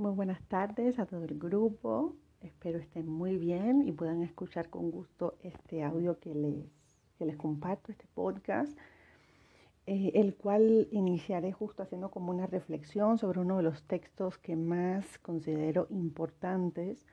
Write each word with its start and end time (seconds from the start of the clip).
Muy 0.00 0.12
buenas 0.12 0.40
tardes 0.48 0.98
a 0.98 1.04
todo 1.04 1.24
el 1.24 1.38
grupo. 1.38 2.16
Espero 2.40 2.78
estén 2.78 3.06
muy 3.06 3.36
bien 3.36 3.86
y 3.86 3.92
puedan 3.92 4.22
escuchar 4.22 4.70
con 4.70 4.90
gusto 4.90 5.36
este 5.42 5.84
audio 5.84 6.18
que 6.18 6.34
les, 6.34 6.64
les 7.18 7.36
comparto, 7.36 7.92
este 7.92 8.06
podcast, 8.14 8.72
eh, 9.86 10.12
el 10.14 10.36
cual 10.36 10.88
iniciaré 10.90 11.52
justo 11.52 11.82
haciendo 11.82 12.10
como 12.10 12.32
una 12.32 12.46
reflexión 12.46 13.18
sobre 13.18 13.40
uno 13.40 13.58
de 13.58 13.62
los 13.62 13.82
textos 13.82 14.38
que 14.38 14.56
más 14.56 15.18
considero 15.18 15.86
importantes 15.90 17.04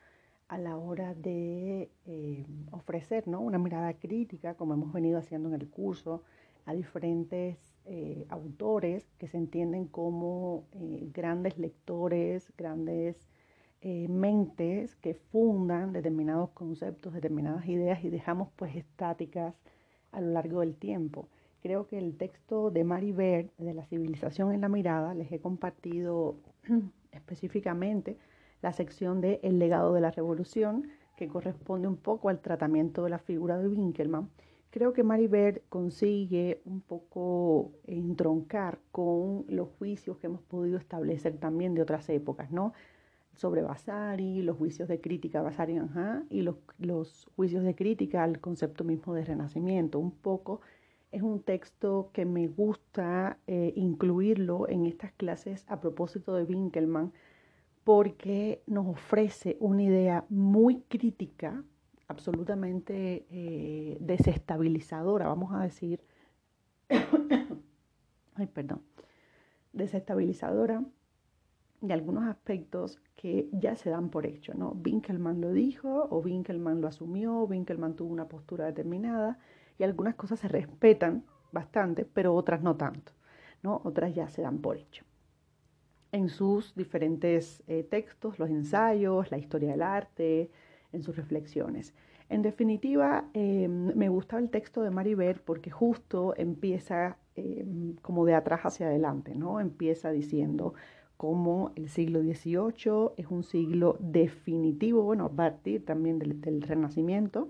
a 0.48 0.56
la 0.56 0.78
hora 0.78 1.12
de 1.12 1.90
eh, 2.06 2.46
ofrecer 2.70 3.28
¿no? 3.28 3.40
una 3.40 3.58
mirada 3.58 3.92
crítica, 3.98 4.54
como 4.54 4.72
hemos 4.72 4.94
venido 4.94 5.18
haciendo 5.18 5.50
en 5.50 5.60
el 5.60 5.68
curso, 5.68 6.22
a 6.64 6.72
diferentes 6.72 7.58
eh, 7.90 8.26
autores 8.28 9.06
que 9.16 9.28
se 9.28 9.38
entienden 9.38 9.86
como 9.86 10.66
eh, 10.72 11.08
grandes 11.10 11.56
lectores, 11.56 12.52
grandes 12.58 13.16
eh, 13.80 14.08
mentes 14.08 14.94
que 14.96 15.14
fundan 15.14 15.94
determinados 15.94 16.50
conceptos, 16.50 17.14
determinadas 17.14 17.66
ideas 17.66 18.04
y 18.04 18.10
dejamos 18.10 18.50
pues 18.56 18.76
estáticas 18.76 19.54
a 20.12 20.20
lo 20.20 20.32
largo 20.32 20.60
del 20.60 20.76
tiempo. 20.76 21.28
Creo 21.62 21.86
que 21.86 21.96
el 21.96 22.18
texto 22.18 22.70
de 22.70 22.84
Mary 22.84 23.12
Baird, 23.12 23.48
de 23.56 23.72
la 23.72 23.86
civilización 23.86 24.52
en 24.52 24.60
la 24.60 24.68
mirada, 24.68 25.14
les 25.14 25.32
he 25.32 25.40
compartido 25.40 26.36
específicamente 27.12 28.18
la 28.60 28.74
sección 28.74 29.22
de 29.22 29.40
El 29.42 29.58
legado 29.58 29.94
de 29.94 30.02
la 30.02 30.10
revolución, 30.10 30.90
que 31.16 31.26
corresponde 31.26 31.88
un 31.88 31.96
poco 31.96 32.28
al 32.28 32.40
tratamiento 32.40 33.02
de 33.04 33.10
la 33.10 33.18
figura 33.18 33.56
de 33.56 33.68
Winkelmann 33.68 34.28
Creo 34.70 34.92
que 34.92 35.02
Maribel 35.02 35.62
consigue 35.70 36.60
un 36.66 36.82
poco 36.82 37.72
entroncar 37.84 38.78
con 38.92 39.46
los 39.48 39.68
juicios 39.78 40.18
que 40.18 40.26
hemos 40.26 40.42
podido 40.42 40.76
establecer 40.76 41.38
también 41.38 41.74
de 41.74 41.80
otras 41.80 42.08
épocas, 42.10 42.50
¿no? 42.50 42.74
Sobre 43.34 43.62
Vasari, 43.62 44.42
los 44.42 44.58
juicios 44.58 44.88
de 44.88 45.00
crítica 45.00 45.38
a 45.38 45.42
Vasari 45.42 45.78
y 46.28 46.42
los, 46.42 46.56
los 46.78 47.30
juicios 47.36 47.64
de 47.64 47.74
crítica 47.74 48.24
al 48.24 48.40
concepto 48.40 48.84
mismo 48.84 49.14
de 49.14 49.24
renacimiento. 49.24 49.98
Un 49.98 50.10
poco 50.10 50.60
es 51.12 51.22
un 51.22 51.40
texto 51.40 52.10
que 52.12 52.26
me 52.26 52.48
gusta 52.48 53.38
eh, 53.46 53.72
incluirlo 53.76 54.68
en 54.68 54.84
estas 54.84 55.12
clases 55.12 55.64
a 55.68 55.80
propósito 55.80 56.34
de 56.34 56.44
Winkelmann 56.44 57.12
porque 57.84 58.62
nos 58.66 58.86
ofrece 58.86 59.56
una 59.60 59.82
idea 59.82 60.26
muy 60.28 60.82
crítica 60.88 61.64
absolutamente 62.08 63.26
eh, 63.30 63.98
desestabilizadora, 64.00 65.28
vamos 65.28 65.54
a 65.54 65.62
decir, 65.62 66.00
ay, 68.34 68.46
perdón, 68.46 68.82
desestabilizadora 69.72 70.82
de 71.80 71.94
algunos 71.94 72.24
aspectos 72.24 73.00
que 73.14 73.48
ya 73.52 73.76
se 73.76 73.90
dan 73.90 74.08
por 74.08 74.26
hecho, 74.26 74.54
¿no? 74.54 74.76
Winkelmann 74.84 75.40
lo 75.40 75.52
dijo 75.52 76.08
o 76.10 76.18
Winkelmann 76.18 76.80
lo 76.80 76.88
asumió, 76.88 77.42
Winkelmann 77.42 77.94
tuvo 77.94 78.12
una 78.12 78.28
postura 78.28 78.66
determinada 78.66 79.38
y 79.78 79.84
algunas 79.84 80.16
cosas 80.16 80.40
se 80.40 80.48
respetan 80.48 81.24
bastante, 81.52 82.04
pero 82.04 82.34
otras 82.34 82.62
no 82.62 82.76
tanto, 82.76 83.12
¿no? 83.62 83.80
Otras 83.84 84.14
ya 84.14 84.28
se 84.28 84.42
dan 84.42 84.58
por 84.58 84.76
hecho. 84.76 85.04
En 86.10 86.30
sus 86.30 86.74
diferentes 86.74 87.62
eh, 87.66 87.84
textos, 87.84 88.38
los 88.38 88.48
ensayos, 88.48 89.30
la 89.30 89.38
historia 89.38 89.70
del 89.72 89.82
arte, 89.82 90.50
en 90.92 91.02
sus 91.02 91.16
reflexiones. 91.16 91.94
En 92.28 92.42
definitiva, 92.42 93.24
em, 93.32 93.96
me 93.96 94.08
gusta 94.08 94.38
el 94.38 94.50
texto 94.50 94.82
de 94.82 94.90
Maribel 94.90 95.40
porque 95.44 95.70
justo 95.70 96.34
empieza 96.36 97.16
em, 97.36 97.94
como 98.02 98.24
de 98.26 98.34
atrás 98.34 98.60
hacia 98.64 98.86
adelante, 98.88 99.34
¿no? 99.34 99.60
Empieza 99.60 100.10
diciendo 100.10 100.74
cómo 101.16 101.72
el 101.74 101.88
siglo 101.88 102.20
XVIII 102.20 103.12
es 103.16 103.26
un 103.30 103.42
siglo 103.42 103.96
definitivo, 104.00 105.02
bueno, 105.02 105.26
a 105.26 105.30
partir 105.30 105.84
también 105.84 106.18
del, 106.18 106.62
Renacimiento, 106.62 107.48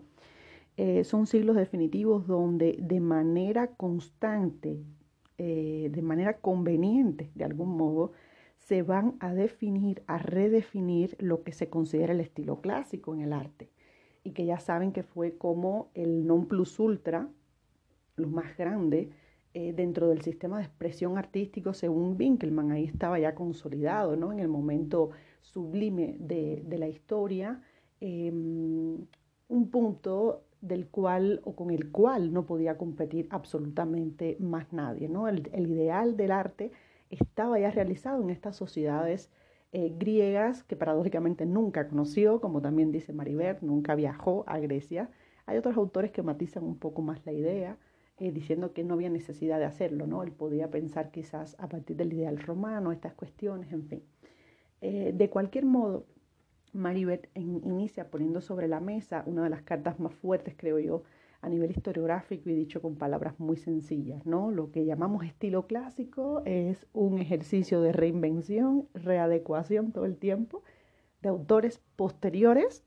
eh, 0.76 1.04
son 1.04 1.26
siglos 1.26 1.56
definitivos 1.56 2.26
donde 2.26 2.76
de 2.80 3.00
manera 3.00 3.68
constante, 3.68 4.78
eh, 5.38 5.90
de 5.92 6.02
manera 6.02 6.38
conveniente, 6.38 7.30
de 7.34 7.44
algún 7.44 7.76
modo, 7.76 8.12
se 8.68 8.82
van 8.82 9.16
a 9.20 9.32
definir, 9.32 10.02
a 10.06 10.18
redefinir 10.18 11.16
lo 11.20 11.42
que 11.42 11.52
se 11.52 11.70
considera 11.70 12.12
el 12.12 12.20
estilo 12.20 12.60
clásico 12.60 13.14
en 13.14 13.22
el 13.22 13.32
arte. 13.32 13.70
Y 14.24 14.32
que 14.32 14.44
ya 14.44 14.60
saben 14.60 14.92
que 14.92 15.02
fue 15.02 15.38
como 15.38 15.88
el 15.94 16.26
non 16.26 16.44
plus 16.44 16.78
ultra, 16.78 17.30
lo 18.16 18.28
más 18.28 18.58
grande, 18.58 19.08
eh, 19.54 19.72
dentro 19.72 20.08
del 20.08 20.20
sistema 20.20 20.58
de 20.58 20.64
expresión 20.64 21.16
artístico 21.16 21.72
según 21.72 22.14
Winkelmann. 22.18 22.72
Ahí 22.72 22.84
estaba 22.84 23.18
ya 23.18 23.34
consolidado, 23.34 24.16
¿no? 24.16 24.32
En 24.32 24.38
el 24.38 24.48
momento 24.48 25.12
sublime 25.40 26.16
de, 26.20 26.62
la 26.78 26.88
historia, 26.88 27.62
em, 28.00 28.98
un 29.48 29.70
punto 29.70 30.42
del 30.60 30.88
cual 30.88 31.40
o 31.44 31.56
con 31.56 31.70
el 31.70 31.90
cual 31.90 32.34
no 32.34 32.44
podía 32.44 32.76
competir 32.76 33.28
absolutamente 33.30 34.36
más 34.40 34.70
nadie, 34.74 35.08
¿no? 35.08 35.28
el 35.28 35.66
ideal 35.68 36.16
del 36.16 36.32
arte 36.32 36.72
estaba 37.10 37.58
ya 37.58 37.70
realizado 37.70 38.22
en 38.22 38.30
estas 38.30 38.56
sociedades 38.56 39.30
eh, 39.72 39.92
griegas 39.98 40.62
que 40.64 40.76
paradójicamente 40.76 41.44
nunca 41.44 41.88
conoció, 41.88 42.40
como 42.40 42.62
también 42.62 42.90
dice 42.90 43.12
Maribel, 43.12 43.58
nunca 43.60 43.94
viajó 43.94 44.44
a 44.46 44.58
Grecia. 44.58 45.10
Hay 45.46 45.58
otros 45.58 45.76
autores 45.76 46.10
que 46.10 46.22
matizan 46.22 46.64
un 46.64 46.78
poco 46.78 47.02
más 47.02 47.24
la 47.26 47.32
idea, 47.32 47.76
eh, 48.18 48.32
diciendo 48.32 48.72
que 48.72 48.82
no 48.82 48.94
había 48.94 49.10
necesidad 49.10 49.58
de 49.58 49.66
hacerlo, 49.66 50.06
¿no? 50.06 50.22
Él 50.22 50.32
podía 50.32 50.70
pensar 50.70 51.10
quizás 51.10 51.54
a 51.58 51.68
partir 51.68 51.96
del 51.96 52.12
ideal 52.12 52.38
romano, 52.38 52.92
estas 52.92 53.14
cuestiones, 53.14 53.72
en 53.72 53.86
fin. 53.86 54.02
Eh, 54.80 55.12
de 55.14 55.30
cualquier 55.30 55.66
modo, 55.66 56.06
Maribel 56.72 57.28
inicia 57.34 58.10
poniendo 58.10 58.40
sobre 58.40 58.68
la 58.68 58.80
mesa 58.80 59.22
una 59.26 59.44
de 59.44 59.50
las 59.50 59.62
cartas 59.62 60.00
más 60.00 60.14
fuertes, 60.14 60.54
creo 60.56 60.78
yo, 60.78 61.02
a 61.40 61.48
nivel 61.48 61.70
historiográfico 61.70 62.50
y 62.50 62.54
dicho 62.54 62.82
con 62.82 62.96
palabras 62.96 63.38
muy 63.38 63.56
sencillas, 63.56 64.26
¿no? 64.26 64.50
Lo 64.50 64.70
que 64.72 64.84
llamamos 64.84 65.24
estilo 65.24 65.66
clásico 65.66 66.42
es 66.44 66.86
un 66.92 67.18
ejercicio 67.18 67.80
de 67.80 67.92
reinvención, 67.92 68.88
readecuación 68.94 69.92
todo 69.92 70.04
el 70.04 70.16
tiempo 70.16 70.62
de 71.22 71.28
autores 71.28 71.80
posteriores 71.96 72.84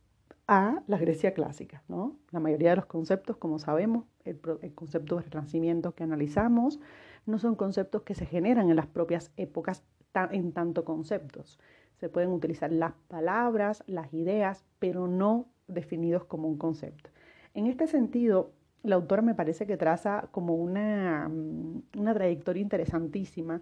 a 0.47 0.84
la 0.88 0.97
Grecia 0.97 1.34
clásica, 1.34 1.84
¿no? 1.88 2.17
La 2.31 2.41
mayoría 2.41 2.72
de 2.72 2.75
los 2.78 2.85
conceptos, 2.85 3.38
como 3.38 3.57
sabemos, 3.57 4.06
el, 4.25 4.40
concepto 4.75 5.16
de 5.16 5.23
renacimiento 5.23 5.95
que 5.95 6.03
analizamos, 6.03 6.79
no 7.25 7.40
son 7.40 7.56
conceptos 7.56 8.01
que 8.01 8.16
se 8.16 8.25
generan 8.25 8.69
en 8.69 8.75
las 8.75 8.88
propias 8.88 9.31
épocas 9.38 9.84
en 10.31 10.51
tanto 10.51 10.84
conceptos. 10.84 11.57
Se 11.95 12.09
pueden 12.09 12.31
utilizar 12.31 12.72
las 12.72 12.94
palabras, 13.07 13.84
las 13.88 14.13
ideas, 14.13 14.66
pero 14.79 15.07
no 15.07 15.45
definidos 15.67 16.25
como 16.25 16.50
un 16.50 16.57
concepto. 16.57 17.09
En 17.53 17.67
este 17.67 17.88
sentido, 17.88 18.51
la 18.84 18.95
autora 18.95 19.22
me 19.22 19.35
parece 19.35 19.67
que 19.67 19.78
traza 19.78 20.29
como 20.31 20.56
una, 20.56 21.29
mm, 21.29 21.84
una 21.97 22.13
trayectoria 22.13 22.62
interesantísima 22.62 23.62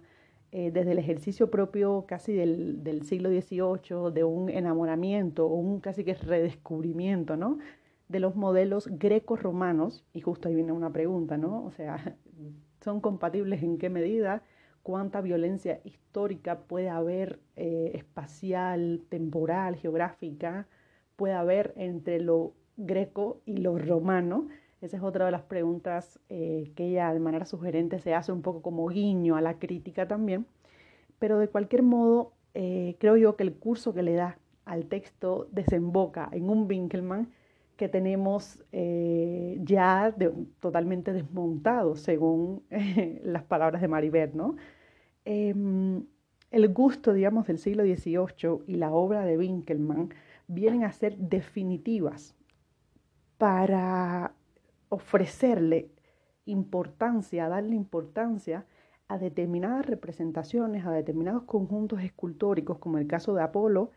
eh, 0.52 0.70
desde 0.72 0.92
el 0.92 0.98
ejercicio 0.98 1.50
propio 1.50 2.06
casi 2.08 2.32
del, 2.32 2.82
del, 2.82 3.02
siglo 3.04 3.30
XVIII, 3.30 4.12
de 4.12 4.24
un 4.24 4.50
enamoramiento 4.50 5.46
o 5.46 5.54
un 5.54 5.80
casi 5.80 6.04
que 6.04 6.14
redescubrimiento, 6.14 7.36
¿no? 7.36 7.58
De 8.08 8.18
los 8.18 8.34
modelos 8.34 8.88
greco-romanos, 8.88 10.04
y 10.12 10.20
justo 10.20 10.48
ahí 10.48 10.56
viene 10.56 10.72
una 10.72 10.92
pregunta, 10.92 11.36
¿no? 11.36 11.64
O 11.64 11.70
sea, 11.70 12.16
¿son 12.80 13.00
compatibles 13.00 13.62
en 13.62 13.78
qué 13.78 13.90
medida? 13.90 14.42
¿Cuánta 14.82 15.20
violencia 15.20 15.80
histórica 15.84 16.60
puede 16.60 16.88
haber, 16.88 17.38
eh, 17.56 17.92
espacial, 17.94 19.02
temporal, 19.08 19.76
geográfica, 19.76 20.66
puede 21.16 21.34
haber 21.34 21.74
entre 21.76 22.18
lo 22.18 22.54
greco 22.86 23.40
y 23.46 23.58
lo 23.58 23.78
romano? 23.78 24.48
Esa 24.80 24.96
es 24.96 25.02
otra 25.02 25.26
de 25.26 25.30
las 25.30 25.42
preguntas 25.42 26.18
eh, 26.30 26.70
que 26.74 26.86
ella 26.86 27.12
de 27.12 27.20
manera 27.20 27.44
sugerente 27.44 27.98
se 27.98 28.14
hace 28.14 28.32
un 28.32 28.40
poco 28.42 28.62
como 28.62 28.88
guiño 28.88 29.36
a 29.36 29.42
la 29.42 29.58
crítica 29.58 30.08
también. 30.08 30.46
Pero 31.18 31.38
de 31.38 31.48
cualquier 31.48 31.82
modo, 31.82 32.32
eh, 32.54 32.96
creo 32.98 33.16
yo 33.16 33.36
que 33.36 33.42
el 33.42 33.54
curso 33.54 33.92
que 33.92 34.02
le 34.02 34.14
da 34.14 34.38
al 34.64 34.86
texto 34.86 35.48
desemboca 35.52 36.28
en 36.32 36.48
un 36.48 36.66
Winkelmann 36.66 37.28
que 37.76 37.88
tenemos 37.88 38.62
eh, 38.72 39.58
ya 39.62 40.14
totalmente 40.60 41.12
desmontado, 41.12 41.96
según 41.96 42.62
las 43.24 43.42
palabras 43.44 43.80
de 43.80 43.88
Maribel, 43.88 44.30
¿no? 44.34 44.56
Em, 45.24 46.04
el 46.50 46.68
gusto, 46.72 47.12
digamos, 47.12 47.46
del 47.46 47.58
siglo 47.58 47.84
XVIII 47.84 48.64
y 48.66 48.74
la 48.76 48.92
obra 48.92 49.24
de 49.24 49.38
Winkelmann 49.38 50.12
vienen 50.46 50.84
a 50.84 50.92
ser 50.92 51.16
definitivas 51.16 52.34
para 53.40 54.34
ofrecerle 54.90 55.88
importancia, 56.44 57.48
darle 57.48 57.74
importancia 57.74 58.66
a 59.08 59.16
determinadas 59.16 59.86
representaciones, 59.86 60.84
a 60.84 60.90
determinados 60.90 61.44
conjuntos 61.44 62.02
escultóricos, 62.02 62.76
como 62.76 62.98
el 62.98 63.06
caso 63.06 63.32
de 63.32 63.42
Apolo, 63.42 63.92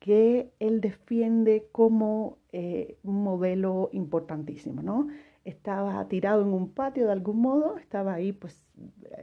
que 0.00 0.50
él 0.58 0.80
defiende 0.80 1.68
como 1.70 2.38
eh, 2.50 2.98
un 3.04 3.22
modelo 3.22 3.88
importantísimo, 3.92 4.82
¿no? 4.82 5.06
Estaba 5.44 6.08
tirado 6.08 6.42
en 6.42 6.48
un 6.48 6.70
patio 6.70 7.06
de 7.06 7.12
algún 7.12 7.40
modo, 7.40 7.78
estaba 7.78 8.14
ahí 8.14 8.32
pues 8.32 8.66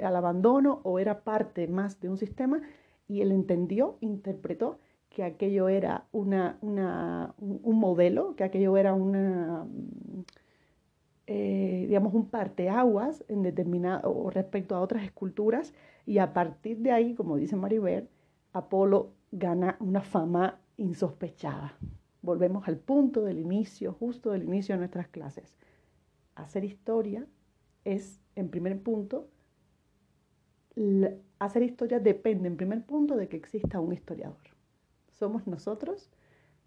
al 0.01 0.15
abandono 0.15 0.79
o 0.83 0.99
era 0.99 1.25
parte 1.25 1.67
más 1.67 1.99
de 1.99 2.07
un 2.07 2.17
sistema 2.17 2.61
y 3.09 3.19
él 3.19 3.33
entendió, 3.33 3.97
interpretó 3.99 4.79
que 5.15 5.23
aquello 5.23 5.69
era 5.69 6.05
una, 6.11 6.57
un 6.59 7.79
modelo, 7.79 8.35
que 8.35 8.43
aquello 8.43 8.75
era 8.75 8.93
una, 8.93 9.65
eh, 11.25 11.85
digamos, 11.87 12.13
un 12.13 12.29
parteaguas 12.29 13.23
en 13.29 13.41
determinado, 13.41 14.29
respecto 14.29 14.75
a 14.75 14.81
otras 14.81 15.05
esculturas, 15.05 15.73
y 16.05 16.17
a 16.17 16.33
partir 16.33 16.79
de 16.79 16.91
ahí, 16.91 17.15
como 17.15 17.37
dice 17.37 17.55
Maribel, 17.55 18.09
Apolo 18.51 19.13
gana 19.31 19.77
una 19.79 20.01
fama 20.01 20.59
insospechada. 20.75 21.77
Volvemos 22.21 22.67
al 22.67 22.75
punto 22.75 23.23
del 23.23 23.39
inicio, 23.39 23.93
justo 23.93 24.31
del 24.31 24.43
inicio 24.43 24.75
de 24.75 24.79
nuestras 24.79 25.07
clases. 25.07 25.55
Hacer 26.35 26.65
historia 26.65 27.25
es, 27.85 28.19
en 28.35 28.49
primer 28.49 28.83
punto, 28.83 29.29
hacer 31.39 31.63
historia 31.63 32.01
depende, 32.01 32.49
en 32.49 32.57
primer 32.57 32.85
punto, 32.85 33.15
de 33.15 33.29
que 33.29 33.37
exista 33.37 33.79
un 33.79 33.93
historiador. 33.93 34.54
Somos 35.15 35.47
nosotros, 35.47 36.09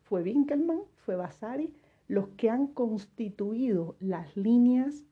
fue 0.05 0.23
Winkelmann, 0.23 0.81
fue 0.97 1.17
Vasari, 1.17 1.75
los 2.06 2.29
que 2.29 2.49
han 2.49 2.67
constituido 2.67 3.95
las 4.00 4.35
líneas 4.39 5.05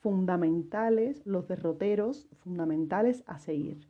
fundamentales, 0.00 1.24
los 1.24 1.46
derroteros 1.46 2.26
fundamentales 2.42 3.22
a 3.26 3.38
seguir. 3.38 3.86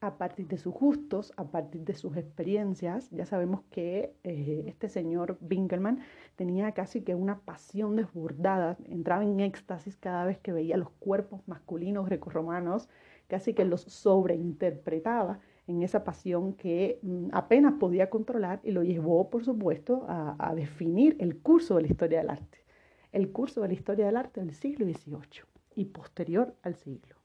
A 0.00 0.16
partir 0.16 0.46
de 0.46 0.58
sus 0.58 0.72
gustos, 0.72 1.32
a 1.36 1.50
partir 1.50 1.80
de 1.84 1.94
sus 1.94 2.16
experiencias, 2.16 3.10
ya 3.10 3.26
sabemos 3.26 3.62
que 3.72 4.14
eh, 4.22 4.62
este 4.68 4.88
señor 4.88 5.36
Winkelmann 5.40 5.98
tenía 6.36 6.70
casi 6.70 7.02
que 7.02 7.16
una 7.16 7.40
pasión 7.40 7.96
desbordada, 7.96 8.76
entraba 8.84 9.24
en 9.24 9.40
éxtasis 9.40 9.96
cada 9.96 10.24
vez 10.24 10.38
que 10.38 10.52
veía 10.52 10.76
los 10.76 10.90
cuerpos 11.00 11.40
masculinos 11.48 12.06
grecorromanos, 12.06 12.88
casi 13.26 13.54
que 13.54 13.64
los 13.64 13.80
sobreinterpretaba 13.80 15.40
en 15.68 15.82
esa 15.82 16.02
pasión 16.02 16.54
que 16.54 16.98
mm, 17.02 17.28
apenas 17.32 17.74
podía 17.74 18.10
controlar 18.10 18.60
y 18.64 18.72
lo 18.72 18.82
llevó, 18.82 19.28
por 19.28 19.44
supuesto, 19.44 20.06
a, 20.08 20.54
definir 20.56 21.16
el 21.20 21.38
curso 21.38 21.76
de 21.76 21.82
la 21.82 21.88
historia 21.88 22.18
del 22.18 22.30
arte, 22.30 22.64
el 23.12 23.30
curso 23.30 23.60
de 23.60 23.68
la 23.68 23.74
historia 23.74 24.06
del 24.06 24.16
arte 24.16 24.40
del 24.40 24.54
siglo 24.54 24.86
XVIII 24.86 25.44
y 25.76 25.84
posterior 25.84 26.56
al 26.62 26.74
siglo. 26.74 27.16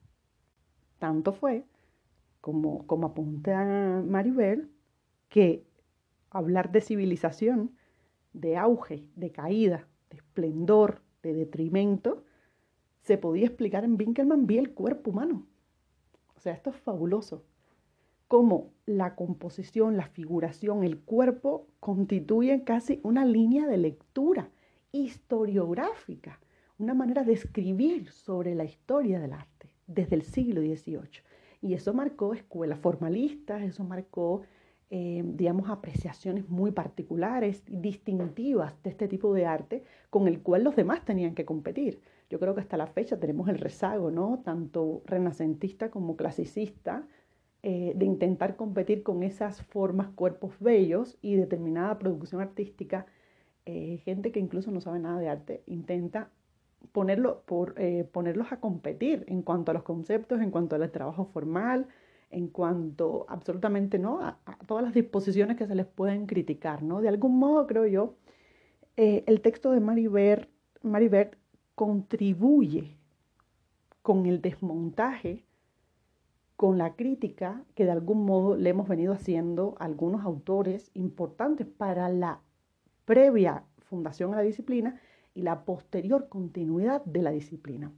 Tanto 0.99 1.31
fue, 1.31 1.65
como, 2.41 2.85
como 2.85 3.07
apunta 3.07 4.03
Maribel, 4.05 4.69
que 5.29 5.65
hablar 6.29 6.71
de 6.71 6.81
civilización, 6.81 7.71
de 8.33 8.57
auge, 8.57 9.07
de 9.15 9.31
caída, 9.31 9.87
de 10.09 10.17
esplendor, 10.17 11.01
de 11.21 11.33
detrimento, 11.33 12.25
se 13.03 13.17
podía 13.17 13.45
explicar 13.45 13.85
en 13.85 13.95
Winkelmann 13.97 14.47
vía 14.47 14.59
el 14.59 14.73
cuerpo 14.73 15.11
humano. 15.11 15.45
O 16.35 16.39
sea, 16.39 16.53
esto 16.53 16.71
es 16.71 16.75
fabuloso 16.75 17.45
cómo 18.27 18.71
la 18.85 19.15
composición, 19.15 19.97
la 19.97 20.07
figuración, 20.07 20.83
el 20.83 20.99
cuerpo 20.99 21.67
constituyen 21.79 22.61
casi 22.61 22.99
una 23.03 23.25
línea 23.25 23.67
de 23.67 23.77
lectura 23.77 24.49
historiográfica, 24.91 26.39
una 26.77 26.93
manera 26.93 27.23
de 27.23 27.33
escribir 27.33 28.11
sobre 28.11 28.55
la 28.55 28.63
historia 28.63 29.19
del 29.19 29.33
arte 29.33 29.69
desde 29.87 30.15
el 30.15 30.23
siglo 30.23 30.61
XVIII. 30.61 31.23
Y 31.61 31.73
eso 31.73 31.93
marcó 31.93 32.33
escuelas 32.33 32.79
formalistas, 32.79 33.61
eso 33.61 33.83
marcó, 33.83 34.41
eh, 34.89 35.23
digamos, 35.25 35.69
apreciaciones 35.69 36.49
muy 36.49 36.71
particulares, 36.71 37.63
distintivas 37.67 38.81
de 38.83 38.89
este 38.89 39.07
tipo 39.07 39.33
de 39.33 39.45
arte 39.45 39.83
con 40.09 40.27
el 40.27 40.41
cual 40.41 40.63
los 40.63 40.75
demás 40.75 41.05
tenían 41.05 41.35
que 41.35 41.45
competir. 41.45 42.01
Yo 42.29 42.39
creo 42.39 42.53
que 42.53 42.61
hasta 42.61 42.77
la 42.77 42.87
fecha 42.87 43.19
tenemos 43.19 43.47
el 43.47 43.59
rezago, 43.59 44.11
¿no? 44.11 44.41
Tanto 44.43 45.03
renacentista 45.05 45.89
como 45.89 46.17
clasicista, 46.17 47.07
eh, 47.65 47.93
de 47.95 48.05
intentar 48.05 48.57
competir 48.57 49.03
con 49.03 49.23
esas 49.23 49.61
formas, 49.63 50.09
cuerpos 50.09 50.53
bellos 50.59 51.17
y 51.21 51.35
determinada 51.35 51.97
producción 51.97 52.41
artística, 52.41 53.05
eh, 53.65 54.01
gente 54.03 54.33
que 54.33 54.41
incluso 54.41 54.69
no 54.69 54.81
sabe 54.81 54.99
nada 54.99 55.17
de 55.17 55.29
arte 55.29 55.63
intenta 55.65 56.29
ponerlo 56.91 57.43
por, 57.45 57.75
eh, 57.77 58.03
ponerlos 58.11 58.51
a 58.51 58.59
competir 58.59 59.23
en 59.29 59.43
cuanto 59.43 59.71
a 59.71 59.73
los 59.75 59.83
conceptos, 59.83 60.41
en 60.41 60.51
cuanto 60.51 60.75
al 60.75 60.91
trabajo 60.91 61.23
formal, 61.23 61.87
en 62.31 62.49
cuanto 62.49 63.25
absolutamente 63.29 63.97
no 63.97 64.19
a, 64.19 64.39
todas 64.67 64.83
las 64.83 64.93
disposiciones 64.93 65.55
que 65.55 65.65
se 65.65 65.75
les 65.75 65.85
pueden 65.85 66.25
criticar, 66.25 66.83
¿no? 66.83 66.99
De 66.99 67.07
algún 67.07 67.39
modo 67.39 67.65
creo 67.65 67.87
yo 67.87 68.15
el 68.97 69.41
texto 69.41 69.71
de 69.71 69.79
Maribert, 69.79 70.49
Maribert 70.81 71.35
contribuye 71.75 72.97
con 74.01 74.25
el 74.25 74.41
desmontaje 74.41 75.45
con 76.63 76.77
la 76.77 76.95
crítica 76.95 77.61
que 77.75 77.83
de 77.83 77.91
algún 77.91 78.23
modo 78.23 78.55
le 78.55 78.69
hemos 78.69 78.87
venido 78.87 79.11
haciendo 79.11 79.75
a 79.79 79.83
algunos 79.83 80.23
autores 80.23 80.91
importantes 80.93 81.67
para 81.67 82.07
la 82.07 82.39
previa 83.03 83.65
fundación 83.81 84.31
a 84.31 84.37
la 84.37 84.43
disciplina 84.43 84.97
y 85.35 85.41
la 85.41 85.65
posterior 85.65 86.29
continuidad 86.29 87.03
de 87.03 87.21
la 87.21 87.31
disciplina. 87.31 87.91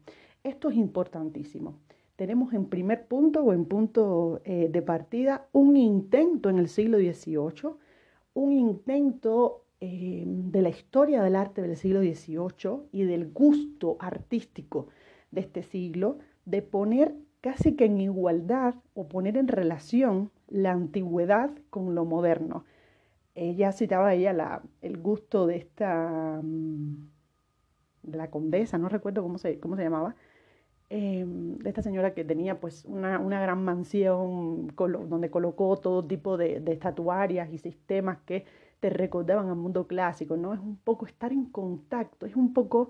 Esto 0.43 0.71
es 0.71 0.77
importantísimo. 0.77 1.77
Tenemos 2.15 2.53
en 2.53 2.65
primer 2.65 3.05
punto 3.05 3.43
o 3.43 3.53
en 3.53 3.65
punto 3.65 4.41
eh, 4.45 4.67
de 4.67 4.81
partida 4.81 5.47
un 5.51 5.77
intento 5.77 6.49
en 6.49 6.57
el 6.57 6.67
siglo 6.67 6.97
XVIII, 6.97 7.69
un 8.33 8.51
intento 8.51 9.65
eh, 9.79 10.23
de 10.25 10.61
la 10.63 10.69
historia 10.69 11.21
del 11.21 11.35
arte 11.35 11.61
del 11.61 11.77
siglo 11.77 11.99
XVIII 11.99 12.87
y 12.91 13.03
del 13.03 13.31
gusto 13.31 13.95
artístico 13.99 14.87
de 15.29 15.41
este 15.41 15.61
siglo 15.61 16.17
de 16.45 16.63
poner 16.63 17.13
casi 17.45 17.75
que 17.75 17.85
en 17.85 18.01
igualdad 18.01 18.73
o 18.95 19.07
poner 19.07 19.37
en 19.37 19.47
relación 19.47 20.31
la 20.47 20.71
antigüedad 20.71 21.51
con 21.69 21.93
lo 21.93 22.03
moderno. 22.03 22.65
Ella 23.35 23.71
citaba 23.71 24.15
ella 24.15 24.33
la, 24.33 24.63
el 24.81 24.97
gusto 24.97 25.45
de 25.45 25.57
esta, 25.57 26.39
mm, 26.41 27.07
la 28.13 28.31
condesa, 28.31 28.79
no 28.79 28.89
recuerdo 28.89 29.21
cómo 29.21 29.37
se, 29.37 29.59
cómo 29.59 29.75
se 29.75 29.83
llamaba, 29.83 30.15
em, 30.89 31.59
de 31.59 31.69
esta 31.69 31.83
señora 31.83 32.15
que 32.15 32.23
tenía 32.23 32.59
pues 32.59 32.83
una, 32.85 33.19
gran 33.19 33.63
mansión 33.63 34.73
donde 34.75 35.29
colocó 35.29 35.77
todo 35.77 36.03
tipo 36.03 36.37
de, 36.37 36.61
de, 36.61 36.71
estatuarias 36.73 37.53
y 37.53 37.59
sistemas 37.59 38.17
que 38.25 38.45
te 38.79 38.89
recordaban 38.89 39.49
al 39.49 39.55
mundo 39.55 39.85
clásico, 39.85 40.35
¿no? 40.35 40.55
Es 40.55 40.59
un 40.59 40.77
poco 40.77 41.05
estar 41.05 41.31
en 41.31 41.45
contacto, 41.45 42.25
es 42.25 42.35
un 42.35 42.53
poco 42.53 42.89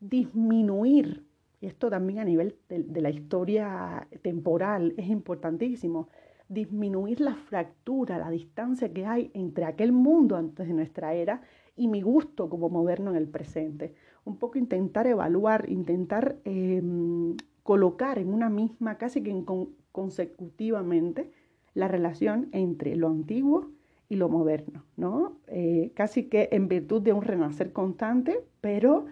disminuir 0.00 1.25
esto 1.60 1.90
también 1.90 2.18
a 2.18 2.24
nivel 2.24 2.56
de, 2.68 3.00
la 3.00 3.10
historia 3.10 4.06
temporal 4.22 4.94
es 4.96 5.08
importantísimo, 5.08 6.08
disminuir 6.48 7.20
la 7.20 7.34
fractura, 7.34 8.18
la 8.18 8.30
distancia 8.30 8.92
que 8.92 9.06
hay 9.06 9.30
entre 9.34 9.64
aquel 9.64 9.92
mundo 9.92 10.36
antes 10.36 10.68
de 10.68 10.74
nuestra 10.74 11.14
era 11.14 11.40
y 11.76 11.88
mi 11.88 12.02
gusto 12.02 12.48
como 12.48 12.68
moderno 12.68 13.10
en 13.10 13.16
el 13.16 13.28
presente. 13.28 13.94
Un 14.24 14.36
poco 14.36 14.58
intentar 14.58 15.06
evaluar, 15.06 15.68
intentar 15.68 16.36
em, 16.44 17.36
colocar 17.62 18.18
en 18.18 18.32
una 18.32 18.48
misma, 18.48 18.96
casi 18.96 19.22
que 19.22 19.44
consecutivamente, 19.92 21.30
la 21.74 21.88
relación 21.88 22.48
entre 22.52 22.96
lo 22.96 23.08
antiguo 23.08 23.70
y 24.08 24.16
lo 24.16 24.28
moderno, 24.28 24.84
¿no? 24.96 25.38
Eh, 25.48 25.92
casi 25.94 26.24
que 26.24 26.48
en 26.52 26.68
virtud 26.68 27.02
de 27.02 27.12
un 27.12 27.22
renacer 27.22 27.72
constante, 27.72 28.40
pero 28.60 29.06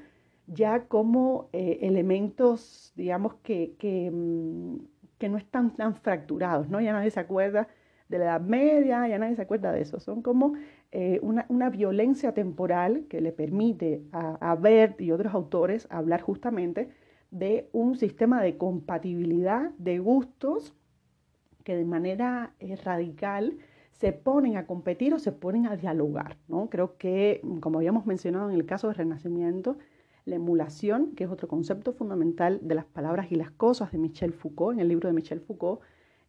ya 0.47 0.87
como 0.87 1.49
eh, 1.53 1.79
elementos, 1.83 2.93
digamos, 2.97 3.35
que, 3.43 3.75
mm, 4.13 4.77
que, 5.19 5.29
no 5.29 5.39
están 5.39 5.75
tan 5.77 5.95
fracturados, 5.97 6.69
¿no? 6.69 6.81
Ya 6.81 6.93
nadie 6.93 7.11
se 7.11 7.21
acuerda 7.21 7.69
de 8.09 8.19
la 8.19 8.25
Edad 8.27 8.41
Media, 8.43 9.09
ya 9.09 9.19
nadie 9.19 9.37
se 9.37 9.43
acuerda 9.43 9.73
de 9.73 9.81
eso. 9.81 10.01
Son 10.01 10.23
como 10.23 10.55
eh, 10.93 11.19
una, 11.23 11.47
una, 11.49 11.71
violencia 11.71 12.35
temporal 12.35 13.07
que 13.09 13.21
le 13.21 13.33
permite 13.33 14.03
a, 14.13 14.53
a 14.53 14.55
Bert 14.57 15.01
y 15.01 15.13
otros 15.13 15.35
autores 15.35 15.87
hablar 15.91 16.21
justamente 16.21 16.91
de 17.31 17.69
un 17.73 17.97
sistema 17.97 18.43
de 18.43 18.57
compatibilidad 18.59 19.71
de 19.79 19.99
gustos 19.99 20.75
que 21.65 21.75
de 21.75 21.85
manera 21.85 22.55
eh, 22.61 22.77
radical 22.77 23.59
se 23.91 24.13
ponen 24.13 24.57
a 24.57 24.67
competir 24.67 25.15
o 25.15 25.19
se 25.19 25.33
ponen 25.33 25.67
a 25.67 25.77
dialogar. 25.77 26.37
¿no? 26.47 26.69
Creo 26.69 26.97
que, 26.97 27.41
como 27.61 27.79
habíamos 27.79 28.07
mencionado 28.07 28.51
en 28.51 28.55
el 28.55 28.67
caso 28.67 28.89
del 28.89 28.97
Renacimiento, 28.97 29.77
la 30.25 30.37
emulación, 30.37 31.13
que 31.15 31.25
es 31.25 31.31
otro 31.31 31.49
concepto 31.49 31.93
fundamental 31.93 32.61
de 32.63 32.75
las 32.75 32.85
palabras 32.85 33.31
y 33.31 33.37
las 33.37 33.51
cosas 33.51 33.93
de 33.93 33.99
Michel 33.99 34.33
Foucault, 34.33 34.75
en 34.75 34.81
el 34.81 34.89
libro 34.89 35.09
de 35.09 35.15
Michel 35.15 35.41
Foucault, 35.41 35.81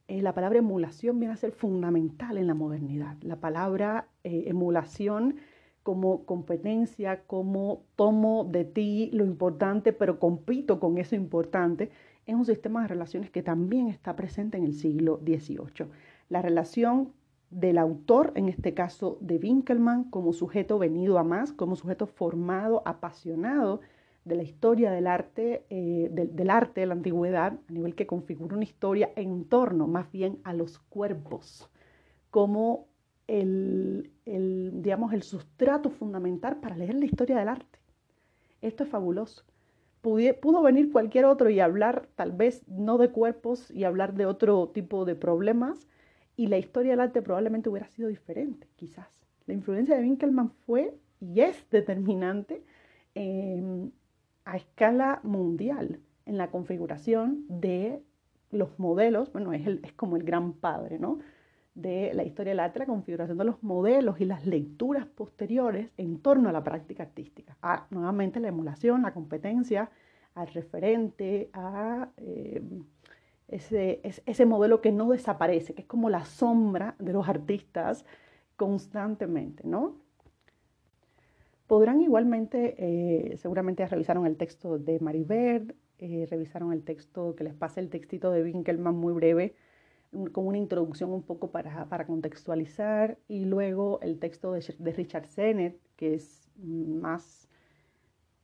eh, 0.08 0.22
la 0.22 0.34
palabra 0.34 0.60
emulación 0.60 1.20
viene 1.20 1.34
a 1.34 1.38
ser 1.38 1.52
fundamental 1.52 2.38
en 2.38 2.48
la 2.48 2.54
modernidad. 2.54 3.18
La 3.22 3.38
palabra 3.38 4.08
eh, 4.24 4.44
emulación 4.48 5.38
como 5.82 6.26
competencia, 6.26 7.24
como 7.26 7.84
tomo 7.96 8.44
de 8.44 8.66
ti 8.66 9.10
lo 9.14 9.24
importante, 9.24 9.94
pero 9.94 10.20
compito 10.20 10.80
con 10.80 10.98
eso 10.98 11.16
importante, 11.16 11.90
es 12.26 12.36
un 12.36 12.46
sistema 12.46 12.82
de 12.82 12.88
relaciones 12.88 13.30
que 13.30 13.44
también 13.44 13.88
está 13.88 14.16
presente 14.16 14.58
en 14.58 14.64
el 14.64 14.74
siglo 14.74 15.20
XVIII. 15.24 15.88
La 16.30 16.42
relación 16.42 17.14
del 17.50 17.78
autor, 17.78 18.32
en 18.36 18.50
este 18.50 18.74
caso 18.74 19.18
de 19.22 19.38
Winkelmann, 19.38 20.06
como 20.06 20.34
sujeto 20.34 20.80
venido 20.80 21.18
a 21.18 21.24
más, 21.24 21.54
como 21.54 21.76
sujeto 21.76 22.08
formado, 22.08 22.82
apasionado 22.86 23.82
de 24.26 24.36
la 24.36 24.44
historia 24.44 24.92
del 24.92 25.08
arte, 25.08 25.66
eh, 25.70 26.10
del, 26.12 26.50
arte 26.50 26.82
de 26.82 26.88
la 26.88 26.96
antigüedad, 26.96 27.54
a 27.70 27.72
nivel 27.72 27.96
que 27.96 28.08
configura 28.08 28.56
una 28.56 28.64
historia 28.64 29.12
en 29.16 29.46
torno 29.46 29.88
más 29.88 30.12
bien 30.12 30.40
a 30.44 30.54
los 30.54 30.80
cuerpos, 30.80 31.70
como 32.32 32.88
el, 33.28 34.12
digamos, 34.26 35.14
el 35.14 35.24
sustrato 35.24 35.90
fundamental 35.90 36.58
para 36.58 36.76
leer 36.76 36.96
la 36.96 37.06
historia 37.06 37.38
del 37.38 37.50
arte. 37.50 37.80
Esto 38.62 38.84
es 38.84 38.90
fabuloso. 38.90 39.44
pudo 40.02 40.62
venir 40.64 40.92
cualquier 40.92 41.26
otro 41.26 41.50
y 41.50 41.60
hablar 41.60 42.08
tal 42.16 42.32
vez 42.32 42.68
no 42.68 42.98
de 42.98 43.10
cuerpos 43.12 43.70
y 43.72 43.84
hablar 43.84 44.16
de 44.16 44.26
otro 44.26 44.70
tipo 44.70 45.06
de 45.06 45.16
problemas 45.16 45.88
y 46.38 46.48
la 46.48 46.58
historia 46.58 46.92
del 46.92 47.00
arte 47.00 47.22
probablemente 47.22 47.70
hubiera 47.70 47.88
sido 47.88 48.10
diferente, 48.10 48.68
quizás. 48.76 49.08
La 49.48 49.54
influencia 49.54 49.96
de 49.96 50.04
Winkelmann 50.04 50.52
fue 50.66 50.98
y 51.20 51.42
es 51.42 51.70
determinante 51.70 52.64
em, 53.14 53.92
a 54.44 54.58
escala 54.58 55.20
mundial 55.24 56.00
en 56.26 56.38
la 56.38 56.50
configuración 56.52 57.46
de 57.48 58.02
los 58.52 58.80
modelos, 58.80 59.32
bueno, 59.32 59.54
es, 59.54 59.68
es 59.68 59.94
como 59.94 60.18
el 60.18 60.24
gran 60.24 60.54
padre, 60.54 61.00
¿no? 61.00 61.20
de 61.76 62.14
la 62.14 62.24
historia 62.24 62.52
del 62.52 62.62
arte, 62.62 62.80
la 62.80 62.86
configuración 62.86 63.38
de 63.38 63.44
los 63.44 63.62
modelos 63.62 64.20
y 64.22 64.26
las 64.26 64.46
lecturas 64.46 65.06
posteriores 65.06 65.92
en 65.98 66.20
torno 66.20 66.50
a 66.50 66.54
la 66.54 66.64
práctica 66.64 67.04
artística. 67.04 67.58
A, 67.62 67.86
nuevamente 67.90 68.40
la 68.40 68.48
emulación, 68.48 69.02
la 69.02 69.14
competencia, 69.14 69.92
al 70.36 70.48
referente, 70.48 71.50
a 71.54 72.10
eh, 72.18 72.62
ese, 73.48 74.02
ese, 74.04 74.46
modelo 74.46 74.82
que 74.82 74.92
no 74.92 75.10
desaparece, 75.10 75.74
que 75.74 75.82
es 75.82 75.88
como 75.88 76.10
la 76.10 76.26
sombra 76.26 76.96
de 77.00 77.14
los 77.14 77.28
artistas 77.30 78.06
constantemente, 78.56 79.64
¿no? 79.66 79.96
Podrán 81.68 82.02
igualmente, 82.02 82.76
eh, 82.78 83.38
seguramente 83.38 83.86
revisaron 83.88 84.26
el 84.26 84.38
texto 84.38 84.78
de 84.78 85.00
Maribert, 85.00 85.76
eh, 85.98 86.28
revisaron 86.30 86.74
el 86.74 86.84
texto, 86.84 87.36
que 87.36 87.44
les 87.44 87.54
pase 87.54 87.80
el 87.80 87.90
textito 87.90 88.32
de 88.32 88.44
Winkelmann 88.44 88.96
muy 88.96 89.14
breve, 89.14 89.56
con 90.32 90.48
una 90.48 90.58
introducción 90.58 91.12
un 91.12 91.24
poco 91.24 91.52
para, 91.52 91.86
para 91.90 92.06
contextualizar, 92.06 93.18
y 93.28 93.46
luego 93.46 94.00
el 94.02 94.20
texto 94.20 94.54
de, 94.54 94.64
de, 94.78 94.92
Richard 94.92 95.26
Sennett, 95.26 95.80
que 95.96 96.14
es 96.14 96.52
más 96.58 97.48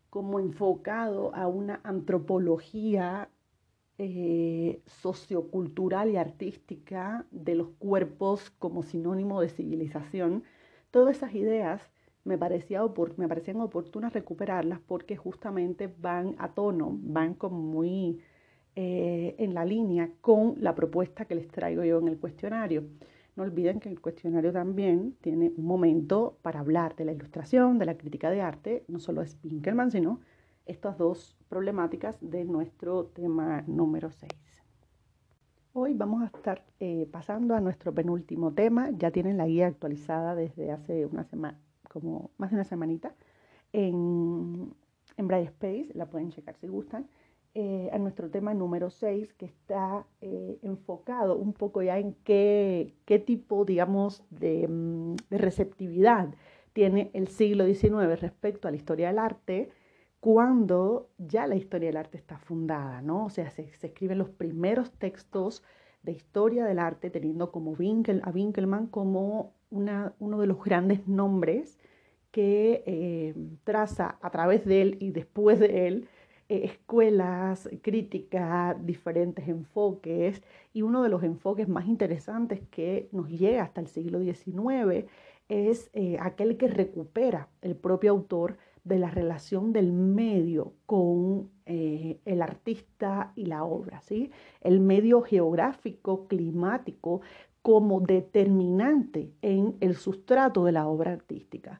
como 0.09 0.39
enfocado 0.39 1.33
a 1.35 1.47
una 1.47 1.79
antropología 1.83 3.29
eh, 4.03 4.81
sociocultural 4.87 6.09
y 6.09 6.17
artística 6.17 7.23
de 7.29 7.53
los 7.53 7.67
cuerpos 7.77 8.49
como 8.57 8.81
sinónimo 8.81 9.39
de 9.41 9.49
civilización. 9.49 10.43
Todas 10.89 11.17
esas 11.17 11.35
ideas 11.35 11.83
me, 12.23 12.35
parecía 12.35 12.81
me 13.17 13.27
parecían 13.27 13.61
oportunas 13.61 14.11
recuperarlas 14.11 14.79
porque 14.79 15.17
justamente 15.17 15.87
van 15.99 16.33
a 16.39 16.47
tono, 16.55 16.97
van 16.99 17.35
como 17.35 17.59
muy 17.61 18.19
eh, 18.75 19.35
en 19.37 19.53
la 19.53 19.65
línea 19.65 20.09
con 20.19 20.55
la 20.57 20.73
propuesta 20.73 21.25
que 21.25 21.35
les 21.35 21.47
traigo 21.49 21.83
yo 21.83 21.99
en 21.99 22.07
el 22.07 22.17
cuestionario. 22.17 22.85
No 23.35 23.43
olviden 23.43 23.79
que 23.79 23.89
el 23.89 24.01
cuestionario 24.01 24.51
también 24.51 25.15
tiene 25.21 25.51
un 25.55 25.65
momento 25.65 26.39
para 26.41 26.61
hablar 26.61 26.95
de 26.95 27.05
la 27.05 27.11
ilustración, 27.11 27.77
de 27.77 27.85
la 27.85 27.97
crítica 27.97 28.31
de 28.31 28.41
arte, 28.41 28.83
no 28.87 28.99
solo 28.99 29.21
es 29.21 29.35
Pinkelman, 29.35 29.91
sino 29.91 30.21
estas 30.65 30.97
dos 30.97 31.37
problemáticas 31.51 32.15
de 32.21 32.45
nuestro 32.45 33.07
tema 33.07 33.61
número 33.67 34.09
6. 34.09 34.31
Hoy 35.73 35.93
vamos 35.93 36.23
a 36.23 36.27
estar 36.27 36.63
eh, 36.79 37.09
pasando 37.11 37.55
a 37.55 37.59
nuestro 37.59 37.93
penúltimo 37.93 38.53
tema. 38.53 38.89
Ya 38.91 39.11
tienen 39.11 39.35
la 39.35 39.47
guía 39.47 39.67
actualizada 39.67 40.33
desde 40.33 40.71
hace 40.71 41.05
una 41.05 41.25
semana, 41.25 41.59
como 41.89 42.31
más 42.37 42.51
de 42.51 42.55
una 42.55 42.63
semanita, 42.63 43.13
en, 43.73 44.73
en 45.17 45.27
Bright 45.27 45.47
Space, 45.47 45.89
la 45.93 46.05
pueden 46.05 46.31
checar 46.31 46.55
si 46.55 46.69
gustan. 46.69 47.09
Eh, 47.53 47.89
a 47.91 47.97
nuestro 47.97 48.29
tema 48.29 48.53
número 48.53 48.89
6, 48.89 49.33
que 49.33 49.47
está 49.47 50.07
eh, 50.21 50.57
enfocado 50.63 51.35
un 51.35 51.51
poco 51.51 51.81
ya 51.81 51.99
en 51.99 52.13
qué, 52.23 52.93
qué 53.03 53.19
tipo, 53.19 53.65
digamos, 53.65 54.23
de, 54.29 54.69
mm, 54.69 55.15
de, 55.29 55.37
receptividad 55.37 56.33
tiene 56.71 57.11
el 57.13 57.27
siglo 57.27 57.65
XIX 57.65 58.21
respecto 58.21 58.69
a 58.69 58.71
la 58.71 58.77
historia 58.77 59.09
del 59.09 59.19
arte, 59.19 59.69
cuando 60.21 61.09
ya 61.17 61.47
la 61.47 61.55
historia 61.55 61.87
del 61.89 61.97
arte 61.97 62.17
está 62.17 62.37
fundada, 62.37 63.01
¿no? 63.01 63.25
O 63.25 63.29
sea, 63.31 63.49
se, 63.49 63.63
escriben 63.63 64.19
los 64.19 64.29
primeros 64.29 64.91
textos 64.91 65.63
de 66.03 66.11
historia 66.11 66.63
del 66.63 66.77
arte, 66.79 67.09
teniendo 67.09 67.51
como 67.51 67.71
Winkel, 67.71 68.21
a 68.23 68.29
Winkelmann 68.29 68.87
como 68.87 69.55
una, 69.71 70.13
uno 70.19 70.39
de 70.39 70.47
los 70.47 70.63
grandes 70.63 71.07
nombres 71.07 71.79
que 72.29 72.83
eh, 72.85 73.35
traza 73.63 74.19
a 74.21 74.29
través 74.29 74.63
de 74.63 74.81
él 74.83 74.97
y 74.99 75.11
después 75.11 75.59
de 75.59 75.87
él 75.87 76.07
eh, 76.49 76.65
escuelas, 76.65 77.67
crítica, 77.81 78.77
diferentes 78.79 79.47
enfoques, 79.47 80.43
y 80.71 80.83
uno 80.83 81.01
de 81.01 81.09
los 81.09 81.23
enfoques 81.23 81.67
más 81.67 81.87
interesantes 81.87 82.61
que 82.69 83.09
nos 83.11 83.27
llega 83.27 83.63
hasta 83.63 83.81
el 83.81 83.87
siglo 83.87 84.19
XIX 84.19 85.07
es 85.49 85.89
eh, 85.93 86.17
aquel 86.21 86.57
que 86.57 86.67
recupera 86.67 87.49
el 87.61 87.75
propio 87.75 88.11
autor 88.11 88.57
de 88.83 88.97
la 88.97 89.11
relación 89.11 89.73
del 89.73 89.91
medio 89.91 90.73
con 90.85 91.49
eh, 91.65 92.19
el 92.25 92.41
artista 92.41 93.31
y 93.35 93.45
la 93.45 93.63
obra, 93.63 94.01
¿sí? 94.01 94.31
El 94.61 94.79
medio 94.79 95.21
geográfico, 95.21 96.27
climático, 96.27 97.21
como 97.61 98.01
determinante 98.01 99.31
en 99.41 99.75
el 99.81 99.95
sustrato 99.95 100.65
de 100.65 100.71
la 100.71 100.87
obra 100.87 101.11
artística. 101.11 101.79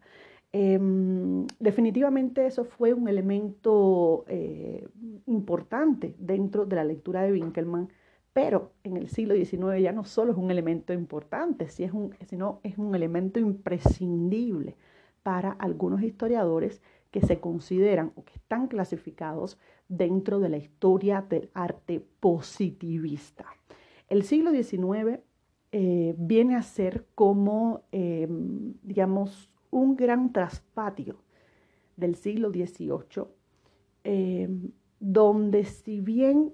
Em, 0.54 1.48
definitivamente 1.60 2.46
eso 2.46 2.66
fue 2.66 2.94
un 2.94 3.08
elemento 3.08 4.26
eh, 4.28 4.88
importante 5.26 6.14
dentro 6.20 6.66
de 6.66 6.76
la 6.76 6.84
lectura 6.84 7.24
de 7.24 7.32
Winkelmann, 7.32 7.90
pero 8.34 8.74
en 8.84 8.98
el 8.98 9.08
siglo 9.08 9.34
XIX 9.34 9.82
ya 9.82 9.92
no 9.92 10.04
solo 10.04 10.34
es 10.34 10.38
un 10.38 10.52
elemento 10.52 10.94
importante, 10.94 11.68
sino 11.70 12.12
es 12.64 12.78
un 12.78 12.96
elemento 12.96 13.40
imprescindible 13.40 14.76
para 15.24 15.52
algunos 15.52 16.02
historiadores 16.02 16.82
que 17.12 17.22
se 17.22 17.40
consideran 17.40 18.14
o 18.16 18.24
que 18.24 18.34
están 18.34 18.68
clasificados 18.68 19.58
dentro 19.88 20.40
de 20.40 20.50
la 20.50 20.58
historia 20.58 21.22
del 21.22 21.50
arte 21.54 22.04
positivista. 22.20 23.46
El 24.08 24.24
siglo 24.24 24.52
XIX 24.52 25.20
eh, 25.74 26.16
viene 26.18 26.56
a 26.56 26.64
ser 26.64 27.06
como, 27.16 27.84
em, 27.92 28.74
digamos, 28.82 29.50
un 29.70 29.96
gran 29.96 30.34
traspatio 30.34 31.24
del 31.96 32.16
siglo 32.16 32.50
XVIII, 32.52 33.26
eh, 34.04 34.50
donde 35.00 35.66
si 35.66 36.02
bien 36.02 36.54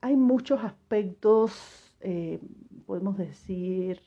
hay 0.00 0.16
muchos 0.16 0.62
aspectos, 0.62 1.96
eh, 2.00 2.38
podemos 2.86 3.16
decir, 3.16 4.00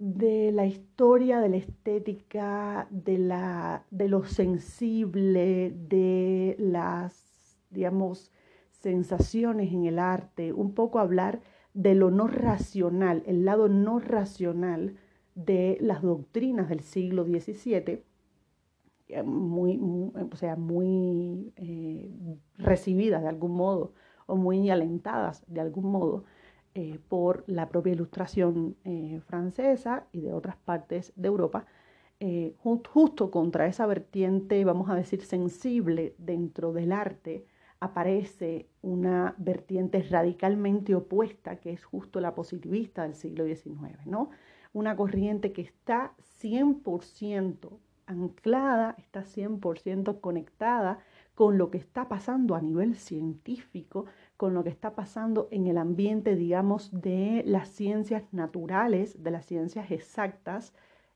de 0.00 0.50
la 0.50 0.64
historia, 0.64 1.40
de 1.40 1.50
la 1.50 1.58
estética, 1.58 2.88
de, 2.90 3.18
la, 3.18 3.84
de 3.90 4.08
lo 4.08 4.24
sensible, 4.24 5.74
de 5.76 6.56
las, 6.58 7.60
digamos, 7.68 8.32
sensaciones 8.70 9.74
en 9.74 9.84
el 9.84 9.98
arte, 9.98 10.54
un 10.54 10.72
poco 10.74 11.00
hablar 11.00 11.42
de 11.74 11.94
lo 11.94 12.10
no 12.10 12.28
racional, 12.28 13.22
el 13.26 13.44
lado 13.44 13.68
no 13.68 13.98
racional 13.98 14.96
de 15.34 15.76
las 15.82 16.00
doctrinas 16.00 16.70
del 16.70 16.80
siglo 16.80 17.24
XVII, 17.24 18.02
eh, 19.08 19.22
muy, 19.22 19.78
o 20.32 20.36
sea, 20.36 20.56
muy 20.56 21.52
eh, 21.56 22.10
recibidas 22.56 23.22
de 23.22 23.28
algún 23.28 23.52
modo 23.52 23.92
o 24.26 24.36
muy 24.36 24.70
alentadas 24.70 25.44
de 25.46 25.60
algún 25.60 25.92
modo 25.92 26.24
eh, 26.74 26.98
por 27.08 27.44
la 27.46 27.68
propia 27.68 27.92
ilustración 27.92 28.76
francesa 29.26 30.06
y 30.12 30.20
de 30.20 30.32
otras 30.32 30.56
partes 30.56 31.12
de 31.16 31.28
Europa, 31.28 31.66
justo 32.58 33.30
contra 33.30 33.66
esa 33.66 33.86
vertiente, 33.86 34.62
vamos 34.64 34.90
a 34.90 34.94
decir, 34.94 35.22
sensible 35.22 36.14
dentro 36.18 36.72
del 36.72 36.92
arte, 36.92 37.46
aparece 37.80 38.68
una 38.82 39.34
vertiente 39.38 40.02
radicalmente 40.02 40.94
opuesta, 40.94 41.56
que 41.56 41.72
es 41.72 41.82
justo 41.82 42.20
la 42.20 42.34
positivista 42.34 43.04
del 43.04 43.14
siglo 43.14 43.46
XIX, 43.46 44.06
¿no? 44.06 44.30
una 44.72 44.96
corriente 44.96 45.52
que 45.52 45.62
está 45.62 46.14
100% 46.40 47.70
anclada, 48.06 48.94
está 48.98 49.24
100% 49.24 50.20
conectada 50.20 50.98
con 51.40 51.56
lo 51.56 51.70
que 51.70 51.78
está 51.78 52.06
pasando 52.06 52.54
a 52.54 52.60
nivel 52.60 52.96
científico, 52.96 54.04
con 54.36 54.52
lo 54.52 54.62
que 54.62 54.68
está 54.68 54.94
pasando 54.94 55.48
en 55.50 55.68
el 55.68 55.78
ambiente, 55.78 56.36
digamos, 56.36 56.90
de 56.92 57.42
las 57.46 57.70
ciencias 57.70 58.24
naturales, 58.30 59.22
de 59.22 59.30
las 59.30 59.46
ciencias 59.46 59.90
exactas 59.90 60.74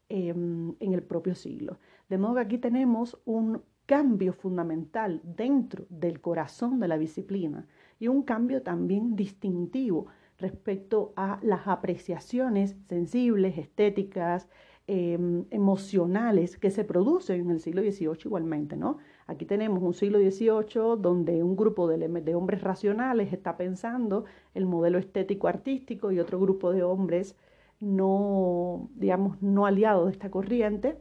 em, 0.09 0.77
en 0.81 0.95
el 0.95 1.03
propio 1.03 1.35
siglo. 1.35 1.79
De 2.09 2.17
modo 2.17 2.37
que 2.37 2.41
aquí 2.41 2.57
tenemos 2.57 3.21
un 3.27 3.65
cambio 3.85 4.33
fundamental 4.33 5.21
dentro 5.25 5.85
del 5.91 6.23
corazón 6.23 6.81
de 6.81 6.89
la 6.89 6.97
disciplina 6.97 7.67
y 8.01 8.09
un 8.09 8.23
cambio 8.23 8.63
también 8.63 9.17
distintivo 9.17 10.07
respecto 10.39 11.13
a 11.17 11.39
las 11.43 11.69
apreciaciones 11.69 12.77
sensibles, 12.89 13.59
estéticas, 13.59 14.49
em, 14.87 15.45
emocionales 15.51 16.57
que 16.57 16.71
se 16.71 16.85
producen 16.85 17.43
en 17.43 17.51
el 17.51 17.61
siglo 17.61 17.83
XVIII 17.83 18.25
igualmente, 18.25 18.79
¿no? 18.79 18.97
Aquí 19.27 19.47
tenemos 19.47 19.83
un 19.83 19.95
siglo 19.95 20.19
XVIII 20.19 21.01
donde 21.01 21.43
un 21.43 21.57
grupo 21.57 21.89
de, 21.89 22.35
hombres 22.35 22.63
racionales 22.63 23.33
está 23.33 23.57
pensando 23.57 24.25
el 24.53 24.67
modelo 24.67 24.99
estético 24.99 25.49
artístico 25.49 26.13
y 26.13 26.21
otro 26.21 26.39
grupo 26.39 26.73
de 26.73 26.83
hombres 26.83 27.37
no, 27.81 28.91
digamos, 28.95 29.41
no 29.43 29.67
aliados 29.67 30.07
de 30.07 30.13
esta 30.13 30.31
corriente, 30.31 30.99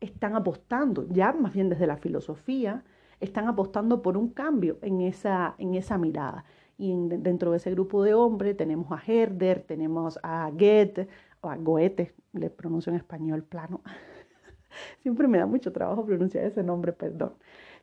están 0.00 0.34
apostando, 0.34 1.06
ya 1.08 1.32
más 1.32 1.52
bien 1.52 1.68
desde 1.68 1.86
la 1.86 1.96
filosofía, 1.96 2.84
están 3.20 3.46
apostando 3.46 4.02
por 4.02 4.16
un 4.16 4.30
cambio 4.30 4.78
en 4.82 5.00
esa, 5.00 5.54
en 5.58 5.74
esa 5.74 5.98
mirada. 5.98 6.44
Y 6.78 6.92
dentro 6.96 7.52
de 7.52 7.58
ese 7.58 7.70
grupo 7.70 8.02
de 8.02 8.14
hombres 8.14 8.56
tenemos 8.56 8.90
a 8.90 9.00
Herder, 9.04 9.62
tenemos 9.62 10.18
a 10.22 10.50
Goethe, 10.50 11.08
o 11.40 11.50
a 11.50 11.56
Goethe, 11.56 12.14
le 12.32 12.50
pronuncio 12.50 12.90
en 12.90 12.96
español 12.96 13.44
plano. 13.44 13.82
Siempre 15.00 15.28
me 15.28 15.38
da 15.38 15.46
mucho 15.46 15.72
trabajo 15.72 16.04
pronunciar 16.04 16.44
ese 16.44 16.62
nombre, 16.62 16.92
perdón. 16.92 17.34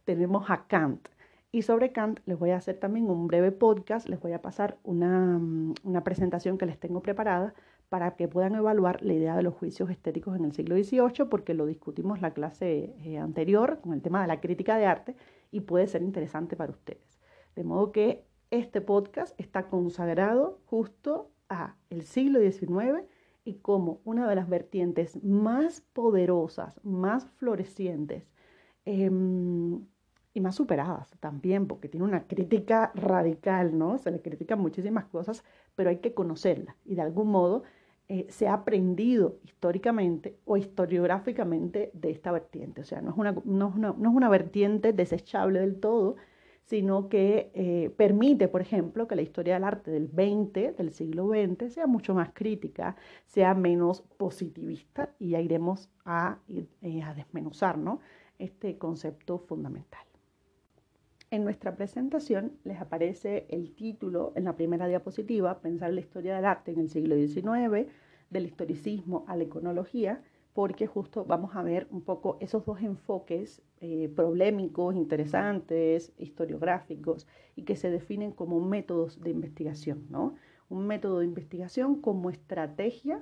Tenemos 0.05 0.49
a 0.49 0.65
Kant. 0.67 1.07
Y 1.51 1.63
sobre 1.63 1.91
Kant 1.91 2.19
les 2.25 2.37
voy 2.37 2.51
a 2.51 2.57
hacer 2.57 2.77
también 2.77 3.09
un 3.09 3.27
breve 3.27 3.51
podcast, 3.51 4.07
les 4.07 4.19
voy 4.19 4.33
a 4.33 4.41
pasar 4.41 4.77
una, 4.83 5.39
una 5.83 6.03
presentación 6.03 6.57
que 6.57 6.67
les 6.67 6.79
tengo 6.79 7.01
preparada 7.01 7.55
para 7.89 8.15
que 8.15 8.27
puedan 8.27 8.53
evaluar 8.53 9.01
la 9.01 9.13
idea 9.13 9.35
de 9.35 9.41
los 9.41 9.55
juicios 9.55 9.89
estéticos 9.89 10.35
en 10.35 10.45
el 10.45 10.53
siglo 10.53 10.75
XVIII, 10.75 11.25
porque 11.29 11.55
lo 11.55 11.65
discutimos 11.65 12.21
la 12.21 12.31
clase 12.31 12.93
eh, 13.03 13.17
anterior 13.17 13.79
con 13.81 13.93
el 13.93 14.01
tema 14.01 14.21
de 14.21 14.27
la 14.27 14.39
crítica 14.39 14.77
de 14.77 14.85
arte 14.85 15.15
y 15.51 15.61
puede 15.61 15.87
ser 15.87 16.03
interesante 16.03 16.55
para 16.55 16.71
ustedes. 16.71 17.19
De 17.55 17.63
modo 17.63 17.91
que 17.91 18.23
este 18.51 18.79
podcast 18.79 19.39
está 19.39 19.67
consagrado 19.67 20.59
justo 20.65 21.31
a 21.49 21.75
el 21.89 22.03
siglo 22.03 22.39
XIX 22.39 23.05
y 23.49 23.55
como 23.55 23.99
una 24.05 24.29
de 24.29 24.35
las 24.35 24.47
vertientes 24.47 25.21
más 25.23 25.81
poderosas, 25.93 26.79
más 26.83 27.25
florecientes 27.37 28.29
em, 28.85 29.85
y 30.35 30.41
más 30.41 30.55
superadas 30.55 31.09
también, 31.19 31.67
porque 31.67 31.89
tiene 31.89 32.05
una 32.05 32.27
crítica 32.27 32.91
radical, 32.93 33.75
¿no? 33.75 33.97
Se 33.97 34.11
le 34.11 34.21
critican 34.21 34.59
muchísimas 34.59 35.05
cosas, 35.05 35.43
pero 35.75 35.89
hay 35.89 35.97
que 35.97 36.13
conocerla 36.13 36.75
y 36.85 36.93
de 36.93 37.01
algún 37.01 37.29
modo 37.29 37.63
eh, 38.07 38.27
se 38.29 38.47
ha 38.47 38.53
aprendido 38.53 39.39
históricamente 39.43 40.37
o 40.45 40.55
historiográficamente 40.55 41.89
de 41.93 42.11
esta 42.11 42.31
vertiente. 42.31 42.81
O 42.81 42.83
sea, 42.83 43.01
no 43.01 43.09
es 43.09 43.17
una, 43.17 43.31
no 43.45 43.69
es 43.69 44.15
una, 44.15 44.29
vertiente 44.29 44.93
desechable 44.93 45.59
del 45.59 45.79
todo, 45.79 46.17
sino 46.69 47.09
que 47.09 47.49
eh, 47.55 47.89
permite, 47.97 48.47
por 48.47 48.61
ejemplo, 48.61 49.07
que 49.07 49.15
la 49.15 49.23
historia 49.23 49.55
del 49.55 49.63
arte 49.63 49.89
del 49.89 50.07
20, 50.07 50.73
del 50.73 50.91
siglo 50.91 51.27
XX, 51.27 51.73
sea 51.73 51.87
mucho 51.87 52.13
más 52.13 52.29
crítica, 52.31 52.95
sea 53.25 53.55
menos 53.55 54.01
positivista, 54.17 55.15
y 55.17 55.29
ya 55.29 55.41
iremos 55.41 55.89
a, 56.05 56.37
eh, 56.83 57.01
a 57.01 57.15
desmenuzar 57.15 57.79
¿no? 57.79 58.01
este 58.37 58.77
concepto 58.77 59.39
fundamental. 59.39 60.05
En 61.31 61.43
nuestra 61.43 61.75
presentación 61.75 62.51
les 62.63 62.79
aparece 62.79 63.47
el 63.49 63.73
título 63.73 64.31
en 64.35 64.43
la 64.43 64.55
primera 64.55 64.87
diapositiva, 64.87 65.61
Pensar 65.61 65.91
la 65.91 66.01
historia 66.01 66.35
del 66.35 66.45
arte 66.45 66.71
en 66.71 66.81
el 66.81 66.89
siglo 66.89 67.15
XIX, 67.15 67.91
del 68.29 68.45
historicismo 68.45 69.25
a 69.27 69.35
la 69.35 69.45
iconología, 69.45 70.21
porque 70.59 70.87
justo 70.87 71.23
vamos 71.23 71.55
a 71.55 71.63
ver 71.63 71.87
un 71.89 72.01
poco 72.01 72.35
esos 72.41 72.65
dos 72.65 72.81
enfoques 72.81 73.61
eh, 73.79 74.11
problemáticos, 74.13 74.93
interesantes, 74.93 76.11
historiográficos, 76.17 77.27
y 77.55 77.63
que 77.63 77.77
se 77.77 77.89
definen 77.89 78.33
como 78.33 78.59
métodos 78.59 79.21
de 79.21 79.29
investigación, 79.29 80.05
¿no? 80.09 80.35
Un 80.67 80.85
método 80.85 81.19
de 81.19 81.25
investigación 81.27 82.01
como 82.01 82.29
estrategia 82.29 83.21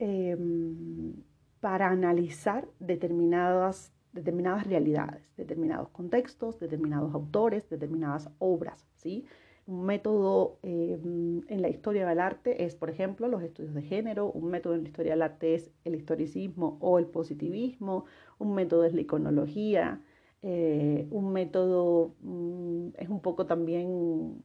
em, 0.00 1.12
para 1.60 1.90
analizar 1.90 2.66
determinadas 2.80 3.92
determinadas 4.12 4.66
realidades, 4.66 5.32
determinados 5.36 5.90
contextos, 5.90 6.58
determinados 6.58 7.14
autores, 7.14 7.68
determinadas 7.70 8.30
obras, 8.40 8.84
¿sí? 8.96 9.26
Un 9.66 9.86
método 9.86 10.58
eh, 10.62 10.98
en 11.02 11.62
la 11.62 11.68
historia 11.70 12.06
del 12.06 12.20
arte 12.20 12.64
es, 12.64 12.76
por 12.76 12.90
ejemplo, 12.90 13.28
los 13.28 13.42
estudios 13.42 13.74
de 13.74 13.80
género, 13.82 14.30
un 14.30 14.50
método 14.50 14.74
en 14.74 14.82
la 14.82 14.88
historia 14.88 15.12
del 15.12 15.22
arte 15.22 15.54
es 15.54 15.70
el 15.84 15.94
historicismo 15.94 16.76
o 16.80 16.98
el 16.98 17.06
positivismo, 17.06 18.04
un 18.38 18.54
método 18.54 18.84
es 18.84 18.92
la 18.92 19.00
iconología, 19.00 20.02
eh, 20.42 21.06
un 21.10 21.32
método 21.32 22.14
mm, 22.20 22.88
es 22.98 23.08
un 23.08 23.20
poco 23.20 23.46
también, 23.46 24.44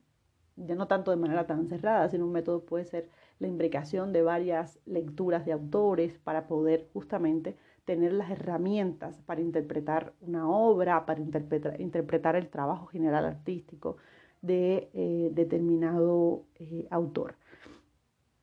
ya 0.56 0.76
no 0.76 0.88
tanto 0.88 1.12
de 1.12 1.18
manera 1.18 1.46
tan 1.46 1.68
cerrada, 1.68 2.08
sino 2.10 2.26
un 2.26 2.32
método 2.32 2.64
puede 2.64 2.86
ser 2.86 3.10
la 3.40 3.48
imbricación 3.48 4.14
de 4.14 4.22
varias 4.22 4.80
lecturas 4.86 5.46
de 5.46 5.52
autores 5.52 6.18
para 6.20 6.48
poder 6.48 6.88
justamente 6.94 7.58
tener 7.84 8.14
las 8.14 8.32
herramientas 8.32 9.22
para 9.26 9.42
interpretar 9.42 10.14
una 10.22 10.50
obra, 10.50 11.06
para 11.06 11.20
interpretar, 11.20 11.82
interpretar 11.82 12.36
el 12.38 12.50
trabajo 12.50 12.86
general 12.88 13.26
artístico 13.26 13.98
de 14.42 14.90
eh, 14.94 15.30
determinado 15.34 16.46
eh, 16.56 16.88
autor. 16.90 17.36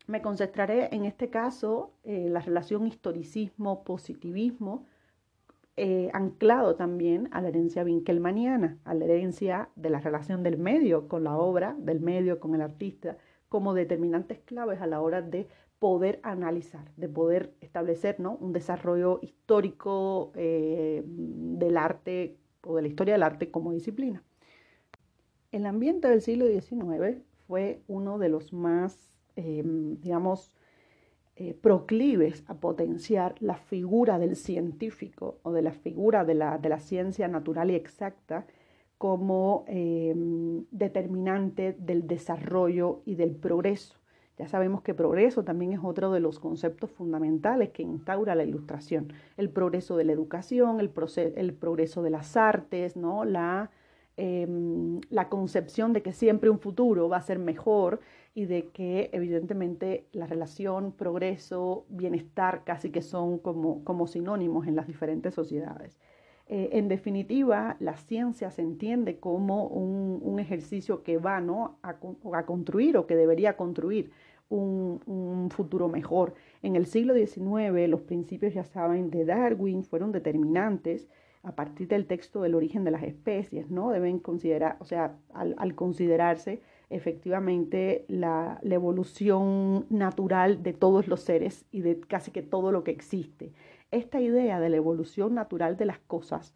Me 0.06 0.22
concentraré 0.22 0.94
en 0.94 1.04
este 1.04 1.30
caso 1.30 1.92
en 2.04 2.32
la 2.32 2.40
relación 2.40 2.87
historicismo-positivismo, 2.87 4.87
eh, 5.78 6.11
anclado 6.14 6.76
también 6.76 7.28
a 7.32 7.42
la 7.42 7.48
herencia 7.48 7.85
winkelmaniana, 7.85 8.78
a 8.85 8.94
la 8.94 9.04
herencia 9.04 9.68
de 9.76 9.90
la 9.90 10.00
relación 10.00 10.42
del 10.42 10.56
medio 10.56 11.06
con 11.06 11.24
la 11.24 11.37
obra, 11.37 11.76
del 11.78 12.00
medio 12.00 12.40
con 12.40 12.54
el 12.54 12.62
artista, 12.62 13.18
como 13.48 13.74
determinantes 13.74 14.38
claves 14.38 14.80
a 14.80 14.87
la 14.87 15.02
hora 15.02 15.20
de 15.20 15.48
poder 15.78 16.20
analizar, 16.22 16.90
de 16.96 17.09
poder 17.09 17.54
establecer 17.61 18.18
¿no? 18.20 18.37
un 18.37 18.52
desarrollo 18.52 19.18
histórico 19.22 20.32
eh, 20.35 21.02
del 21.04 21.76
arte 21.76 22.38
o 22.62 22.76
de 22.76 22.82
la 22.82 22.88
historia 22.88 23.14
del 23.14 23.22
arte 23.22 23.50
como 23.50 23.72
disciplina. 23.72 24.22
El 25.57 25.64
ambiente 25.64 26.07
del 26.07 26.21
siglo 26.21 26.47
XIX 26.47 27.16
fue 27.47 27.81
uno 27.88 28.19
de 28.19 28.29
los 28.29 28.53
más, 28.53 29.09
em, 29.37 29.99
digamos, 30.03 30.55
eh, 31.37 31.55
proclives 31.55 32.45
a 32.47 32.57
potenciar 32.57 33.37
la 33.40 33.57
figura 33.57 34.19
del 34.19 34.37
científico 34.37 35.38
o 35.45 35.53
de 35.53 35.62
la 35.62 35.73
figura 35.73 36.27
de 36.27 36.35
la, 36.35 36.59
de 36.59 36.69
la 36.69 36.79
ciencia 36.79 37.27
natural 37.27 37.71
y 37.71 37.75
exacta 37.75 38.47
como 38.99 39.64
em, 39.66 40.66
determinante 40.71 41.75
del 41.79 42.07
desarrollo 42.07 43.01
y 43.07 43.14
del 43.14 43.35
progreso 43.35 43.97
ya 44.38 44.49
sabemos 44.49 44.83
que 44.83 44.92
progreso 44.92 45.45
también 45.45 45.73
es 45.73 45.81
otro 45.83 46.12
de 46.12 46.21
los 46.21 46.38
conceptos 46.38 46.90
fundamentales 46.90 47.71
que 47.71 47.83
instaura 47.83 48.35
la 48.35 48.45
ilustración. 48.45 49.12
El 49.38 49.49
progreso 49.49 49.97
de 49.97 50.05
la 50.05 50.12
educación, 50.12 50.79
el, 50.79 50.92
el 51.37 51.55
progreso 51.55 52.03
de 52.03 52.11
las 52.11 52.37
artes, 52.37 52.97
¿no? 52.97 53.25
la, 53.25 53.71
em, 54.16 55.00
la 55.11 55.29
concepción 55.29 55.92
de 55.92 56.02
que 56.02 56.12
siempre 56.12 56.50
un 56.50 56.59
futuro 56.59 57.09
va 57.09 57.18
a 57.18 57.22
ser 57.22 57.38
mejor 57.38 58.00
y 58.35 58.44
de 58.46 58.68
que 58.68 59.11
evidentemente 59.12 60.07
la 60.12 60.26
relación 60.26 60.92
progreso, 60.92 61.87
bienestar 61.88 62.64
casi 62.64 62.90
que 62.90 63.02
son 63.02 63.38
como, 63.38 63.83
como 63.85 64.07
sinónimos 64.07 64.66
en 64.66 64.76
las 64.76 64.87
diferentes 64.87 65.35
sociedades. 65.35 65.98
Eh, 66.48 66.70
en 66.72 66.88
definitiva, 66.88 67.76
la 67.81 67.96
ciencia 67.96 68.50
se 68.50 68.62
entiende 68.62 69.18
como 69.18 69.66
un, 69.66 70.38
ejercicio 70.38 71.02
que 71.02 71.16
va 71.16 71.40
¿no? 71.40 71.79
a, 71.83 71.96
a, 72.35 72.46
construir 72.46 72.98
o 72.98 73.07
que 73.07 73.16
debería 73.16 73.57
construir 73.57 74.11
un, 74.48 75.48
futuro 75.50 75.88
mejor. 75.88 76.35
En 76.62 76.76
el 76.76 76.87
siglo 76.87 77.14
XIX, 77.14 77.88
los 77.88 78.02
principios, 78.02 78.55
ya 78.55 78.64
saben, 78.64 79.11
de 79.11 79.24
Darwin 79.24 79.83
fueron 79.83 80.12
determinantes 80.12 81.09
a 81.46 81.52
partir 81.54 81.87
del 81.87 82.06
texto 82.06 82.42
del 82.42 82.56
origen 82.56 82.82
de 82.82 82.90
las 82.90 83.04
especies, 83.04 83.70
¿no? 83.70 83.90
Deben 83.90 84.18
considerar, 84.18 84.76
o 84.80 84.85
sea, 84.85 85.16
al, 85.32 85.74
considerarse 85.76 86.61
efectivamente 86.90 88.04
la, 88.09 88.59
evolución 88.64 89.87
natural 89.88 90.64
de 90.64 90.72
todos 90.72 91.06
los 91.06 91.20
seres 91.20 91.64
y 91.70 91.82
de 91.82 92.00
casi 92.00 92.32
que 92.32 92.42
todo 92.42 92.72
lo 92.72 92.82
que 92.82 92.90
existe. 92.90 93.52
Esta 93.92 94.20
idea 94.20 94.59
de 94.59 94.70
la 94.70 94.76
evolución 94.76 95.35
natural 95.35 95.76
de 95.76 95.87
las 95.87 96.00
cosas 96.00 96.52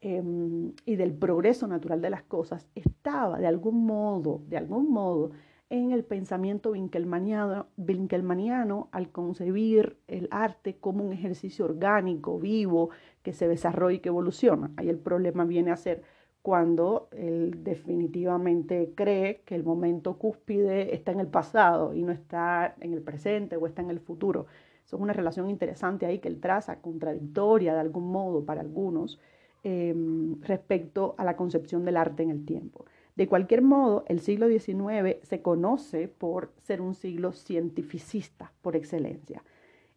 em, 0.00 0.72
y 0.86 0.96
del 0.96 1.12
progreso 1.12 1.66
natural 1.66 2.00
de 2.00 2.08
las 2.08 2.22
cosas 2.22 2.66
estaba 2.74 3.38
de 3.38 3.46
algún 3.46 3.84
modo, 3.84 4.40
de 4.48 4.56
algún 4.56 4.90
modo, 4.90 5.32
en 5.70 5.92
el 5.92 6.04
pensamiento 6.04 6.72
winkelmaniano, 6.72 8.88
al 8.90 9.10
concebir 9.10 9.96
el 10.08 10.26
arte 10.32 10.76
como 10.78 11.04
un 11.04 11.12
ejercicio 11.12 11.64
orgánico, 11.64 12.40
vivo, 12.40 12.90
que 13.22 13.32
se 13.32 13.46
desarrolla 13.46 13.96
y 13.96 14.00
que 14.00 14.08
evoluciona. 14.08 14.72
Ahí 14.76 14.88
el 14.88 14.98
problema 14.98 15.44
viene 15.44 15.70
a 15.70 15.76
ser 15.76 16.02
cuando 16.42 17.08
él 17.12 17.62
definitivamente 17.62 18.92
cree 18.96 19.42
que 19.44 19.54
el 19.54 19.62
momento 19.62 20.18
cúspide 20.18 20.94
está 20.94 21.12
en 21.12 21.20
el 21.20 21.28
pasado 21.28 21.94
y 21.94 22.02
no 22.02 22.12
está 22.12 22.74
en 22.80 22.92
el 22.92 23.02
presente 23.02 23.56
o 23.56 23.66
está 23.66 23.82
en 23.82 23.90
el 23.90 24.00
futuro. 24.00 24.46
Eso 24.84 24.96
es 24.96 25.02
una 25.02 25.12
relación 25.12 25.48
interesante 25.50 26.06
ahí 26.06 26.18
que 26.18 26.28
él 26.28 26.40
traza, 26.40 26.80
contradictoria 26.80 27.74
de 27.74 27.80
algún 27.80 28.10
modo 28.10 28.44
para 28.44 28.60
algunos, 28.60 29.20
em, 29.62 30.40
respecto 30.42 31.14
a 31.18 31.24
la 31.24 31.36
concepción 31.36 31.84
del 31.84 31.96
arte 31.96 32.22
en 32.22 32.30
el 32.30 32.44
tiempo. 32.44 32.86
De 33.20 33.28
cualquier 33.28 33.60
modo, 33.60 34.06
el 34.08 34.20
siglo 34.20 34.48
XIX 34.48 35.18
se 35.20 35.42
conoce 35.42 36.08
por 36.08 36.54
ser 36.56 36.80
un 36.80 36.94
siglo 36.94 37.32
cientificista 37.32 38.50
por 38.62 38.76
excelencia. 38.76 39.44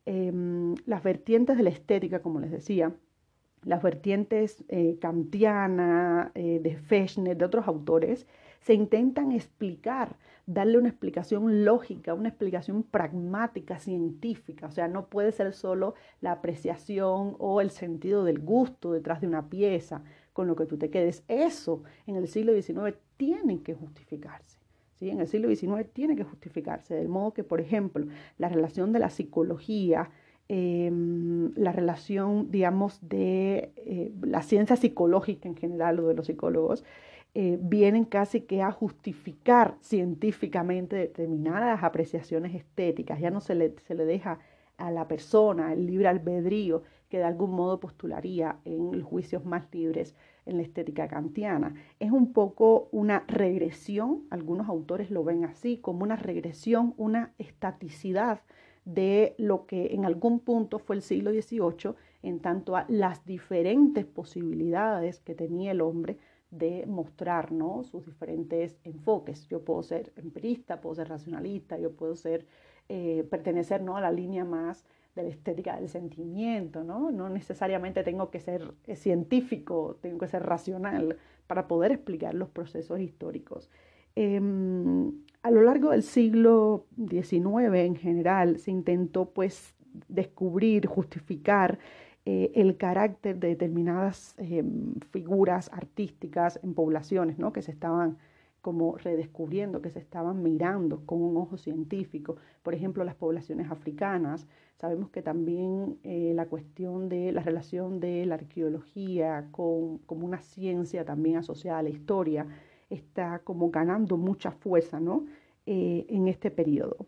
Em, 0.06 0.76
las 0.86 1.04
vertientes 1.04 1.56
de 1.56 1.64
la 1.64 1.70
estética, 1.70 2.22
como 2.22 2.42
les 2.42 2.52
decía, 2.52 2.94
las 3.64 3.82
vertientes 3.82 4.66
eh, 4.68 4.98
kantiana, 5.00 6.34
eh, 6.36 6.60
de 6.62 6.76
Fechner, 6.76 7.38
de 7.38 7.46
otros 7.46 7.66
autores, 7.66 8.28
se 8.60 8.74
intentan 8.74 9.32
explicar, 9.32 10.18
darle 10.46 10.78
una 10.78 10.90
explicación 10.90 11.64
lógica, 11.64 12.14
una 12.14 12.28
explicación 12.28 12.84
pragmática, 12.84 13.80
científica. 13.80 14.68
O 14.68 14.72
sea, 14.72 14.90
no 14.90 15.08
puede 15.08 15.32
ser 15.32 15.54
solo 15.54 15.94
la 16.20 16.34
apreciación 16.34 17.38
o 17.40 17.62
el 17.62 17.72
sentido 17.72 18.26
del 18.26 18.40
gusto 18.40 18.92
detrás 18.92 19.22
de 19.22 19.28
una 19.28 19.50
pieza 19.50 20.04
con 20.34 20.48
lo 20.48 20.56
que 20.56 20.66
tú 20.66 20.78
te 20.78 20.90
quedes. 20.90 21.24
Eso 21.28 21.84
en 22.06 22.16
el 22.16 22.28
siglo 22.28 22.54
XIX 22.54 22.98
tiene 23.18 23.62
que 23.62 23.74
justificarse. 23.74 24.58
¿sí? 25.00 25.10
En 25.10 25.22
el 25.22 25.28
siglo 25.28 25.48
XIX 25.48 25.88
tiene 25.94 26.16
que 26.16 26.24
justificarse. 26.24 26.96
De 26.96 27.08
modo 27.08 27.34
que, 27.34 27.44
por 27.44 27.62
ejemplo, 27.62 28.06
la 28.38 28.50
relación 28.50 28.92
de 28.92 29.00
la 29.00 29.10
psicología, 29.10 30.10
Em, 30.50 31.54
la 31.56 31.72
relación, 31.72 32.52
digamos, 32.52 33.00
de 33.02 33.72
eh, 33.78 34.12
la 34.22 34.42
ciencia 34.42 34.76
psicológica 34.76 35.48
en 35.48 35.56
general 35.56 36.00
o 36.00 36.08
de 36.10 36.14
los 36.16 36.28
psicólogos, 36.28 36.84
eh, 37.34 37.58
vienen 37.62 38.06
casi 38.06 38.42
que 38.42 38.62
a 38.62 38.72
justificar 38.72 39.78
científicamente 39.82 40.96
determinadas 40.98 41.84
apreciaciones 41.84 42.54
estéticas. 42.56 43.20
Ya 43.20 43.32
no 43.32 43.42
se 43.42 43.56
le, 43.56 43.74
se 43.88 43.96
le 43.96 44.06
deja 44.06 44.40
a 44.78 44.92
la 44.92 45.08
persona 45.08 45.74
el 45.74 45.88
libre 45.88 46.08
albedrío 46.10 46.84
que 47.14 47.20
de 47.20 47.26
algún 47.26 47.52
modo 47.52 47.80
postularía 47.80 48.58
en 48.66 48.98
los 48.98 49.08
juicios 49.08 49.46
más 49.46 49.68
libres 49.72 50.16
en 50.48 50.58
la 50.58 50.64
estética 50.64 51.08
kantiana. 51.08 51.76
Es 52.00 52.10
un 52.12 52.34
poco 52.34 52.90
una 52.92 53.24
regresión, 53.28 54.24
algunos 54.32 54.68
autores 54.68 55.12
lo 55.12 55.24
ven 55.24 55.46
así, 55.46 55.78
como 55.78 56.02
una 56.04 56.16
regresión, 56.16 56.96
una 56.98 57.32
estaticidad 57.38 58.42
de 58.86 59.36
lo 59.38 59.68
que 59.68 59.94
en 59.94 60.06
algún 60.06 60.40
punto 60.40 60.80
fue 60.80 60.96
el 60.96 61.04
siglo 61.04 61.30
XVIII 61.30 61.94
en 62.24 62.40
tanto 62.40 62.76
a 62.76 62.86
las 62.90 63.24
diferentes 63.28 64.08
posibilidades 64.08 65.20
que 65.20 65.36
tenía 65.36 65.70
el 65.70 65.82
hombre 65.82 66.18
de 66.50 66.88
mostrar 66.88 67.50
sus 67.84 68.08
diferentes 68.08 68.76
enfoques. 68.84 69.48
Yo 69.50 69.64
puedo 69.64 69.84
ser 69.84 70.12
empirista, 70.16 70.82
puedo 70.82 70.96
ser 70.96 71.10
racionalista, 71.10 71.78
yo 71.78 71.92
puedo 71.92 72.16
ser, 72.16 72.48
eh, 72.90 73.24
pertenecer 73.30 73.84
¿no? 73.84 73.98
a 73.98 74.02
la 74.02 74.12
línea 74.12 74.46
más 74.46 74.84
de 75.16 75.24
la 75.24 75.30
estética 75.30 75.76
del 75.76 75.90
sentimiento, 75.90 76.84
¿no? 76.84 77.12
No 77.12 77.30
necesariamente 77.30 78.04
tengo 78.04 78.32
que 78.32 78.40
ser 78.40 78.74
eh, 78.88 78.96
científico, 78.96 79.98
tengo 80.02 80.18
que 80.18 80.28
ser 80.28 80.44
racional 80.44 81.18
para 81.48 81.68
poder 81.68 81.92
explicar 81.92 82.34
los 82.34 82.50
procesos 82.50 83.00
históricos. 83.00 83.70
Em, 84.16 85.12
a 85.42 85.52
lo 85.52 85.62
largo 85.62 85.92
del 85.92 86.04
siglo 86.04 86.86
XIX 87.10 87.76
en 87.76 87.96
general 87.96 88.58
se 88.60 88.72
intentó 88.72 89.26
pues 89.26 89.76
descubrir, 90.08 90.88
justificar 90.88 91.80
eh, 92.26 92.52
el 92.56 92.78
carácter 92.78 93.38
de 93.40 93.50
determinadas 93.50 94.36
em, 94.38 94.96
figuras 95.12 95.70
artísticas 95.74 96.60
en 96.64 96.74
poblaciones 96.74 97.38
¿no? 97.38 97.52
que 97.54 97.62
se 97.62 97.72
estaban 97.72 98.18
como 98.64 98.96
redescubriendo, 98.98 99.82
que 99.82 99.90
se 99.92 100.00
estaban 100.00 100.42
mirando 100.42 101.06
con 101.06 101.22
un 101.22 101.36
ojo 101.36 101.58
científico. 101.58 102.38
Por 102.64 102.74
ejemplo, 102.74 103.04
las 103.04 103.16
poblaciones 103.16 103.70
africanas. 103.70 104.48
Sabemos 104.78 105.10
que 105.10 105.22
también 105.22 106.00
eh, 106.04 106.32
la 106.34 106.46
cuestión 106.46 107.10
de 107.10 107.34
la 107.34 107.44
relación 107.44 108.00
de 108.00 108.26
la 108.26 108.36
arqueología 108.36 109.50
con, 109.52 109.98
como 110.00 110.26
una 110.26 110.42
ciencia 110.42 111.04
también 111.04 111.36
asociada 111.36 111.80
a 111.80 111.84
la 111.84 111.90
historia 111.90 112.48
está 112.90 113.40
como 113.40 113.70
ganando 113.70 114.16
mucha 114.16 114.52
fuerza 114.52 114.98
¿no? 114.98 115.26
Eh, 115.66 116.06
en 116.08 116.30
este 116.30 116.50
periodo. 116.50 117.06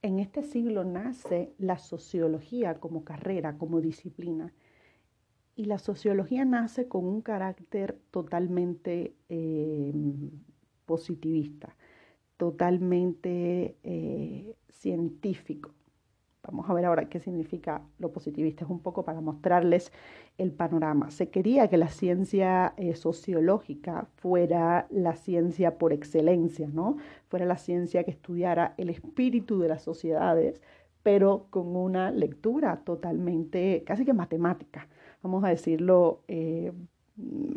En 0.00 0.20
este 0.20 0.44
siglo 0.44 0.84
nace 0.84 1.54
la 1.58 1.78
sociología 1.78 2.78
como 2.78 3.02
carrera, 3.02 3.58
como 3.58 3.80
disciplina. 3.80 4.52
Y 5.56 5.64
la 5.64 5.78
sociología 5.78 6.44
nace 6.44 6.86
con 6.86 7.04
un 7.04 7.20
carácter 7.20 7.98
totalmente 8.12 9.16
eh, 9.28 9.92
positivista, 10.86 11.74
totalmente 12.36 13.76
eh, 13.82 14.54
científico. 14.68 15.70
Vamos 16.44 16.68
a 16.68 16.74
ver 16.74 16.86
ahora 16.86 17.08
qué 17.08 17.20
significa 17.20 17.82
lo 18.00 18.10
positivista. 18.10 18.64
Es 18.64 18.70
un 18.70 18.80
poco 18.80 19.04
para 19.04 19.20
mostrarles 19.20 19.92
el 20.38 20.50
panorama. 20.50 21.10
Se 21.12 21.30
quería 21.30 21.68
que 21.68 21.76
la 21.76 21.88
ciencia 21.88 22.74
eh, 22.76 22.96
sociológica 22.96 24.08
fuera 24.16 24.88
la 24.90 25.14
ciencia 25.14 25.78
por 25.78 25.92
excelencia, 25.92 26.68
¿no? 26.72 26.96
Fuera 27.28 27.46
la 27.46 27.58
ciencia 27.58 28.02
que 28.02 28.10
estudiara 28.10 28.74
el 28.76 28.90
espíritu 28.90 29.60
de 29.60 29.68
las 29.68 29.82
sociedades, 29.82 30.60
pero 31.04 31.46
con 31.50 31.76
una 31.76 32.10
lectura 32.10 32.82
totalmente, 32.84 33.84
casi 33.86 34.04
que 34.04 34.12
matemática, 34.12 34.88
vamos 35.22 35.44
a 35.44 35.48
decirlo 35.48 36.22
eh, 36.26 36.72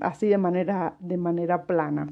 así 0.02 0.28
de 0.28 0.38
manera, 0.38 0.96
de 1.00 1.18
manera 1.18 1.66
plana. 1.66 2.08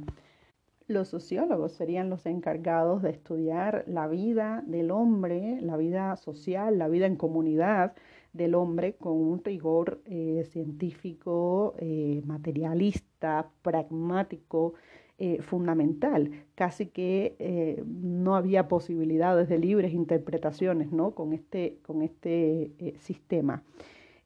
Los 0.88 1.08
sociólogos 1.08 1.72
serían 1.74 2.10
los 2.10 2.26
encargados 2.26 3.02
de 3.02 3.12
estudiar 3.12 3.86
la 3.88 4.08
vida 4.08 4.63
del 4.67 4.91
hombre, 4.91 5.60
la 5.62 5.78
vida 5.78 6.15
social, 6.17 6.78
la 6.78 6.89
vida 6.89 7.06
en 7.06 7.15
comunidad 7.15 7.93
del 8.34 8.56
hombre 8.56 8.96
con 8.96 9.13
un 9.13 9.43
rigor 9.43 10.02
eh, 10.06 10.43
científico, 10.52 11.76
eh, 11.78 12.22
materialista, 12.26 13.50
pragmático, 13.62 14.74
eh, 15.19 15.41
fundamental. 15.41 16.32
Casi 16.56 16.88
que 16.88 17.84
no 17.86 18.36
había 18.36 18.67
posibilidades 18.67 19.48
de 19.48 19.60
libres 19.60 19.93
interpretaciones 19.93 20.91
¿no? 20.91 21.12
con 21.12 21.32
este, 21.34 21.78
con 21.84 22.02
este 22.02 22.96
sistema. 23.00 23.63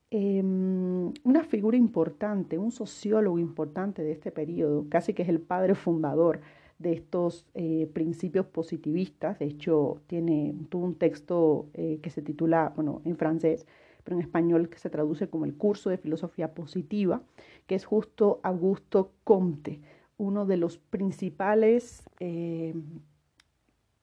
Em, 0.10 1.12
una 1.24 1.43
figura 1.43 1.76
importante, 1.76 2.58
un 2.58 2.72
sociólogo 2.72 3.39
importante 3.39 4.04
de 4.04 4.13
este 4.13 4.32
periodo, 4.32 4.86
casi 4.89 5.13
que 5.13 5.24
es 5.24 5.30
el 5.30 5.41
padre 5.41 5.76
fundador 5.76 6.39
de 6.80 6.93
estos 6.93 7.46
eh, 7.56 7.89
principios 7.93 8.46
positivistas. 8.46 9.39
De 9.39 9.46
hecho, 9.46 10.02
tiene, 10.08 10.56
tuvo 10.70 10.86
un 10.86 10.96
texto 10.96 11.67
eh, 11.74 12.00
que 12.02 12.10
se 12.10 12.22
titula, 12.22 12.72
bueno, 12.76 13.02
en 13.04 13.17
francés, 13.17 13.65
pero 14.06 14.15
en 14.15 14.22
español 14.22 14.70
que 14.70 14.78
se 14.80 14.89
traduce 14.89 15.28
como 15.28 15.43
el 15.43 15.56
curso 15.56 15.89
de 15.89 15.98
filosofía 15.98 16.54
positiva, 16.54 17.22
que 17.65 17.76
es 17.76 17.84
justo 17.86 18.39
Augusto 18.43 19.12
Comte, 19.26 19.82
uno 20.17 20.46
de 20.46 20.58
los 20.58 20.78
principales, 20.78 22.04
eh, 22.22 22.74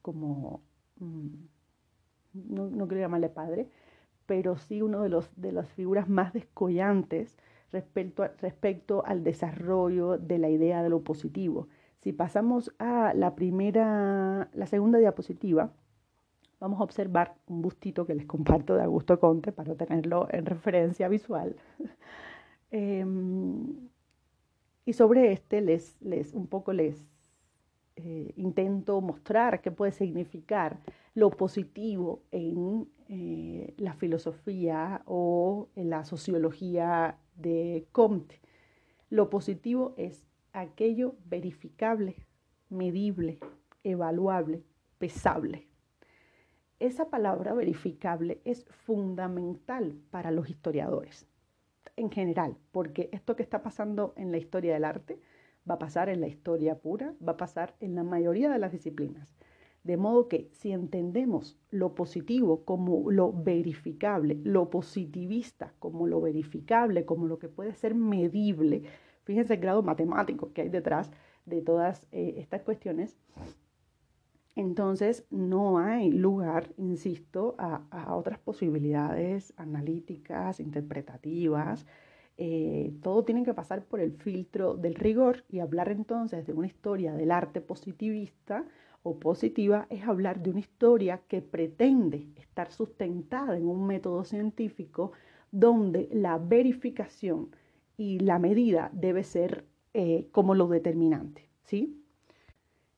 como, 0.03 0.61
mm, 1.01 1.29
no, 2.51 2.69
no 2.69 2.89
quiero 2.89 3.01
llamarle 3.01 3.31
padre, 3.31 3.69
pero 4.27 4.57
sí 4.57 4.83
uno 4.83 5.03
de, 5.03 5.23
de 5.37 5.53
las 5.53 5.69
figuras 5.73 6.09
más 6.09 6.33
descollantes 6.33 7.37
respecto, 7.73 8.25
respecto 8.41 9.05
al 9.05 9.25
desarrollo 9.25 10.19
de 10.19 10.39
la 10.39 10.49
idea 10.49 10.83
de 10.83 10.89
lo 10.89 11.03
positivo. 11.03 11.69
Si 12.01 12.13
pasamos 12.13 12.73
a 12.79 13.13
la 13.15 13.35
primera, 13.35 14.49
la 14.53 14.67
segunda 14.67 14.99
diapositiva, 14.99 15.73
vamos 16.61 16.81
a 16.81 16.85
observar 16.85 17.35
un 17.47 17.63
bustito 17.63 18.07
que 18.07 18.15
les 18.15 18.27
comparto 18.27 18.75
de 18.75 18.85
Augusto 18.85 19.19
Conte 19.21 19.53
para 19.53 19.75
tenerlo 19.75 20.29
en 20.31 20.47
referencia 20.47 21.09
visual. 21.09 21.57
Em, 22.77 23.89
y 24.85 24.95
sobre 24.95 25.31
este 25.31 25.61
les, 25.61 25.97
les 26.01 26.35
un 26.35 26.49
poco 26.49 26.73
les 26.73 27.07
eh, 27.97 28.33
intento 28.37 29.01
mostrar 29.01 29.61
qué 29.61 29.71
puede 29.71 29.93
significar 29.93 30.81
lo 31.15 31.31
positivo 31.31 32.23
en 32.33 32.89
eh, 33.09 33.75
la 33.77 33.95
filosofía 33.95 35.03
o 35.07 35.69
en 35.77 35.91
la 35.91 36.05
sociología 36.05 37.19
de 37.37 37.87
Comte. 37.93 38.41
Lo 39.11 39.31
positivo 39.31 39.95
es 39.97 40.27
aquello 40.53 41.15
verificable, 41.27 42.17
medible, 42.69 43.39
evaluable, 43.85 44.65
pesable. 44.99 45.69
Esa 46.81 47.11
palabra 47.11 47.55
verificable 47.55 48.41
es 48.45 48.65
fundamental 48.71 49.97
para 50.11 50.33
los 50.33 50.51
historiadores 50.51 51.29
en 51.97 52.11
general, 52.11 52.57
porque 52.73 53.09
esto 53.13 53.37
que 53.37 53.43
está 53.43 53.63
pasando 53.63 54.15
en 54.17 54.33
la 54.33 54.39
historia 54.39 54.75
del 54.75 54.85
arte 54.85 55.21
va 55.69 55.75
a 55.75 55.79
pasar 55.79 56.09
en 56.09 56.21
la 56.21 56.29
historia 56.29 56.79
pura, 56.79 57.15
va 57.27 57.33
a 57.33 57.37
pasar 57.37 57.75
en 57.81 57.95
la 57.95 58.05
mayoría 58.05 58.51
de 58.51 58.59
las 58.59 58.73
disciplinas. 58.73 59.35
De 59.83 59.97
modo 59.97 60.29
que 60.29 60.49
si 60.53 60.73
entendemos 60.73 61.59
lo 61.71 61.95
positivo 61.95 62.65
como 62.65 63.11
lo 63.11 63.33
verificable, 63.33 64.41
lo 64.43 64.71
positivista 64.71 65.75
como 65.79 66.07
lo 66.07 66.21
verificable, 66.21 67.05
como 67.05 67.27
lo 67.27 67.39
que 67.39 67.49
puede 67.49 67.75
ser 67.75 67.95
medible, 67.95 68.85
fíjense 69.25 69.55
el 69.55 69.61
grado 69.61 69.83
matemático 69.83 70.53
que 70.53 70.63
hay 70.63 70.69
detrás 70.71 71.11
de 71.45 71.61
todas 71.61 72.07
eh, 72.13 72.35
estas 72.39 72.63
cuestiones, 72.63 73.19
entonces 74.57 75.27
no 75.31 75.79
hay 75.79 76.13
lugar, 76.13 76.73
insisto, 76.77 77.57
a, 77.59 78.15
otras 78.15 78.39
posibilidades 78.39 79.53
analíticas, 79.57 80.61
interpretativas. 80.61 81.87
Eh, 82.37 82.93
todo 83.03 83.25
tiene 83.25 83.45
que 83.45 83.55
pasar 83.55 83.85
por 83.85 84.01
el 84.01 84.13
filtro 84.13 84.75
del 84.75 84.97
rigor 84.97 85.45
y 85.49 85.61
hablar 85.61 85.91
entonces 85.91 86.47
de 86.47 86.53
una 86.53 86.67
historia 86.67 87.15
del 87.15 87.31
arte 87.31 87.61
positivista 87.61 88.67
o 89.05 89.21
positiva 89.21 89.87
es 89.89 90.03
hablar 90.05 90.43
de 90.43 90.51
una 90.51 90.61
historia 90.61 91.21
que 91.29 91.43
pretende 91.43 92.27
estar 92.37 92.73
sustentada 92.73 93.57
en 93.57 93.69
un 93.69 93.87
método 93.87 94.25
científico 94.25 95.13
donde 95.53 96.09
la 96.11 96.39
verificación 96.39 97.55
y 97.97 98.19
la 98.19 98.41
medida 98.41 98.91
debe 98.93 99.23
ser 99.23 99.67
eh, 99.93 100.27
como 100.33 100.57
lo 100.57 100.67
determinante. 100.67 101.49
¿sí? 101.63 102.03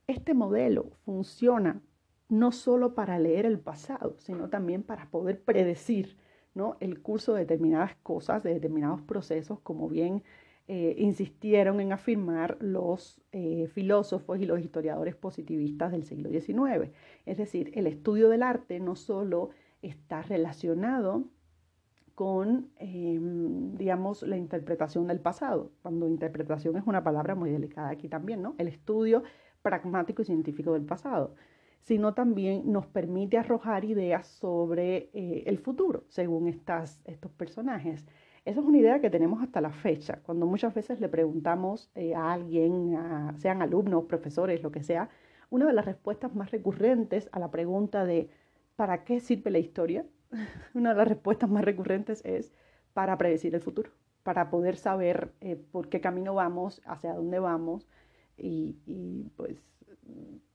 Este 0.07 0.33
modelo 0.33 0.93
funciona 1.05 1.83
no 2.29 2.53
solo 2.53 2.95
para 2.95 3.19
leer 3.19 3.45
el 3.45 3.59
pasado, 3.59 4.17
sino 4.19 4.49
también 4.49 4.83
para 4.83 5.11
poder 5.11 5.43
predecir 5.43 6.17
¿no? 6.57 6.77
el 6.81 7.01
curso 7.01 7.35
de 7.35 7.41
determinadas 7.41 7.95
cosas, 8.03 8.43
de 8.43 8.55
determinados 8.55 9.03
procesos, 9.03 9.61
como 9.61 9.89
bien 9.89 10.25
eh, 10.69 10.97
insistieron 10.99 11.81
en 11.81 11.93
afirmar 11.93 12.57
los 12.61 13.21
eh, 13.31 13.69
filósofos 13.73 14.41
y 14.41 14.47
los 14.47 14.59
historiadores 14.61 15.15
positivistas 15.15 15.93
del 15.93 16.03
siglo 16.03 16.29
XIX. 16.31 16.91
Es 17.25 17.37
decir, 17.37 17.71
el 17.75 17.87
estudio 17.87 18.29
del 18.29 18.43
arte 18.43 18.81
no 18.81 18.97
solo 18.97 19.51
está 19.83 20.23
relacionado 20.23 21.25
con, 22.17 22.71
em, 22.79 23.77
digamos, 23.77 24.23
la 24.23 24.39
interpretación 24.39 25.07
del 25.07 25.21
pasado, 25.21 25.71
cuando 25.83 26.09
interpretación 26.09 26.77
es 26.79 26.87
una 26.87 27.05
palabra 27.05 27.35
muy 27.35 27.51
delicada 27.51 27.91
aquí 27.91 28.09
también, 28.09 28.43
¿no? 28.43 28.55
El 28.59 28.69
estudio 28.69 29.23
pragmático 29.63 30.23
y 30.23 30.25
científico 30.25 30.73
del 30.73 30.87
pasado, 30.87 31.35
sino 31.81 32.15
también 32.15 32.71
nos 32.73 32.87
permite 32.87 33.39
arrojar 33.39 33.85
ideas 33.85 34.27
sobre 34.27 35.11
eh, 35.13 35.45
el 35.47 35.59
futuro, 35.59 36.05
según 36.09 36.49
estas, 36.49 37.01
estos 37.05 37.31
personajes. 37.33 38.05
Esa 38.45 38.61
es 38.61 38.67
una 38.67 38.79
idea 38.79 39.01
que 39.01 39.11
tenemos 39.11 39.43
hasta 39.43 39.61
la 39.61 39.73
fecha, 39.73 40.21
cuando 40.25 40.47
muchas 40.47 40.75
veces 40.75 41.01
le 41.01 41.09
preguntamos 41.09 41.91
eh, 41.95 42.15
a 42.15 42.33
alguien, 42.33 42.97
sean 43.39 43.63
alumnos, 43.63 44.05
profesores, 44.05 44.63
lo 44.63 44.71
que 44.71 44.83
sea, 44.83 45.09
una 45.51 45.67
de 45.67 45.73
las 45.73 45.85
respuestas 45.85 46.35
más 46.35 46.51
recurrentes 46.51 47.29
a 47.33 47.39
la 47.39 47.51
pregunta 47.51 48.05
de 48.05 48.31
¿para 48.77 49.05
qué 49.05 49.21
sirve 49.21 49.51
la 49.51 49.59
historia? 49.59 50.07
una 50.75 50.91
de 50.91 50.97
las 50.97 51.09
respuestas 51.09 51.51
más 51.51 51.65
recurrentes 51.65 52.25
es 52.25 52.53
para 52.93 53.17
predecir 53.19 53.55
el 53.55 53.61
futuro, 53.61 53.91
para 54.23 54.51
poder 54.51 54.77
saber 54.77 55.33
eh, 55.41 55.57
por 55.57 55.89
qué 55.89 56.01
camino 56.01 56.35
vamos, 56.35 56.83
hacia 56.85 57.15
dónde 57.15 57.39
vamos 57.39 57.89
y, 58.37 58.77
y 58.87 59.31
pues, 59.37 59.57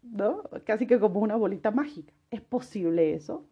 ¿no? 0.03 0.43
Casi 0.65 0.87
que 0.87 0.99
como 0.99 1.19
una 1.19 1.35
bolita 1.35 1.71
mágica. 1.71 2.13
¿Es 2.29 2.41
posible 2.41 3.13
eso? 3.13 3.45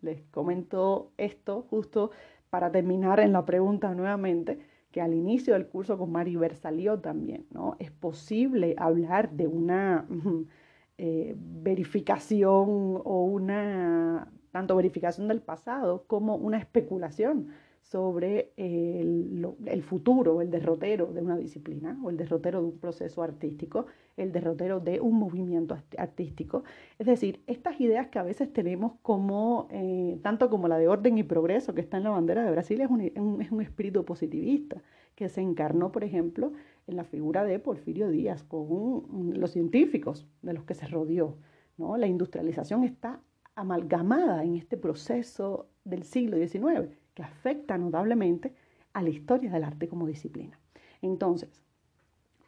Les 0.00 0.22
comento 0.30 1.12
esto 1.16 1.66
justo 1.68 2.10
para 2.48 2.70
terminar 2.72 3.20
en 3.20 3.32
la 3.32 3.44
pregunta 3.44 3.94
nuevamente, 3.94 4.58
que 4.90 5.00
al 5.00 5.14
inicio 5.14 5.54
del 5.54 5.68
curso 5.68 5.96
con 5.98 6.10
Maribel 6.10 6.56
salió 6.56 6.98
también, 6.98 7.46
¿no? 7.50 7.76
Es 7.78 7.92
posible 7.92 8.74
hablar 8.76 9.30
de 9.30 9.46
una 9.46 10.06
eh, 10.98 11.34
verificación 11.36 13.00
o 13.04 13.24
una, 13.24 14.32
tanto 14.50 14.74
verificación 14.74 15.28
del 15.28 15.40
pasado 15.42 16.04
como 16.06 16.34
una 16.34 16.58
especulación 16.58 17.50
sobre 17.90 18.52
el, 18.56 19.82
futuro, 19.82 20.40
el 20.40 20.50
derrotero 20.50 21.06
de 21.06 21.22
una 21.22 21.36
disciplina 21.36 21.98
o 22.04 22.10
el 22.10 22.16
derrotero 22.16 22.60
de 22.60 22.66
un 22.66 22.78
proceso 22.78 23.20
artístico, 23.20 23.86
el 24.16 24.30
derrotero 24.30 24.78
de 24.78 25.00
un 25.00 25.18
movimiento 25.18 25.76
artístico. 25.98 26.62
Es 27.00 27.08
decir, 27.08 27.42
estas 27.48 27.80
ideas 27.80 28.06
que 28.06 28.20
a 28.20 28.22
veces 28.22 28.52
tenemos 28.52 28.92
como, 29.02 29.66
eh, 29.72 30.20
tanto 30.22 30.50
como 30.50 30.68
la 30.68 30.78
de 30.78 30.86
orden 30.86 31.18
y 31.18 31.24
progreso 31.24 31.74
que 31.74 31.80
está 31.80 31.96
en 31.96 32.04
la 32.04 32.10
bandera 32.10 32.44
de 32.44 32.52
Brasil, 32.52 32.80
es 32.80 32.88
un, 32.88 33.00
es 33.00 33.50
un 33.50 33.60
espíritu 33.60 34.04
positivista 34.04 34.80
que 35.16 35.28
se 35.28 35.40
encarnó, 35.40 35.90
por 35.90 36.04
ejemplo, 36.04 36.52
en 36.86 36.94
la 36.94 37.02
figura 37.02 37.44
de 37.44 37.58
Porfirio 37.58 38.08
Díaz, 38.08 38.44
con 38.44 39.32
los 39.34 39.50
científicos 39.50 40.28
de 40.42 40.52
los 40.52 40.62
que 40.62 40.74
se 40.74 40.86
rodeó. 40.86 41.38
¿no? 41.76 41.96
La 41.96 42.06
industrialización 42.06 42.84
está 42.84 43.20
amalgamada 43.56 44.44
en 44.44 44.54
este 44.54 44.76
proceso 44.76 45.66
del 45.84 46.04
siglo 46.04 46.36
XIX 46.36 46.99
que 47.14 47.22
afecta 47.22 47.78
notablemente 47.78 48.54
a 48.92 49.02
la 49.02 49.10
historia 49.10 49.50
del 49.50 49.64
arte 49.64 49.88
como 49.88 50.06
disciplina. 50.06 50.58
Entonces, 51.02 51.62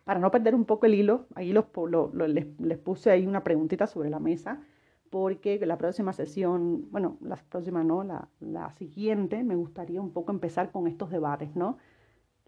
para 0.05 0.19
no 0.19 0.31
perder 0.31 0.55
un 0.55 0.65
poco 0.65 0.87
el 0.87 0.95
hilo, 0.95 1.27
ahí 1.35 1.53
los, 1.53 1.67
les, 2.15 2.79
puse 2.79 3.11
ahí 3.11 3.27
una 3.27 3.45
preguntita 3.45 3.87
sobre 3.87 4.11
la 4.11 4.19
mesa, 4.19 4.61
porque 5.11 5.65
la 5.65 5.79
próxima 5.79 6.13
sesión, 6.13 6.91
bueno, 6.91 7.19
la 7.21 7.37
próxima 7.37 7.85
no, 7.85 8.03
la, 8.03 8.29
la 8.41 8.73
siguiente, 8.73 9.45
me 9.45 9.57
gustaría 9.57 10.01
un 10.01 10.11
poco 10.13 10.33
empezar 10.33 10.73
con 10.73 10.87
estos 10.87 11.11
debates, 11.11 11.55
¿no? 11.55 11.79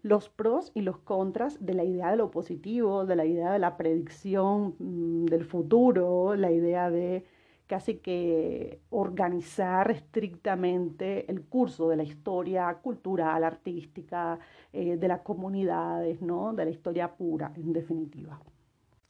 Los 0.01 0.29
pros 0.29 0.71
y 0.75 0.81
los 0.81 0.97
contras 0.99 1.63
de 1.65 1.73
la 1.73 1.83
idea 1.83 2.11
de 2.11 2.17
lo 2.17 2.29
positivo, 2.29 3.05
de 3.05 3.15
la 3.15 3.25
idea 3.25 3.51
de 3.51 3.59
la 3.59 3.77
predicción 3.77 4.75
mm, 4.79 5.25
del 5.25 5.45
futuro, 5.45 6.35
la 6.35 6.51
idea 6.51 6.91
de 6.91 7.25
casi 7.67 7.97
que 7.97 8.79
organizar 8.89 9.89
estrictamente 9.91 11.29
el 11.31 11.43
curso 11.43 11.89
de 11.89 11.97
la 11.97 12.03
historia 12.03 12.73
cultural, 12.75 13.43
artística, 13.43 14.39
eh, 14.71 14.97
de 14.97 15.07
las 15.07 15.21
comunidades, 15.21 16.21
¿no? 16.21 16.53
de 16.53 16.65
la 16.65 16.71
historia 16.71 17.15
pura, 17.15 17.51
en 17.55 17.73
definitiva. 17.73 18.39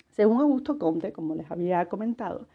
Según 0.10 0.39
Augusto 0.39 0.78
Comte, 0.80 1.12
como 1.12 1.36
les 1.36 1.52
había 1.52 1.88
comentado, 1.89 2.48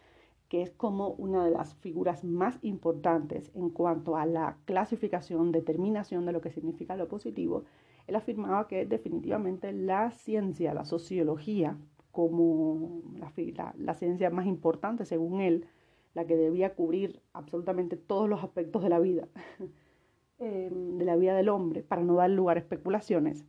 que 0.48 0.62
es 0.62 0.70
como 0.70 1.10
una 1.10 1.44
de 1.44 1.50
las 1.50 1.74
figuras 1.74 2.24
más 2.24 2.58
importantes 2.62 3.50
en 3.54 3.70
cuanto 3.70 4.16
a 4.16 4.26
la 4.26 4.56
clasificación, 4.64 5.52
determinación 5.52 6.24
de 6.26 6.32
lo 6.32 6.40
que 6.40 6.50
significa 6.50 6.96
lo 6.96 7.06
positivo, 7.06 7.64
él 8.06 8.16
afirmaba 8.16 8.66
que 8.66 8.86
definitivamente 8.86 9.72
la 9.72 10.10
ciencia, 10.10 10.74
la 10.74 10.84
sociología, 10.84 11.76
como 12.10 13.02
la, 13.16 13.74
la 13.78 13.94
ciencia 13.94 14.30
más 14.30 14.46
importante 14.46 15.04
según 15.04 15.40
él, 15.40 15.66
la 16.14 16.26
que 16.26 16.36
debía 16.36 16.74
cubrir 16.74 17.20
absolutamente 17.32 17.96
todos 17.96 18.28
los 18.28 18.42
aspectos 18.42 18.82
de 18.82 18.88
la 18.88 18.98
vida, 18.98 19.28
em, 20.38 20.98
de 20.98 21.04
la 21.04 21.16
vida 21.16 21.34
del 21.34 21.48
hombre, 21.48 21.82
para 21.82 22.02
no 22.02 22.14
dar 22.14 22.30
lugar 22.30 22.56
a 22.56 22.60
especulaciones, 22.60 23.44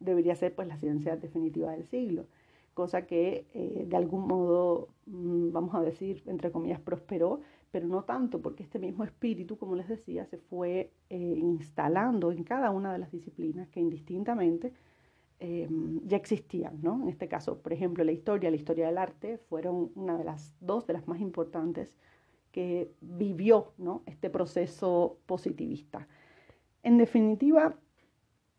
debería 0.00 0.34
ser 0.34 0.54
pues 0.54 0.68
la 0.68 0.78
ciencia 0.78 1.16
definitiva 1.16 1.72
del 1.72 1.84
siglo, 1.84 2.26
cosa 2.74 3.06
que 3.06 3.46
eh, 3.54 3.86
de 3.88 3.96
algún 3.96 4.26
modo, 4.26 4.88
mm, 5.06 5.50
vamos 5.52 5.74
a 5.74 5.80
decir, 5.80 6.22
entre 6.26 6.52
comillas, 6.52 6.80
prosperó, 6.80 7.40
pero 7.70 7.86
no 7.86 8.04
tanto, 8.04 8.40
porque 8.40 8.62
este 8.62 8.78
mismo 8.78 9.04
espíritu, 9.04 9.58
como 9.58 9.74
les 9.74 9.88
decía, 9.88 10.24
se 10.26 10.38
fue 10.38 10.92
eh, 11.10 11.16
instalando 11.16 12.32
en 12.32 12.44
cada 12.44 12.70
una 12.70 12.92
de 12.92 12.98
las 12.98 13.10
disciplinas 13.10 13.68
que 13.68 13.80
indistintamente 13.80 14.72
Em, 15.40 16.00
ya 16.04 16.16
existían, 16.16 16.80
¿no? 16.82 17.00
En 17.00 17.08
este 17.08 17.28
caso, 17.28 17.58
por 17.58 17.72
ejemplo, 17.72 18.02
la 18.02 18.10
historia, 18.10 18.50
la 18.50 18.56
historia 18.56 18.86
del 18.86 18.98
arte 18.98 19.38
fueron 19.38 19.92
una 19.94 20.18
de 20.18 20.24
las 20.24 20.56
dos 20.60 20.84
de 20.88 20.94
las 20.94 21.06
más 21.06 21.20
importantes 21.20 21.94
que 22.50 22.90
vivió, 23.00 23.72
¿no? 23.78 24.02
Este 24.06 24.30
proceso 24.30 25.18
positivista. 25.26 26.08
En 26.82 26.98
definitiva, 26.98 27.76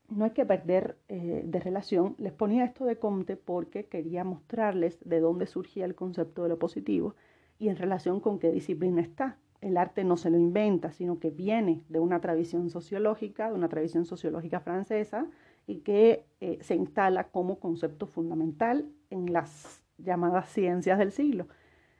no 0.07 0.23
hay 0.23 0.31
que 0.31 0.45
perder 0.45 0.97
eh, 1.09 1.41
de 1.45 1.59
relación. 1.59 2.15
Les 2.17 2.31
ponía 2.31 2.63
esto 2.63 2.85
de 2.85 2.97
Comte 2.97 3.35
porque 3.35 3.87
quería 3.87 4.23
mostrarles 4.23 4.99
de 5.03 5.19
dónde 5.19 5.47
surgía 5.47 5.83
el 5.83 5.95
concepto 5.95 6.43
de 6.43 6.49
lo 6.49 6.59
positivo 6.59 7.13
y 7.59 7.67
en 7.67 7.75
relación 7.75 8.21
con 8.21 8.39
qué 8.39 8.51
disciplina 8.53 9.01
está. 9.01 9.37
El 9.59 9.75
arte 9.75 10.05
no 10.05 10.15
se 10.15 10.29
lo 10.29 10.37
inventa, 10.37 10.93
sino 10.93 11.19
que 11.19 11.29
viene 11.29 11.83
de 11.89 11.99
una 11.99 12.21
tradición 12.21 12.69
sociológica, 12.69 13.49
de 13.49 13.55
una 13.55 13.67
tradición 13.67 14.05
sociológica 14.05 14.61
francesa, 14.61 15.27
y 15.69 15.81
que 15.81 16.25
eh, 16.41 16.57
se 16.61 16.73
instala 16.73 17.25
como 17.25 17.59
concepto 17.59 18.07
fundamental 18.07 18.89
en 19.11 19.31
las 19.31 19.83
llamadas 19.99 20.49
ciencias 20.49 20.97
del 20.97 21.11
siglo. 21.11 21.47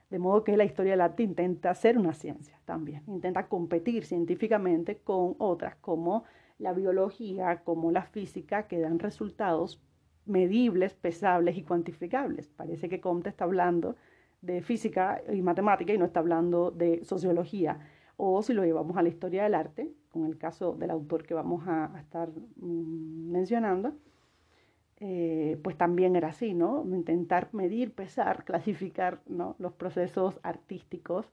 De 0.10 0.17
modo 0.17 0.43
que 0.43 0.58
la 0.58 0.63
historia 0.63 0.93
del 0.93 1.01
arte 1.01 1.21
intenta 1.21 1.75
ser 1.75 1.95
una 1.99 2.13
ciencia 2.13 2.60
también, 2.65 3.03
intenta 3.05 3.47
competir 3.47 4.05
científicamente 4.05 4.97
con 4.97 5.36
otras 5.38 5.75
como 5.75 6.23
la 6.58 6.73
biología, 6.73 7.62
como 7.63 7.91
la 7.91 8.05
física, 8.05 8.63
que 8.63 8.79
dan 8.79 8.97
resultados 8.97 9.79
medibles, 10.25 10.95
pesables 10.95 11.55
y 11.55 11.62
cuantificables. 11.62 12.47
Parece 12.47 12.89
que 12.89 12.99
Comte 12.99 13.29
está 13.29 13.43
hablando 13.43 13.97
de 14.41 14.63
física 14.63 15.21
y 15.32 15.43
matemática 15.43 15.93
y 15.93 15.99
no 15.99 16.05
está 16.05 16.21
hablando 16.21 16.71
de 16.71 17.03
sociología. 17.05 17.79
O 18.21 18.41
si 18.41 18.51
lo 18.53 18.65
llevamos 18.65 18.97
a 18.97 19.01
la 19.01 19.08
historia 19.08 19.43
del 19.43 19.55
arte, 19.55 19.93
con 20.12 20.25
el 20.25 20.38
caso 20.38 20.73
del 20.73 20.89
autor 20.89 21.25
que 21.25 21.34
vamos 21.34 21.65
a, 21.67 21.89
estar 22.01 22.29
mm, 22.58 23.32
mencionando, 23.32 23.93
eh, 24.97 25.58
pues 25.63 25.77
también 25.77 26.17
era 26.17 26.27
así, 26.27 26.53
¿no? 26.53 26.84
Intentar 26.93 27.47
medir, 27.53 27.93
pesar, 27.95 28.43
clasificar 28.49 29.21
los 29.58 29.71
procesos 29.71 30.38
artísticos 30.43 31.32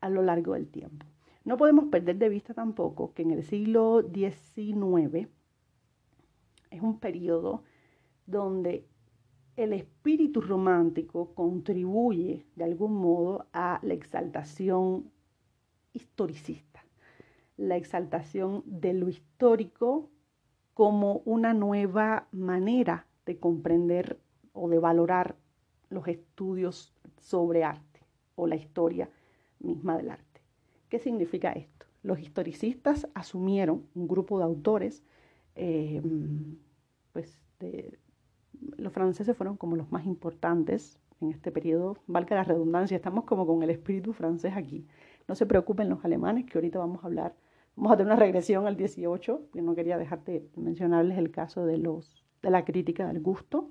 a 0.00 0.08
lo 0.08 0.22
largo 0.22 0.54
del 0.54 0.66
tiempo. 0.66 1.06
No 1.44 1.56
podemos 1.56 1.84
perder 1.84 2.16
de 2.16 2.28
vista 2.28 2.52
tampoco 2.52 3.14
que 3.14 3.22
en 3.22 3.30
el 3.30 3.44
siglo 3.44 4.02
XIX 4.02 5.28
es 6.72 6.82
un 6.82 6.98
periodo 6.98 7.62
donde 8.26 8.88
el 9.54 9.72
espíritu 9.72 10.40
romántico 10.40 11.32
contribuye 11.36 12.44
de 12.56 12.64
algún 12.64 12.96
modo 12.96 13.46
a 13.52 13.78
la 13.82 13.94
exaltación 13.94 15.13
historicista 15.94 16.84
la 17.56 17.76
exaltación 17.76 18.62
de 18.66 18.92
lo 18.92 19.08
histórico 19.08 20.10
como 20.74 21.22
una 21.24 21.54
nueva 21.54 22.26
manera 22.32 23.06
de 23.26 23.38
comprender 23.38 24.18
o 24.52 24.68
de 24.68 24.78
valorar 24.78 25.36
los 25.88 26.08
estudios 26.08 26.92
sobre 27.20 27.64
arte 27.64 28.00
o 28.34 28.46
la 28.46 28.56
historia 28.56 29.08
misma 29.60 29.96
del 29.96 30.10
arte. 30.10 30.40
¿Qué 30.88 30.98
significa 30.98 31.52
esto? 31.52 31.86
Los 32.02 32.18
historicistas 32.18 33.08
asumieron 33.14 33.86
un 33.94 34.08
grupo 34.08 34.38
de 34.38 34.44
autores, 34.44 35.04
eh, 35.54 36.02
pues 37.12 37.38
los 38.76 38.92
franceses 38.92 39.36
fueron 39.36 39.56
como 39.56 39.76
los 39.76 39.90
más 39.90 40.04
importantes 40.04 40.98
en 41.20 41.30
este 41.30 41.52
periodo, 41.52 41.96
valga 42.06 42.36
la 42.36 42.44
redundancia, 42.44 42.96
estamos 42.96 43.24
como 43.24 43.46
con 43.46 43.62
el 43.62 43.70
espíritu 43.70 44.12
francés 44.12 44.52
aquí. 44.56 44.86
No 45.28 45.34
se 45.34 45.46
preocupen 45.46 45.88
los 45.88 46.04
alemanes, 46.04 46.46
que 46.46 46.58
ahorita 46.58 46.78
vamos 46.78 47.02
a 47.02 47.06
hablar, 47.06 47.34
vamos 47.76 47.92
a 47.92 47.96
tener 47.96 48.12
una 48.12 48.20
regresión 48.20 48.66
al 48.66 48.76
18, 48.76 49.48
que 49.52 49.62
no 49.62 49.74
quería 49.74 49.98
dejar 49.98 50.24
de 50.24 50.46
mencionarles 50.56 51.18
el 51.18 51.30
caso 51.30 51.64
de, 51.64 51.78
los, 51.78 52.24
de 52.42 52.50
la 52.50 52.64
crítica 52.64 53.06
del 53.06 53.20
gusto 53.20 53.70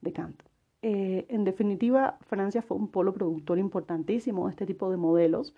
de 0.00 0.12
Kant. 0.12 0.42
Eh, 0.82 1.26
en 1.28 1.44
definitiva, 1.44 2.18
Francia 2.22 2.62
fue 2.62 2.76
un 2.76 2.88
polo 2.88 3.12
productor 3.12 3.58
importantísimo 3.58 4.46
de 4.46 4.50
este 4.50 4.66
tipo 4.66 4.90
de 4.90 4.96
modelos, 4.96 5.54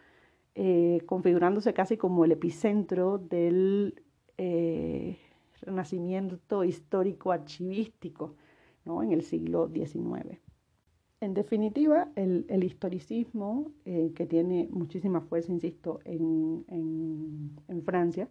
eh, 0.55 1.01
configurándose 1.07 1.73
casi 1.73 1.97
como 1.97 2.25
el 2.25 2.33
epicentro 2.33 3.19
del 3.19 4.03
eh, 4.37 5.19
renacimiento 5.63 6.65
histórico 6.65 7.33
archivístico 7.33 8.35
¿no? 8.85 9.03
en 9.03 9.13
el 9.13 9.23
siglo 9.23 9.71
XIX. 9.73 10.42
En 11.23 11.35
definitiva, 11.35 12.09
el, 12.17 12.65
historicismo, 12.65 13.71
que 13.85 14.27
tiene 14.27 14.69
muchísima 14.73 15.21
fuerza, 15.21 15.53
insisto, 15.53 16.01
en, 16.05 17.85
Francia, 17.85 18.29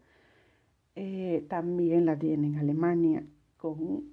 también 1.48 2.06
la 2.06 2.20
tiene 2.20 2.48
en 2.48 2.58
Alemania, 2.58 3.26
con 3.56 4.04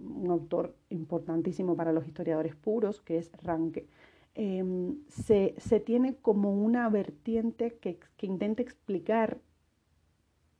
un 0.00 0.30
autor 0.32 0.74
importantísimo 0.90 1.76
para 1.76 1.92
los 1.92 2.08
historiadores 2.08 2.56
puros, 2.56 3.00
que 3.00 3.18
es 3.18 3.30
Ranke, 3.40 3.86
em, 4.34 4.96
se, 5.06 5.54
tiene 5.86 6.16
como 6.16 6.52
una 6.52 6.88
vertiente 6.88 7.78
que, 7.80 8.00
que, 8.16 8.26
intenta 8.26 8.62
explicar 8.62 9.38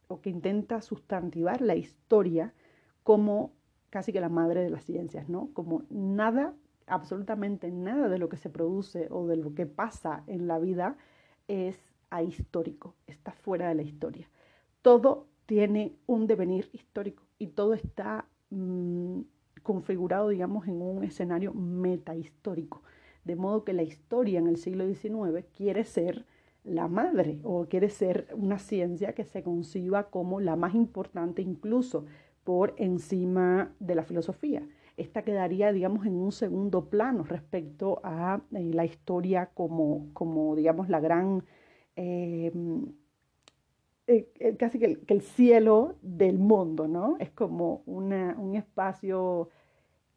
o 0.06 0.20
que 0.20 0.30
intenta 0.30 0.80
sustantivar 0.80 1.60
la 1.60 1.74
historia 1.74 2.54
como 3.02 3.50
casi 3.90 4.12
que 4.12 4.20
la 4.20 4.28
madre 4.28 4.62
de 4.62 4.70
las 4.70 4.84
ciencias, 4.84 5.28
¿no? 5.28 5.50
Como 5.54 5.82
nada, 5.90 6.54
absolutamente 6.86 7.70
nada 7.70 8.08
de 8.08 8.18
lo 8.18 8.28
que 8.28 8.36
se 8.36 8.50
produce 8.50 9.08
o 9.10 9.26
de 9.26 9.36
lo 9.36 9.54
que 9.54 9.66
pasa 9.66 10.22
en 10.26 10.46
la 10.46 10.58
vida 10.58 10.96
es 11.48 11.76
ahistórico, 12.10 12.94
está 13.06 13.32
fuera 13.32 13.68
de 13.68 13.74
la 13.74 13.82
historia. 13.82 14.28
Todo 14.82 15.26
tiene 15.46 15.96
un 16.06 16.26
devenir 16.26 16.68
histórico 16.72 17.22
y 17.38 17.48
todo 17.48 17.74
está 17.74 18.26
Mm, 18.54 19.22
configurado, 19.62 20.28
digamos, 20.28 20.68
en 20.68 20.82
un 20.82 21.04
escenario 21.04 21.54
metahistórico. 21.54 22.82
De 23.24 23.34
modo 23.34 23.64
que 23.64 23.72
la 23.72 23.82
historia 23.82 24.38
en 24.38 24.46
el 24.46 24.58
siglo 24.58 24.86
XIX 24.86 25.44
quiere 25.56 25.84
ser 25.84 26.26
la 26.64 26.86
madre 26.86 27.40
o 27.42 27.66
quiere 27.66 27.88
ser 27.88 28.28
una 28.34 28.58
ciencia 28.58 29.14
que 29.14 29.24
se 29.24 29.42
conciba 29.42 30.10
como 30.10 30.40
la 30.40 30.56
más 30.56 30.74
importante 30.74 31.42
incluso 31.42 32.04
por 32.44 32.74
encima 32.76 33.72
de 33.80 33.94
la 33.94 34.04
filosofía. 34.04 34.66
Esta 34.96 35.22
quedaría, 35.22 35.72
digamos, 35.72 36.06
en 36.06 36.14
un 36.14 36.32
segundo 36.32 36.88
plano 36.88 37.24
respecto 37.24 38.00
a 38.04 38.40
eh, 38.52 38.70
la 38.72 38.84
historia 38.84 39.50
como, 39.54 40.08
como, 40.12 40.54
digamos, 40.54 40.88
la 40.88 41.00
gran 41.00 41.44
eh, 41.96 42.52
eh, 44.06 44.28
eh, 44.38 44.56
casi 44.58 44.78
que 44.78 44.98
el, 45.06 45.22
cielo 45.22 45.96
del 46.02 46.38
mundo, 46.38 46.86
¿no? 46.86 47.16
Es 47.20 47.30
como 47.30 47.82
un 47.86 48.54
espacio 48.54 49.48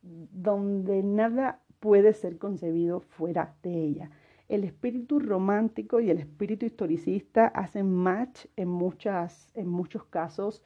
donde 0.02 1.04
nada 1.04 1.62
puede 1.80 2.14
ser 2.14 2.38
concebido 2.38 3.00
fuera 3.00 3.56
de 3.64 3.72
ella. 3.72 4.12
El 4.50 4.64
espíritu 4.66 5.20
romántico 5.20 6.02
y 6.02 6.10
el 6.10 6.20
espíritu 6.20 6.66
historicista 6.66 7.48
hacen 7.48 7.90
match 7.94 8.46
en, 8.58 8.68
muchas, 8.70 9.52
en 9.56 9.70
muchos 9.70 10.04
casos. 10.06 10.64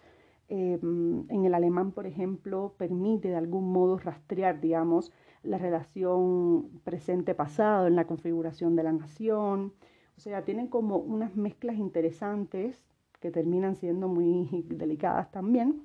Em, 0.54 1.24
en 1.30 1.46
el 1.46 1.54
alemán, 1.54 1.94
por 1.94 2.06
ejemplo, 2.06 2.74
permite 2.78 3.30
de 3.30 3.38
algún 3.38 3.72
modo 3.72 3.98
rastrear, 3.98 4.60
digamos, 4.60 5.14
la 5.44 5.58
relación 5.58 6.82
presente-pasado 6.84 7.88
en 7.88 7.96
la 7.96 8.06
configuración 8.06 8.76
de 8.76 8.84
la 8.84 8.92
nación. 8.92 9.72
O 10.18 10.20
sea, 10.20 10.44
tienen 10.44 10.68
como 10.68 10.98
unas 10.98 11.38
mezclas 11.38 11.78
interesantes 11.78 12.84
que 13.22 13.32
terminan 13.32 13.78
siendo 13.78 14.10
muy 14.10 14.50
delicadas 14.68 15.32
también, 15.32 15.84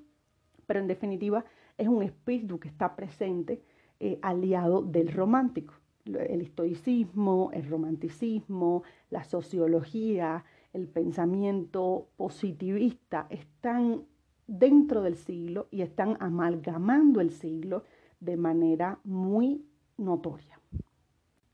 pero 0.67 0.81
en 0.81 0.89
definitiva 0.89 1.45
es 1.79 1.87
un 1.87 2.03
espíritu 2.03 2.59
que 2.59 2.67
está 2.67 2.97
presente 2.97 3.63
eh, 4.01 4.19
aliado 4.21 4.83
del 4.83 5.13
romántico. 5.13 5.75
El 6.07 6.43
historicismo, 6.43 7.51
el 7.53 7.69
romanticismo, 7.69 8.83
la 9.11 9.23
sociología, 9.23 10.45
el 10.73 10.89
pensamiento 10.89 12.09
positivista 12.17 13.29
están 13.31 14.03
dentro 14.47 15.03
del 15.03 15.17
siglo 15.17 15.69
y 15.71 15.83
están 15.83 16.17
amalgamando 16.21 17.21
el 17.21 17.31
siglo 17.31 17.85
de 18.21 18.37
manera 18.37 18.99
muy 19.05 19.65
notoria. 19.97 20.61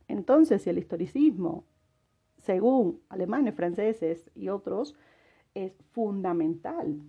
Entonces, 0.09 0.63
si 0.63 0.71
el 0.71 0.79
historicismo, 0.79 1.65
según 2.39 3.01
alemanes, 3.09 3.55
franceses 3.55 4.31
y 4.35 4.49
otros, 4.49 4.95
es 5.55 5.73
fundamental 5.93 7.01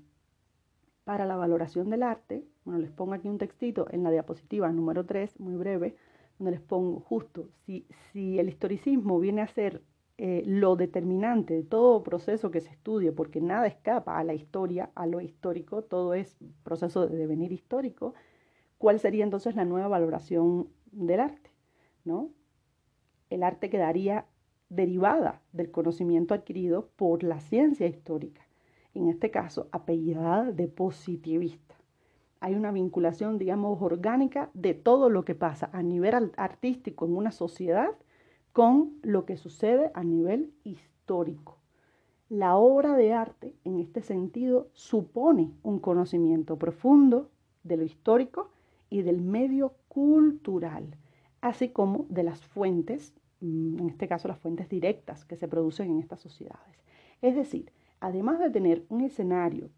para 1.03 1.25
la 1.25 1.35
valoración 1.35 1.89
del 1.89 2.03
arte. 2.03 2.45
Bueno, 2.65 2.79
les 2.79 2.91
pongo 2.91 3.13
aquí 3.13 3.27
un 3.27 3.37
textito 3.37 3.87
en 3.91 4.03
la 4.03 4.11
diapositiva 4.11 4.71
número 4.71 5.05
3, 5.05 5.39
muy 5.39 5.55
breve, 5.55 5.95
donde 6.39 6.51
les 6.51 6.61
pongo 6.61 6.99
justo, 6.99 7.49
si, 7.65 7.85
si 8.11 8.39
el 8.39 8.49
historicismo 8.49 9.19
viene 9.19 9.41
a 9.41 9.47
ser 9.47 9.81
eh, 10.17 10.43
lo 10.45 10.75
determinante 10.75 11.55
de 11.55 11.63
todo 11.63 12.03
proceso 12.03 12.51
que 12.51 12.61
se 12.61 12.69
estudie, 12.69 13.11
porque 13.11 13.41
nada 13.41 13.65
escapa 13.65 14.19
a 14.19 14.23
la 14.23 14.33
historia, 14.33 14.91
a 14.93 15.07
lo 15.07 15.21
histórico, 15.21 15.83
todo 15.83 16.13
es 16.13 16.37
proceso 16.63 17.07
de 17.07 17.17
devenir 17.17 17.51
histórico, 17.51 18.13
¿cuál 18.77 18.99
sería 18.99 19.23
entonces 19.23 19.55
la 19.55 19.65
nueva 19.65 19.87
valoración 19.87 20.69
del 20.91 21.19
arte? 21.19 21.49
¿no? 22.05 22.29
El 23.29 23.43
arte 23.43 23.69
quedaría 23.69 24.25
derivada 24.69 25.41
del 25.51 25.71
conocimiento 25.71 26.33
adquirido 26.33 26.89
por 26.95 27.23
la 27.23 27.39
ciencia 27.39 27.87
histórica, 27.87 28.41
en 28.93 29.07
este 29.07 29.31
caso 29.31 29.67
apellidada 29.71 30.51
de 30.51 30.67
positivista. 30.67 31.75
Hay 32.39 32.55
una 32.55 32.71
vinculación, 32.71 33.37
digamos, 33.37 33.81
orgánica 33.81 34.49
de 34.53 34.73
todo 34.73 35.09
lo 35.09 35.23
que 35.25 35.33
pasa 35.33 35.69
a 35.71 35.81
nivel 35.81 36.33
artístico 36.35 37.05
en 37.05 37.15
una 37.15 37.31
sociedad 37.31 37.91
con 38.53 38.93
lo 39.01 39.25
que 39.25 39.35
sucede 39.35 39.91
a 39.93 40.03
nivel 40.03 40.53
histórico. 40.63 41.57
La 42.29 42.55
obra 42.55 42.95
de 42.95 43.13
arte, 43.13 43.55
en 43.65 43.79
este 43.79 44.01
sentido, 44.01 44.69
supone 44.73 45.51
un 45.61 45.79
conocimiento 45.79 46.57
profundo 46.57 47.29
de 47.63 47.77
lo 47.77 47.83
histórico 47.83 48.49
y 48.89 49.01
del 49.01 49.21
medio 49.21 49.73
cultural, 49.89 50.95
así 51.41 51.69
como 51.69 52.05
de 52.09 52.23
las 52.23 52.41
fuentes 52.41 53.13
Mm, 53.43 53.77
en 53.77 53.89
este 53.89 54.07
caso 54.07 54.29
las 54.29 54.39
fuentes 54.39 54.69
directas 54.69 55.25
que 55.25 55.35
se 55.35 55.49
producen 55.49 55.91
en 55.91 55.99
estas 55.99 56.21
sociedades. 56.21 56.81
Es 57.21 57.35
decir, 57.35 57.73
además 57.99 58.39
de 58.39 58.49
tener 58.49 58.85
un 58.87 59.01
escenario 59.01 59.69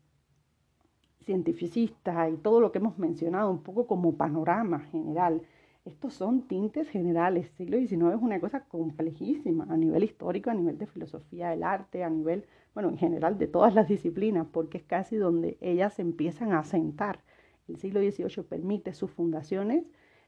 cientificista 1.23 2.29
y 2.29 2.37
todo 2.37 2.61
lo 2.61 2.71
que 2.71 2.77
hemos 2.77 2.99
mencionado 2.99 3.49
un 3.49 3.63
poco 3.63 3.87
como 3.87 4.15
panorama 4.15 4.81
general, 4.81 5.41
estos 5.85 6.13
son 6.13 6.47
tintes 6.47 6.89
generales. 6.89 7.49
Siglo 7.57 7.77
XIX 7.77 8.15
es 8.15 8.21
una 8.21 8.39
cosa 8.39 8.65
complejísima 8.65 9.65
a 9.69 9.77
nivel 9.77 10.03
histórico, 10.03 10.49
a 10.49 10.53
nivel 10.55 10.77
de 10.77 10.87
filosofía 10.87 11.49
del 11.49 11.63
arte, 11.63 12.03
a 12.03 12.09
nivel, 12.09 12.45
bueno, 12.73 12.89
en 12.89 12.97
general 12.97 13.37
de 13.37 13.47
todas 13.47 13.73
las 13.73 13.87
disciplinas, 13.87 14.47
porque 14.51 14.79
es 14.79 14.83
casi 14.83 15.15
donde 15.15 15.57
ellas 15.61 15.99
empiezan 15.99 16.51
a 16.51 16.59
asentar. 16.59 17.19
El 17.67 17.77
siglo 17.77 17.99
XVIII 17.99 18.43
permite 18.43 18.93
sus 18.93 19.11
fundaciones 19.11 19.85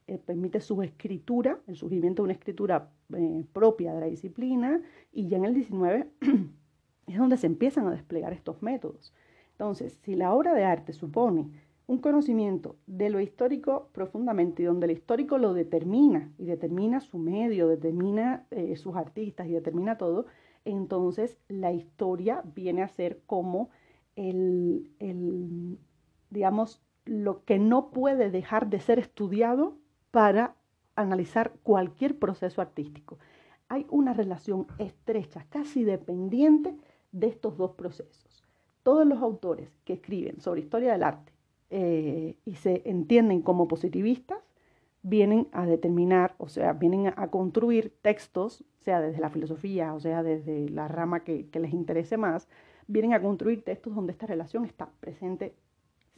eh, 0.08 0.16
permite 0.16 0.62
su 0.62 0.82
escritura, 0.82 1.60
el 1.66 1.76
surgimiento 1.76 2.22
de 2.22 2.24
una 2.24 2.32
escritura 2.32 2.90
eh, 3.14 3.44
propia 3.52 3.92
de 3.92 4.00
la 4.00 4.06
disciplina, 4.06 4.80
y 5.12 5.28
ya 5.28 5.36
en 5.36 5.44
el 5.44 5.52
19 5.52 6.08
es 7.06 7.18
donde 7.18 7.36
se 7.36 7.46
empiezan 7.46 7.86
a 7.86 7.90
desplegar 7.90 8.32
estos 8.32 8.62
métodos. 8.62 9.12
Entonces, 9.52 9.98
si 10.02 10.16
la 10.16 10.32
obra 10.32 10.54
de 10.54 10.64
arte 10.64 10.94
supone 10.94 11.50
un 11.88 11.98
conocimiento 11.98 12.76
de 12.86 13.08
lo 13.08 13.18
histórico 13.18 13.88
profundamente 13.92 14.62
y 14.62 14.66
donde 14.66 14.84
el 14.86 14.92
histórico 14.92 15.38
lo 15.38 15.54
determina 15.54 16.30
y 16.36 16.44
determina 16.44 17.00
su 17.00 17.18
medio, 17.18 17.66
determina 17.66 18.46
eh, 18.50 18.76
sus 18.76 18.94
artistas 18.94 19.46
y 19.48 19.52
determina 19.52 19.96
todo, 19.96 20.26
entonces 20.66 21.38
la 21.48 21.72
historia 21.72 22.42
viene 22.54 22.82
a 22.82 22.88
ser 22.88 23.22
como 23.24 23.70
el, 24.16 24.90
el, 24.98 25.78
digamos, 26.28 26.82
lo 27.06 27.42
que 27.46 27.58
no 27.58 27.90
puede 27.90 28.30
dejar 28.30 28.68
de 28.68 28.80
ser 28.80 28.98
estudiado 28.98 29.78
para 30.10 30.56
analizar 30.94 31.54
cualquier 31.62 32.18
proceso 32.18 32.60
artístico. 32.60 33.18
Hay 33.68 33.86
una 33.88 34.12
relación 34.12 34.66
estrecha, 34.78 35.46
casi 35.48 35.84
dependiente 35.84 36.76
de 37.12 37.28
estos 37.28 37.56
dos 37.56 37.70
procesos. 37.72 38.44
Todos 38.82 39.06
los 39.06 39.22
autores 39.22 39.70
que 39.86 39.94
escriben 39.94 40.42
sobre 40.42 40.60
historia 40.60 40.92
del 40.92 41.02
arte 41.02 41.37
eh, 41.70 42.36
y 42.44 42.54
se 42.54 42.82
entienden 42.84 43.42
como 43.42 43.68
positivistas 43.68 44.38
vienen 45.02 45.48
a 45.52 45.66
determinar, 45.66 46.34
o 46.38 46.48
sea, 46.48 46.72
vienen 46.72 47.12
a 47.16 47.28
construir 47.28 47.94
textos, 48.02 48.64
sea 48.80 49.00
desde 49.00 49.20
la 49.20 49.30
filosofía, 49.30 49.94
o 49.94 50.00
sea, 50.00 50.22
desde 50.22 50.68
la 50.68 50.88
rama 50.88 51.24
que, 51.24 51.48
que 51.48 51.60
les 51.60 51.72
interese 51.72 52.16
más, 52.16 52.48
vienen 52.86 53.14
a 53.14 53.22
construir 53.22 53.62
textos 53.62 53.94
donde 53.94 54.12
esta 54.12 54.26
relación 54.26 54.64
está 54.64 54.90
presente 55.00 55.54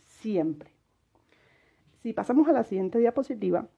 siempre. 0.05 0.71
Si 2.03 2.13
pasamos 2.13 2.49
a 2.49 2.53
la 2.53 2.65
siguiente 2.65 2.99
diapositiva, 2.99 3.69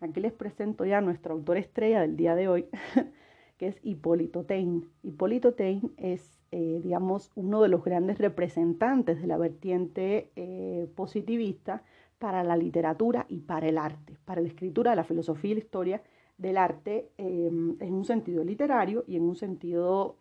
aquí 0.00 0.20
les 0.20 0.32
presento 0.32 0.84
ya 0.84 0.98
a 0.98 1.02
nuestro 1.02 1.34
autor 1.34 1.56
estrella 1.56 2.00
del 2.00 2.16
día 2.16 2.34
de 2.34 2.48
hoy, 2.48 2.66
que 3.58 3.68
es 3.68 3.78
Hipólito 3.82 4.44
Taine. 4.44 4.82
Hipólito 5.02 5.54
Taine 5.54 5.90
es, 5.96 6.38
eh, 6.50 6.80
digamos, 6.82 7.30
uno 7.34 7.62
de 7.62 7.68
los 7.68 7.84
grandes 7.84 8.18
representantes 8.18 9.20
de 9.20 9.26
la 9.26 9.38
vertiente 9.38 10.30
eh, 10.36 10.88
positivista 10.94 11.82
para 12.18 12.44
la 12.44 12.56
literatura 12.56 13.26
y 13.28 13.40
para 13.40 13.68
el 13.68 13.78
arte, 13.78 14.16
para 14.24 14.40
la 14.40 14.48
escritura 14.48 14.94
la 14.94 15.04
filosofía 15.04 15.50
y 15.50 15.54
la 15.54 15.60
historia 15.60 16.02
del 16.38 16.56
arte 16.56 17.10
em, 17.18 17.76
en 17.80 17.94
un 17.94 18.04
sentido 18.04 18.42
literario 18.44 19.04
y 19.06 19.16
en 19.16 19.22
un 19.22 19.36
sentido 19.36 20.16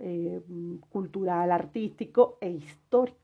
cultural, 0.90 1.52
artístico 1.52 2.38
e 2.42 2.50
histórico. 2.50 3.22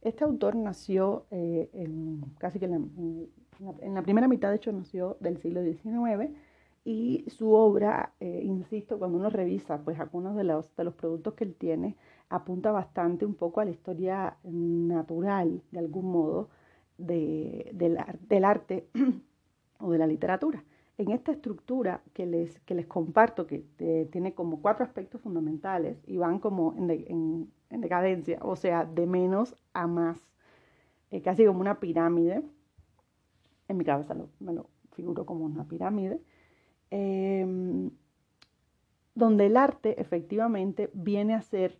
Este 0.00 0.24
autor 0.24 0.54
nació 0.54 1.26
eh, 1.30 1.68
en, 1.72 2.20
casi 2.38 2.58
que 2.58 2.66
en 2.66 3.94
la, 3.94 4.02
primera 4.02 4.28
mitad, 4.28 4.50
de 4.50 4.56
hecho, 4.56 4.72
nació 4.72 5.16
del 5.20 5.38
siglo 5.38 5.62
XIX 5.62 6.30
y 6.84 7.24
su 7.28 7.52
obra, 7.52 8.14
eh, 8.20 8.40
insisto, 8.44 8.98
cuando 8.98 9.18
uno 9.18 9.30
revisa 9.30 9.78
pues 9.84 10.00
algunos 10.00 10.36
de 10.36 10.44
los, 10.44 10.74
de 10.76 10.84
los 10.84 10.94
productos 10.94 11.34
que 11.34 11.44
él 11.44 11.54
tiene, 11.54 11.96
apunta 12.30 12.72
bastante 12.72 13.26
un 13.26 13.34
poco 13.34 13.60
a 13.60 13.64
la 13.64 13.70
historia 13.70 14.36
natural, 14.42 15.62
de 15.70 15.78
algún 15.78 16.10
modo, 16.10 16.48
de, 16.98 17.70
del, 17.74 17.98
del 18.28 18.44
arte 18.44 18.88
o 19.80 19.90
de 19.90 19.98
la 19.98 20.06
literatura. 20.06 20.64
En 20.98 21.12
esta 21.12 21.30
estructura 21.30 22.02
que 22.12 22.26
les, 22.26 22.58
que 22.60 22.74
les 22.74 22.86
comparto, 22.86 23.46
que 23.46 23.64
eh, 23.78 24.08
tiene 24.10 24.34
como 24.34 24.60
cuatro 24.60 24.84
aspectos 24.84 25.20
fundamentales 25.20 26.02
y 26.06 26.16
van 26.16 26.40
como 26.40 26.74
en, 26.76 26.90
en, 27.70 27.80
decadencia, 27.80 28.40
o 28.42 28.56
sea, 28.56 28.84
de 28.84 29.06
menos 29.06 29.54
a 29.74 29.86
más, 29.86 30.18
eh, 31.10 31.22
casi 31.22 31.46
como 31.46 31.60
una 31.60 31.78
pirámide. 31.78 32.42
En 33.68 33.76
mi 33.76 33.84
cabeza 33.84 34.16
me 34.40 34.52
lo 34.52 34.66
figuro 34.92 35.24
como 35.24 35.44
una 35.44 35.68
pirámide, 35.68 36.20
em, 36.90 37.90
donde 39.14 39.46
el 39.46 39.56
arte 39.56 40.00
efectivamente 40.00 40.90
viene 40.94 41.34
a 41.34 41.42
ser 41.42 41.78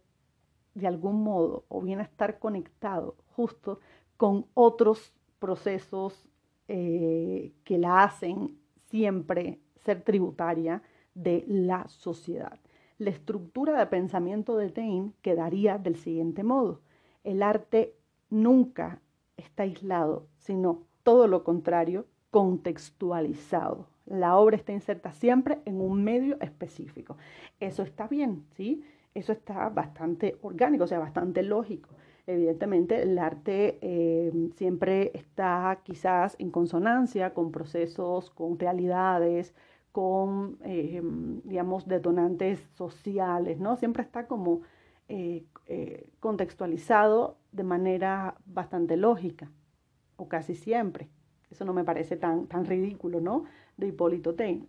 de 0.75 0.87
algún 0.87 1.23
modo 1.23 1.65
o 1.69 1.81
viene 1.81 2.03
a 2.03 2.05
estar 2.05 2.39
conectado 2.39 3.17
justo 3.35 3.81
con 4.17 4.47
otros 4.55 5.13
procesos 5.39 6.27
eh, 6.69 7.53
que 7.65 7.79
la 7.79 8.03
hacen 8.03 8.59
siempre 8.91 9.61
ser 9.77 10.03
tributaria 10.03 10.83
de 11.15 11.45
la 11.47 11.87
sociedad. 11.89 12.59
La 12.99 13.11
estructura 13.11 13.79
de 13.79 13.87
pensamiento 13.87 14.57
de 14.57 14.71
Taine 14.71 15.13
quedaría 15.23 15.79
del 15.79 15.97
siguiente 15.97 16.43
modo. 16.43 16.81
El 17.23 17.43
arte 17.43 17.95
nunca 18.29 19.01
está 19.37 19.63
aislado, 19.63 20.27
sino 20.39 20.83
todo 21.05 21.29
lo 21.29 21.45
contrario, 21.45 22.07
contextualizado. 22.31 23.87
La 24.09 24.37
obra 24.37 24.57
está 24.57 24.73
inserta 24.73 25.13
siempre 25.13 25.59
en 25.65 25.81
un 25.81 26.03
medio 26.03 26.39
específico. 26.41 27.17
Eso 27.61 27.83
está 27.83 28.09
bien, 28.09 28.45
¿sí? 28.57 28.83
Eso 29.15 29.33
está 29.33 29.69
bastante 29.69 30.39
orgánico, 30.43 30.85
o 30.85 30.87
sea, 30.87 30.99
bastante 30.99 31.43
lógico. 31.43 31.91
Evidentemente, 32.27 33.03
el 33.03 33.19
arte 33.19 33.79
eh, 33.81 34.51
siempre 34.57 35.11
está 35.15 35.81
quizás 35.83 36.37
en 36.39 36.51
consonancia 36.51 37.33
con 37.33 37.51
procesos, 37.51 38.31
con 38.31 38.59
realidades, 38.59 39.55
con, 39.93 40.59
eh, 40.63 41.03
digamos, 41.45 41.89
detonantes 41.89 42.61
sociales, 42.75 43.59
¿no? 43.61 43.77
Siempre 43.77 44.03
está 44.03 44.27
como 44.27 44.61
eh, 45.09 45.47
contextualizado 46.21 47.39
de 47.51 47.65
manera 47.65 48.37
bastante 48.45 48.99
lógica, 48.99 49.51
o 50.17 50.29
casi 50.29 50.55
siempre. 50.55 51.09
Eso 51.51 51.65
no 51.65 51.73
me 51.73 51.85
parece 51.85 52.17
tan, 52.17 52.47
tan 52.47 52.67
ridículo, 52.67 53.21
¿no? 53.23 53.45
De 53.79 53.89
Hipólito 53.89 54.35
Taine. 54.35 54.67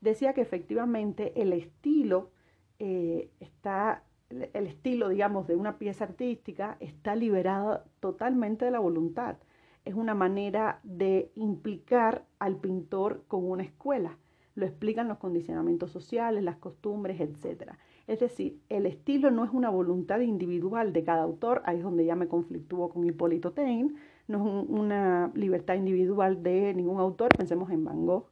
Decía 0.00 0.32
que 0.32 0.42
efectivamente 0.42 1.42
el 1.42 1.52
estilo 1.52 2.30
está 2.78 4.04
el 4.32 4.66
estilo, 4.66 5.08
digamos, 5.08 5.46
de 5.46 5.56
una 5.56 5.78
pieza 5.78 6.04
artística 6.04 6.76
está 6.80 7.14
liberada 7.14 7.84
totalmente 8.00 8.64
de 8.64 8.70
la 8.70 8.78
voluntad. 8.78 9.36
Es 9.84 9.94
una 9.94 10.14
manera 10.14 10.80
de 10.84 11.30
implicar 11.34 12.24
al 12.38 12.56
pintor 12.56 13.24
con 13.28 13.44
una 13.44 13.64
escuela. 13.64 14.18
Lo 14.54 14.66
explican 14.66 15.08
los 15.08 15.18
condicionamientos 15.18 15.90
sociales, 15.90 16.42
las 16.42 16.56
costumbres, 16.56 17.20
etc. 17.20 17.72
Es 18.06 18.20
decir, 18.20 18.60
el 18.68 18.86
estilo 18.86 19.30
no 19.30 19.44
es 19.44 19.50
una 19.50 19.70
voluntad 19.70 20.20
individual 20.20 20.92
de 20.92 21.04
cada 21.04 21.22
autor, 21.22 21.62
ahí 21.64 21.78
es 21.78 21.82
donde 21.82 22.04
ya 22.04 22.16
me 22.16 22.28
conflictúo 22.28 22.90
con 22.90 23.04
Hipólito 23.04 23.52
Taine, 23.52 23.94
no 24.32 24.38
es 24.38 24.68
una 24.68 25.30
libertad 25.34 25.74
individual 25.74 26.42
de 26.42 26.74
ningún 26.74 26.98
autor, 26.98 27.28
pensemos 27.36 27.70
en 27.70 27.84
Van 27.84 28.04
Gogh, 28.06 28.26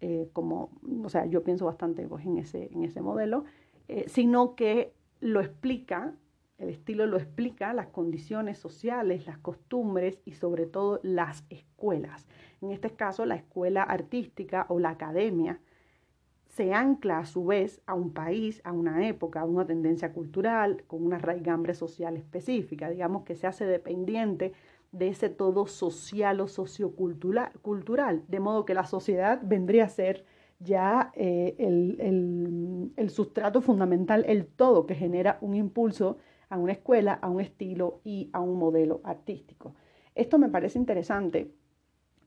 eh, 0.00 0.28
como, 0.32 0.70
o 1.02 1.08
sea, 1.08 1.24
yo 1.26 1.42
pienso 1.44 1.64
bastante 1.64 2.06
pues, 2.06 2.26
en, 2.26 2.36
ese, 2.36 2.70
en 2.72 2.84
ese 2.84 3.00
modelo, 3.00 3.44
eh, 3.88 4.04
sino 4.08 4.54
que 4.54 4.92
lo 5.20 5.40
explica, 5.40 6.14
el 6.58 6.68
estilo 6.68 7.06
lo 7.06 7.16
explica 7.16 7.72
las 7.72 7.86
condiciones 7.86 8.58
sociales, 8.58 9.26
las 9.26 9.38
costumbres 9.38 10.20
y 10.26 10.32
sobre 10.32 10.66
todo 10.66 11.00
las 11.02 11.44
escuelas. 11.48 12.26
En 12.60 12.70
este 12.70 12.90
caso, 12.90 13.24
la 13.24 13.36
escuela 13.36 13.82
artística 13.82 14.66
o 14.68 14.78
la 14.78 14.90
academia 14.90 15.60
se 16.48 16.72
ancla 16.72 17.18
a 17.18 17.26
su 17.26 17.46
vez 17.46 17.80
a 17.86 17.94
un 17.94 18.12
país, 18.12 18.60
a 18.64 18.72
una 18.72 19.08
época, 19.08 19.40
a 19.40 19.44
una 19.44 19.66
tendencia 19.66 20.12
cultural, 20.12 20.84
con 20.86 21.04
una 21.04 21.18
raigambre 21.18 21.74
social 21.74 22.16
específica, 22.16 22.90
digamos 22.90 23.24
que 23.24 23.34
se 23.34 23.46
hace 23.46 23.66
dependiente 23.66 24.52
de 24.94 25.08
ese 25.08 25.28
todo 25.28 25.66
social 25.66 26.40
o 26.40 26.46
sociocultural, 26.46 27.50
cultural, 27.62 28.22
de 28.28 28.38
modo 28.38 28.64
que 28.64 28.74
la 28.74 28.84
sociedad 28.84 29.40
vendría 29.42 29.84
a 29.84 29.88
ser 29.88 30.24
ya 30.60 31.10
eh, 31.14 31.56
el, 31.58 33.10
sustrato 33.10 33.60
fundamental, 33.60 34.24
el 34.28 34.46
todo 34.46 34.86
que 34.86 34.94
genera 34.94 35.38
un 35.40 35.54
impulso 35.54 36.18
a 36.48 36.58
una 36.58 36.72
escuela, 36.72 37.14
a 37.14 37.28
un 37.28 37.40
estilo 37.40 38.00
y 38.04 38.30
a 38.32 38.40
un 38.40 38.56
modelo 38.56 39.00
artístico. 39.02 39.74
Esto 40.14 40.38
me 40.38 40.48
parece 40.48 40.78
interesante 40.78 41.52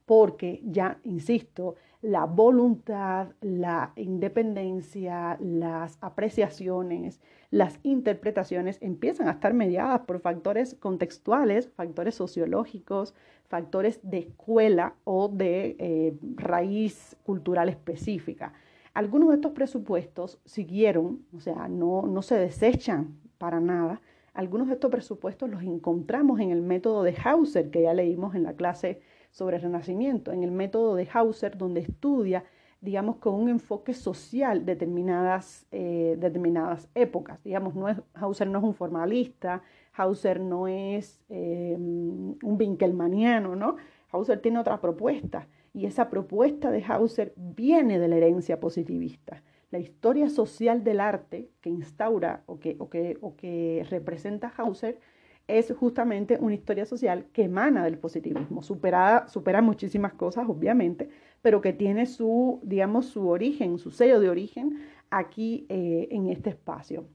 porque 0.07 0.61
ya, 0.63 0.99
insisto, 1.03 1.75
la 2.01 2.23
voluntad, 2.23 3.27
la 3.41 3.91
independencia, 3.97 5.37
las 5.41 5.97
apreciaciones, 5.99 7.19
las 7.51 7.81
interpretaciones 7.83 8.77
empiezan 8.81 9.27
a 9.27 9.31
estar 9.31 9.53
mediadas 9.53 9.99
por 10.07 10.21
factores 10.21 10.75
contextuales, 10.75 11.69
factores 11.75 12.15
sociológicos, 12.15 13.15
factores 13.49 13.99
de 14.01 14.19
escuela 14.19 14.95
o 15.03 15.27
de 15.27 15.75
eh, 15.77 16.17
raíz 16.35 17.17
cultural 17.23 17.67
específica. 17.67 18.53
Algunos 18.93 19.27
de 19.27 19.35
estos 19.35 19.51
presupuestos 19.51 20.39
siguieron, 20.45 21.25
o 21.35 21.41
sea, 21.41 21.67
no, 21.67 22.03
no 22.03 22.21
se 22.21 22.35
desechan 22.35 23.19
para 23.37 23.59
nada. 23.59 24.01
Algunos 24.33 24.69
de 24.69 24.75
estos 24.75 24.89
presupuestos 24.89 25.49
los 25.49 25.63
encontramos 25.63 26.39
en 26.39 26.51
el 26.51 26.61
método 26.61 27.03
de 27.03 27.13
Hauser, 27.25 27.69
que 27.71 27.81
ya 27.81 27.93
leímos 27.93 28.35
en 28.35 28.43
la 28.43 28.53
clase 28.53 29.01
sobre 29.37 29.59
Renacimiento, 29.59 30.31
en 30.31 30.41
el 30.41 30.49
método 30.49 30.95
de 30.95 31.07
Hauser, 31.13 31.59
donde 31.59 31.81
estudia, 31.81 32.43
digamos, 32.81 33.17
con 33.17 33.35
un 33.35 33.49
enfoque 33.49 33.93
social 33.93 34.65
determinadas, 34.65 35.67
eh, 35.71 36.15
determinadas 36.17 36.89
épocas. 36.95 37.43
Digamos, 37.43 37.75
no 37.75 37.85
Hauser 38.15 38.47
no 38.47 38.57
es 38.57 38.65
un 38.65 38.73
formalista, 38.73 39.61
Hauser 39.93 40.39
no 40.39 40.67
es 40.67 41.21
eh, 41.29 41.75
un 41.77 42.37
Winkelmaniano, 42.41 43.55
¿no? 43.55 43.75
Hauser 44.11 44.39
tiene 44.41 44.57
otra 44.57 44.81
propuesta 44.81 45.47
y 45.71 45.85
esa 45.85 46.09
propuesta 46.09 46.71
de 46.71 46.83
Hauser 46.83 47.33
viene 47.35 47.99
de 47.99 48.07
la 48.07 48.15
herencia 48.15 48.59
positivista. 48.59 49.43
La 49.69 49.77
historia 49.77 50.29
social 50.29 50.83
del 50.83 50.99
arte 50.99 51.51
que 51.61 51.69
instaura 51.69 52.41
o 52.47 52.57
que, 52.57 52.75
o 52.79 52.89
que, 52.89 53.19
o 53.21 53.35
que 53.35 53.85
representa 53.87 54.51
Hauser 54.57 54.99
es 55.47 55.73
justamente 55.73 56.37
una 56.39 56.55
historia 56.55 56.85
social 56.85 57.27
que 57.31 57.43
emana 57.43 57.85
del 57.85 57.97
positivismo, 57.97 58.61
superada, 58.61 59.27
supera 59.29 59.61
muchísimas 59.61 60.13
cosas, 60.13 60.45
obviamente, 60.49 61.09
pero 61.41 61.61
que 61.61 61.71
tiene 61.71 62.05
su, 62.05 62.59
digamos, 62.63 63.05
su 63.05 63.29
origen, 63.29 63.77
su 63.77 63.91
sello 63.91 64.19
de 64.19 64.29
origen 64.29 64.79
aquí 65.09 65.65
eh, 65.69 66.09
en 66.11 66.27
este 66.27 66.49
espacio. 66.49 67.07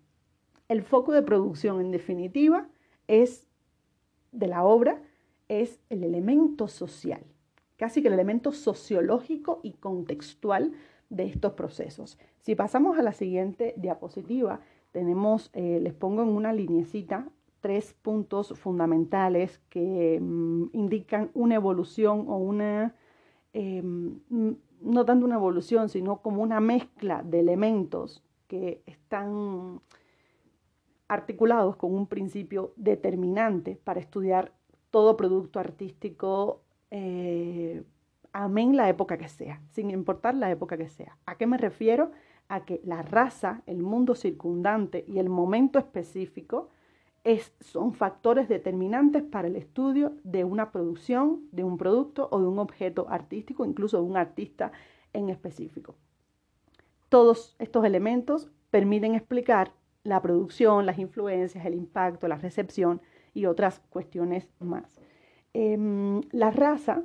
El 0.69 0.83
foco 0.83 1.13
de 1.13 1.23
producción, 1.23 1.81
en 1.81 1.91
definitiva, 1.91 2.69
es 3.07 3.47
de 4.31 4.47
la 4.47 4.65
obra, 4.65 5.03
es 5.49 5.81
el 5.91 6.03
elemento 6.03 6.69
social, 6.69 7.23
casi 7.77 8.01
que 8.01 8.09
el 8.09 8.15
elemento 8.15 8.53
sociológico 8.53 9.61
y 9.63 9.73
contextual 9.73 10.73
de 11.11 11.27
estos 11.27 11.53
procesos. 11.53 12.19
Si 12.41 12.55
pasamos 12.55 12.99
a 12.99 13.03
la 13.03 13.13
siguiente 13.13 13.75
diapositiva, 13.77 14.61
tenemos, 14.93 15.51
eh, 15.53 15.79
les 15.83 15.93
pongo 15.93 16.23
en 16.23 16.29
una 16.29 16.55
linecita 16.55 17.29
tres 17.63 17.95
puntos 18.03 18.53
fundamentales 18.59 19.59
que 19.71 20.19
mm, 20.21 20.65
indican 20.75 21.31
una 21.33 21.55
evolución 21.55 22.27
o 22.29 22.37
una 22.37 22.95
em, 23.55 24.21
no 24.83 25.05
tanto 25.05 25.25
una 25.25 25.37
evolución, 25.37 25.89
sino 25.89 26.21
como 26.21 26.43
una 26.43 26.61
mezcla 26.61 27.23
de 27.23 27.41
elementos 27.41 28.23
que 28.49 28.83
están 28.85 29.81
articulados 31.09 31.77
con 31.77 31.95
un 31.95 32.07
principio 32.07 32.73
determinante 32.77 33.79
para 33.83 34.01
estudiar 34.01 34.53
todo 34.91 35.17
producto 35.17 35.61
artístico, 35.61 36.63
eh, 36.91 37.83
amén 38.33 38.77
la 38.77 38.89
época 38.89 39.17
que 39.17 39.29
sea, 39.29 39.61
sin 39.71 39.91
importar 39.91 40.35
la 40.35 40.51
época 40.51 40.77
que 40.77 40.89
sea. 40.89 41.17
¿A 41.27 41.37
qué 41.37 41.47
me 41.47 41.59
refiero? 41.59 42.11
A 42.49 42.65
que 42.65 42.81
la 42.85 43.03
raza, 43.03 43.63
el 43.67 43.83
mundo 43.83 44.15
circundante 44.15 45.05
y 45.07 45.19
el 45.19 45.29
momento 45.29 45.79
específico 45.79 46.71
son 47.61 47.95
factores 47.95 48.49
determinantes 48.49 49.23
para 49.23 49.49
el 49.49 49.57
estudio 49.57 50.15
de 50.25 50.45
una 50.45 50.73
producción, 50.73 51.43
de 51.53 51.63
un 51.63 51.79
producto 51.79 52.29
o 52.33 52.41
de 52.41 52.47
un 52.47 52.59
objeto 52.59 53.07
artístico, 53.09 53.65
incluso 53.65 53.99
de 53.99 54.05
un 54.05 54.17
artista 54.17 54.73
en 55.13 55.29
específico. 55.29 55.95
Todos 57.09 57.55
estos 57.59 57.85
elementos 57.85 58.51
permiten 58.71 59.15
explicar 59.15 59.73
la 60.03 60.21
producción, 60.21 60.87
las 60.87 60.99
influencias, 60.99 61.65
el 61.65 61.75
impacto, 61.75 62.27
la 62.27 62.37
recepción 62.37 63.01
y 63.35 63.47
otras 63.47 63.81
cuestiones 63.91 64.49
más. 64.59 65.01
Em, 65.55 66.23
la 66.33 66.51
raza, 66.51 67.03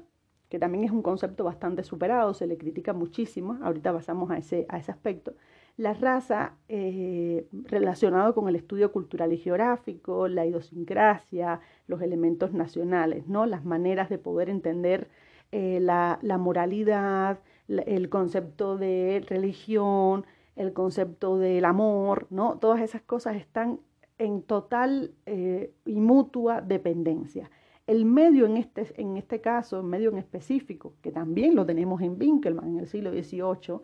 que 0.49 0.59
también 0.59 0.85
es 0.85 0.91
un 0.91 1.01
concepto 1.01 1.43
bastante 1.43 1.83
superado, 1.83 2.33
se 2.33 2.47
le 2.47 2.57
critica 2.57 2.93
muchísimo, 2.93 3.59
ahorita 3.61 3.93
pasamos 3.93 4.31
a 4.31 4.37
ese, 4.37 4.65
a 4.69 4.77
ese 4.77 4.91
aspecto, 4.91 5.33
la 5.77 5.93
raza 5.93 6.53
eh, 6.69 7.47
relacionado 7.51 8.33
con 8.33 8.49
el 8.49 8.55
estudio 8.55 8.91
cultural 8.91 9.31
y 9.31 9.37
geográfico, 9.37 10.27
la 10.27 10.45
idiosincrasia, 10.45 11.61
los 11.85 12.01
elementos 12.01 12.51
nacionales, 12.51 13.27
¿no? 13.27 13.45
las 13.45 13.63
maneras 13.63 14.09
de 14.09 14.17
poder 14.17 14.49
entender 14.49 15.07
eh, 15.51 15.79
la, 15.79 16.19
moralidad, 16.39 17.39
el 17.67 18.09
concepto 18.09 18.75
de 18.75 19.23
religión, 19.27 20.25
el 20.55 20.73
concepto 20.73 21.37
del 21.37 21.63
amor, 21.63 22.25
¿no? 22.31 22.57
todas 22.57 22.81
esas 22.81 23.03
cosas 23.03 23.35
están 23.35 23.79
en 24.17 24.41
total 24.41 25.13
eh, 25.27 25.71
y 25.85 25.99
mutua 26.01 26.61
dependencia. 26.61 27.51
El 27.85 28.03
medio 28.05 28.47
en 28.47 28.57
este, 28.57 28.99
en 28.99 29.15
este 29.15 29.41
caso, 29.41 29.79
el 29.79 29.85
medio 29.85 30.09
en 30.09 30.17
específico, 30.17 30.93
que 31.03 31.11
también 31.11 31.55
lo 31.55 31.67
tenemos 31.67 32.01
en 32.01 32.19
Winkelmann 32.19 32.67
en 32.67 32.79
el 32.79 32.87
siglo 32.87 33.11
XVIII, 33.11 33.79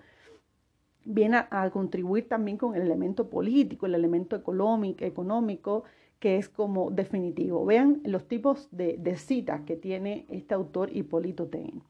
viene 1.05 1.45
a, 1.49 1.69
contribuir 1.71 2.27
también 2.27 2.57
con 2.57 2.75
el 2.75 2.81
elemento 2.81 3.29
político, 3.29 3.85
el 3.85 3.95
elemento 3.95 4.35
económico, 4.35 5.03
económico 5.03 5.83
que 6.19 6.37
es 6.37 6.47
como 6.47 6.89
definitivo. 6.89 7.65
Vean 7.65 8.01
los 8.05 8.27
tipos 8.27 8.69
de, 8.71 9.17
citas 9.17 9.61
que 9.61 9.75
tiene 9.75 10.25
este 10.29 10.53
autor 10.53 10.95
Hipólito 10.95 11.47
Tein. 11.47 11.83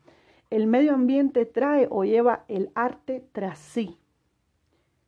El 0.49 0.67
medio 0.67 0.93
ambiente 0.93 1.45
trae 1.45 1.87
o 1.89 2.03
lleva 2.03 2.43
el 2.47 2.71
arte 2.73 3.23
tras 3.31 3.59
sí, 3.59 3.97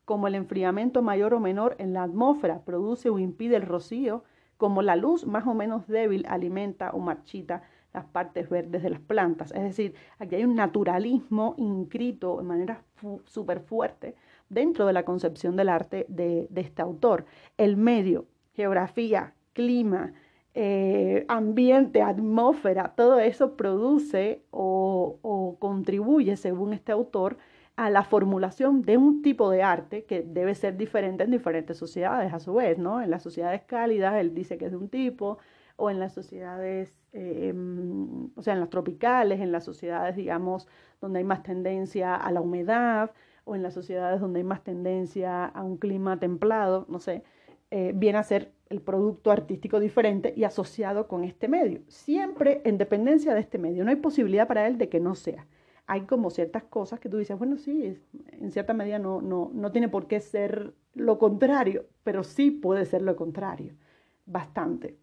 como 0.06 0.28
el 0.28 0.36
enfriamiento 0.36 1.02
mayor 1.02 1.34
o 1.34 1.40
menor 1.40 1.76
en 1.80 1.94
la 1.94 2.04
atmósfera 2.04 2.62
produce 2.66 3.10
o 3.10 3.18
impide 3.18 3.56
el 3.56 3.64
rocío, 3.64 4.24
como 4.58 4.82
la 4.82 4.96
luz 4.96 5.26
más 5.26 5.46
o 5.48 5.54
menos 5.54 5.88
débil 5.88 6.26
alimenta 6.28 6.92
o 6.92 7.00
marchita 7.00 7.64
las 7.94 8.06
partes 8.06 8.50
verdes 8.50 8.84
de 8.84 8.90
las 8.90 9.00
plantas. 9.00 9.52
Es 9.52 9.64
decir, 9.64 9.96
aquí 10.20 10.36
hay 10.36 10.44
un 10.44 10.56
naturalismo 10.56 11.56
inscrito 11.58 12.38
de 12.38 12.44
manera 12.44 12.84
súper 13.26 13.62
fuerte 13.62 14.16
dentro 14.50 14.86
de 14.86 14.94
la 14.94 15.04
concepción 15.04 15.56
del 15.56 15.70
arte 15.70 16.06
de, 16.10 16.50
este 16.56 16.82
autor. 16.82 17.26
El 17.58 17.78
medio, 17.78 18.26
geografía, 18.54 19.34
clima, 19.54 20.14
eh, 20.54 21.26
ambiente, 21.28 22.02
atmósfera, 22.02 22.94
todo 22.96 23.20
eso 23.20 23.56
produce 23.56 24.44
o, 24.52 25.18
o, 25.22 25.58
contribuye, 25.60 26.38
según 26.38 26.74
este 26.74 26.92
autor, 26.92 27.38
a 27.76 27.90
la 27.90 28.04
formulación 28.04 28.82
de 28.84 28.98
un 28.98 29.22
tipo 29.22 29.50
de 29.50 29.64
arte 29.64 30.06
que 30.06 30.22
debe 30.22 30.56
ser 30.56 30.78
diferente 30.78 31.24
en 31.24 31.32
diferentes 31.32 31.78
sociedades, 31.78 32.34
a 32.34 32.40
su 32.40 32.54
vez, 32.54 32.78
¿no? 32.78 33.02
En 33.02 33.12
las 33.12 33.24
sociedades 33.24 33.64
cálidas, 33.64 34.16
él 34.16 34.34
dice 34.34 34.58
que 34.58 34.66
es 34.66 34.72
de 34.72 34.78
un 34.78 34.90
tipo, 34.90 35.38
o 35.76 35.90
en 35.90 36.00
las 36.00 36.14
sociedades, 36.14 36.96
em, 37.12 38.30
o 38.36 38.42
sea, 38.42 38.54
en 38.54 38.62
las 38.62 38.70
tropicales, 38.70 39.42
en 39.42 39.52
las 39.52 39.66
sociedades, 39.66 40.16
digamos, 40.16 40.68
donde 41.02 41.20
hay 41.20 41.26
más 41.26 41.44
tendencia 41.44 42.16
a 42.16 42.32
la 42.32 42.42
humedad, 42.42 43.12
o 43.44 43.56
en 43.56 43.64
las 43.64 43.74
sociedades 43.74 44.22
donde 44.22 44.40
hay 44.40 44.44
más 44.44 44.64
tendencia 44.64 45.46
a 45.46 45.64
un 45.64 45.78
clima 45.78 46.20
templado, 46.20 46.86
no 46.90 47.00
sé, 47.00 47.24
eh, 47.72 47.92
viene 47.96 48.18
a 48.18 48.24
ser 48.24 48.54
el 48.70 48.82
producto 48.82 49.32
artístico 49.32 49.80
diferente 49.80 50.34
y 50.36 50.44
asociado 50.44 51.08
con 51.08 51.24
este 51.24 51.48
medio, 51.48 51.82
siempre 51.88 52.62
en 52.66 52.78
dependencia 52.78 53.34
de 53.34 53.42
este 53.42 53.58
medio. 53.58 53.84
No 53.84 53.92
hay 53.92 53.98
posibilidad 53.98 54.48
para 54.48 54.68
él 54.68 54.78
de 54.78 54.90
que 54.90 55.00
no 55.00 55.16
sea. 55.16 55.46
Hay 55.88 56.02
como 56.02 56.30
ciertas 56.32 56.64
cosas 56.64 57.00
que 57.00 57.10
tú 57.10 57.18
dices, 57.18 57.38
bueno, 57.38 57.58
sí, 57.58 57.98
en 58.32 58.52
cierta 58.52 58.74
medida 58.74 59.00
no, 59.00 59.22
no, 59.22 59.52
no 59.54 59.72
tiene 59.72 59.90
por 59.90 60.08
qué 60.08 60.20
ser 60.20 60.74
lo 60.96 61.20
contrario, 61.20 61.86
pero 62.04 62.24
sí 62.24 62.52
puede 62.52 62.86
ser 62.86 63.02
lo 63.02 63.16
contrario, 63.16 63.74
bastante. 64.26 64.98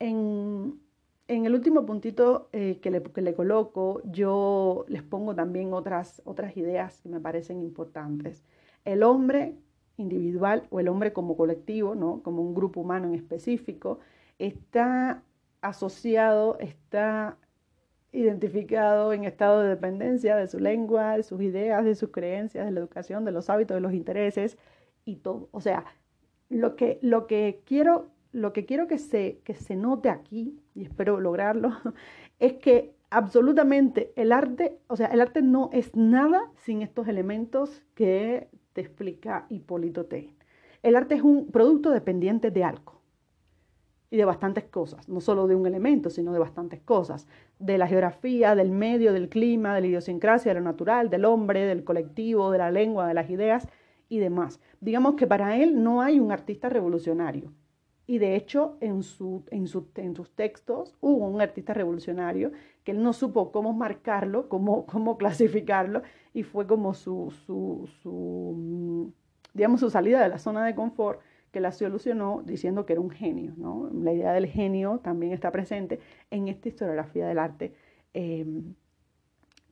En, 0.00 0.80
el 1.28 1.54
último 1.54 1.86
puntito 1.86 2.48
eh, 2.52 2.80
que, 2.80 2.90
le, 2.90 3.34
coloco, 3.34 4.02
yo 4.04 4.84
les 4.88 5.02
pongo 5.02 5.34
también 5.34 5.72
otras, 5.72 6.22
otras 6.24 6.56
ideas 6.56 7.00
que 7.02 7.08
me 7.08 7.20
parecen 7.20 7.60
importantes. 7.60 8.42
El 8.84 9.02
hombre 9.02 9.54
individual 9.96 10.66
o 10.70 10.80
el 10.80 10.88
hombre 10.88 11.12
como 11.12 11.36
colectivo, 11.36 11.94
¿no? 11.94 12.22
como 12.22 12.42
un 12.42 12.54
grupo 12.54 12.80
humano 12.80 13.08
en 13.08 13.14
específico, 13.14 14.00
está 14.38 15.22
asociado, 15.60 16.58
está 16.58 17.36
identificado 18.12 19.12
en 19.12 19.24
estado 19.24 19.60
de 19.60 19.68
dependencia 19.68 20.36
de 20.36 20.48
su 20.48 20.58
lengua, 20.58 21.16
de 21.16 21.22
sus 21.22 21.40
ideas, 21.42 21.84
de 21.84 21.94
sus 21.94 22.10
creencias, 22.10 22.66
de 22.66 22.72
la 22.72 22.80
educación, 22.80 23.24
de 23.24 23.32
los 23.32 23.50
hábitos, 23.50 23.76
de 23.76 23.80
los 23.80 23.92
intereses 23.92 24.58
y 25.04 25.16
todo. 25.16 25.48
O 25.52 25.60
sea, 25.60 25.84
lo 26.48 26.76
que, 26.76 26.98
lo 27.02 27.26
que 27.26 27.62
quiero 27.64 28.10
lo 28.32 28.52
que 28.52 28.64
quiero 28.64 28.86
que 28.86 28.98
se, 28.98 29.40
que 29.44 29.54
se 29.54 29.76
note 29.76 30.08
aquí, 30.08 30.60
y 30.74 30.84
espero 30.84 31.20
lograrlo, 31.20 31.70
es 32.38 32.54
que 32.54 32.94
absolutamente 33.10 34.12
el 34.16 34.32
arte, 34.32 34.78
o 34.86 34.96
sea, 34.96 35.08
el 35.08 35.20
arte 35.20 35.42
no 35.42 35.70
es 35.72 35.94
nada 35.96 36.50
sin 36.56 36.82
estos 36.82 37.08
elementos 37.08 37.82
que 37.94 38.48
te 38.72 38.80
explica 38.80 39.46
Hipólito 39.48 40.06
T. 40.06 40.34
El 40.82 40.96
arte 40.96 41.16
es 41.16 41.22
un 41.22 41.48
producto 41.48 41.90
dependiente 41.90 42.50
de 42.50 42.64
algo 42.64 43.00
y 44.10 44.16
de 44.16 44.24
bastantes 44.24 44.64
cosas, 44.64 45.08
no 45.08 45.20
solo 45.20 45.46
de 45.46 45.54
un 45.54 45.66
elemento, 45.66 46.08
sino 46.10 46.32
de 46.32 46.38
bastantes 46.38 46.80
cosas, 46.80 47.26
de 47.60 47.78
la 47.78 47.86
geografía, 47.86 48.54
del 48.56 48.70
medio, 48.70 49.12
del 49.12 49.28
clima, 49.28 49.74
de 49.74 49.82
la 49.82 49.86
idiosincrasia, 49.86 50.52
de 50.52 50.58
lo 50.58 50.64
natural, 50.64 51.10
del 51.10 51.24
hombre, 51.24 51.66
del 51.66 51.84
colectivo, 51.84 52.50
de 52.50 52.58
la 52.58 52.70
lengua, 52.70 53.06
de 53.06 53.14
las 53.14 53.30
ideas 53.30 53.68
y 54.08 54.18
demás. 54.18 54.60
Digamos 54.80 55.14
que 55.14 55.26
para 55.26 55.56
él 55.56 55.82
no 55.82 56.02
hay 56.02 56.18
un 56.18 56.32
artista 56.32 56.68
revolucionario, 56.68 57.52
y 58.10 58.18
de 58.18 58.34
hecho 58.34 58.76
en, 58.80 59.04
su, 59.04 59.44
en, 59.52 59.68
sus 59.68 60.34
textos 60.34 60.96
hubo 61.00 61.28
un 61.28 61.40
artista 61.40 61.74
revolucionario 61.74 62.50
que 62.82 62.90
él 62.90 63.04
no 63.04 63.12
supo 63.12 63.52
cómo 63.52 63.72
marcarlo, 63.72 64.48
cómo, 64.48 64.84
cómo 64.86 65.16
clasificarlo 65.16 66.02
y 66.34 66.42
fue 66.42 66.66
como 66.66 66.92
su, 66.92 67.32
su, 67.46 67.88
su, 68.02 68.54
mm, 68.56 69.12
digamos, 69.54 69.78
su 69.78 69.90
salida 69.90 70.20
de 70.20 70.28
la 70.28 70.38
zona 70.38 70.64
de 70.64 70.74
confort 70.74 71.20
que 71.50 71.60
la 71.60 71.72
solucionó 71.72 72.42
diciendo 72.44 72.86
que 72.86 72.94
era 72.94 73.00
un 73.00 73.10
genio. 73.10 73.52
¿no? 73.56 73.90
La 73.92 74.12
idea 74.12 74.32
del 74.32 74.46
genio 74.46 75.00
también 75.02 75.32
está 75.32 75.50
presente 75.50 76.00
en 76.30 76.48
esta 76.48 76.68
historiografía 76.68 77.26
del 77.26 77.38
arte 77.38 77.74
em, 78.14 78.74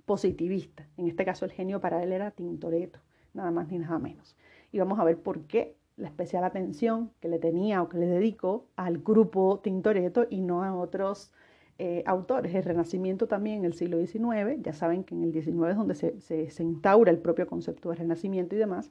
positivista. 0.05 0.87
En 0.97 1.09
este 1.09 1.24
caso 1.24 1.45
el 1.45 1.53
genio 1.53 1.81
para 1.81 2.03
él 2.03 2.12
era 2.12 2.31
Tintoretto, 2.31 3.01
nada 3.35 3.51
más 3.51 3.68
ni 3.68 3.79
nada 3.79 3.99
menos. 3.99 4.37
Y 4.72 4.79
vamos 4.79 4.99
a 4.99 5.05
ver 5.05 5.18
por 5.18 5.43
qué 5.43 5.76
la 5.97 6.09
especial 6.09 6.45
atención 6.45 7.11
que 7.20 7.29
le 7.29 7.39
tenía 7.39 7.83
o 7.83 7.89
que 7.89 7.99
le 7.99 8.07
dedico 8.07 8.66
al 8.76 8.99
grupo 8.99 9.61
Tintoretto 9.62 10.26
y 10.31 10.41
no 10.41 10.62
a 10.62 10.74
otros 10.74 11.33
eh, 11.79 12.03
autores. 12.07 12.55
El 12.55 12.64
Renacimiento 12.64 13.26
también 13.26 13.59
en 13.59 13.64
el 13.64 13.74
siglo 13.74 13.99
XIX, 13.99 14.62
ya 14.62 14.72
saben 14.72 15.05
que 15.05 15.14
en 15.14 15.24
el 15.24 15.33
XIX 15.33 15.70
es 15.70 15.76
donde 15.76 15.95
se, 15.95 16.20
se, 16.20 16.62
instaura 16.62 17.11
el 17.11 17.18
propio 17.18 17.47
concepto 17.47 17.91
de 17.91 17.97
Renacimiento 17.97 18.57
y 18.57 18.59
demás, 18.59 18.91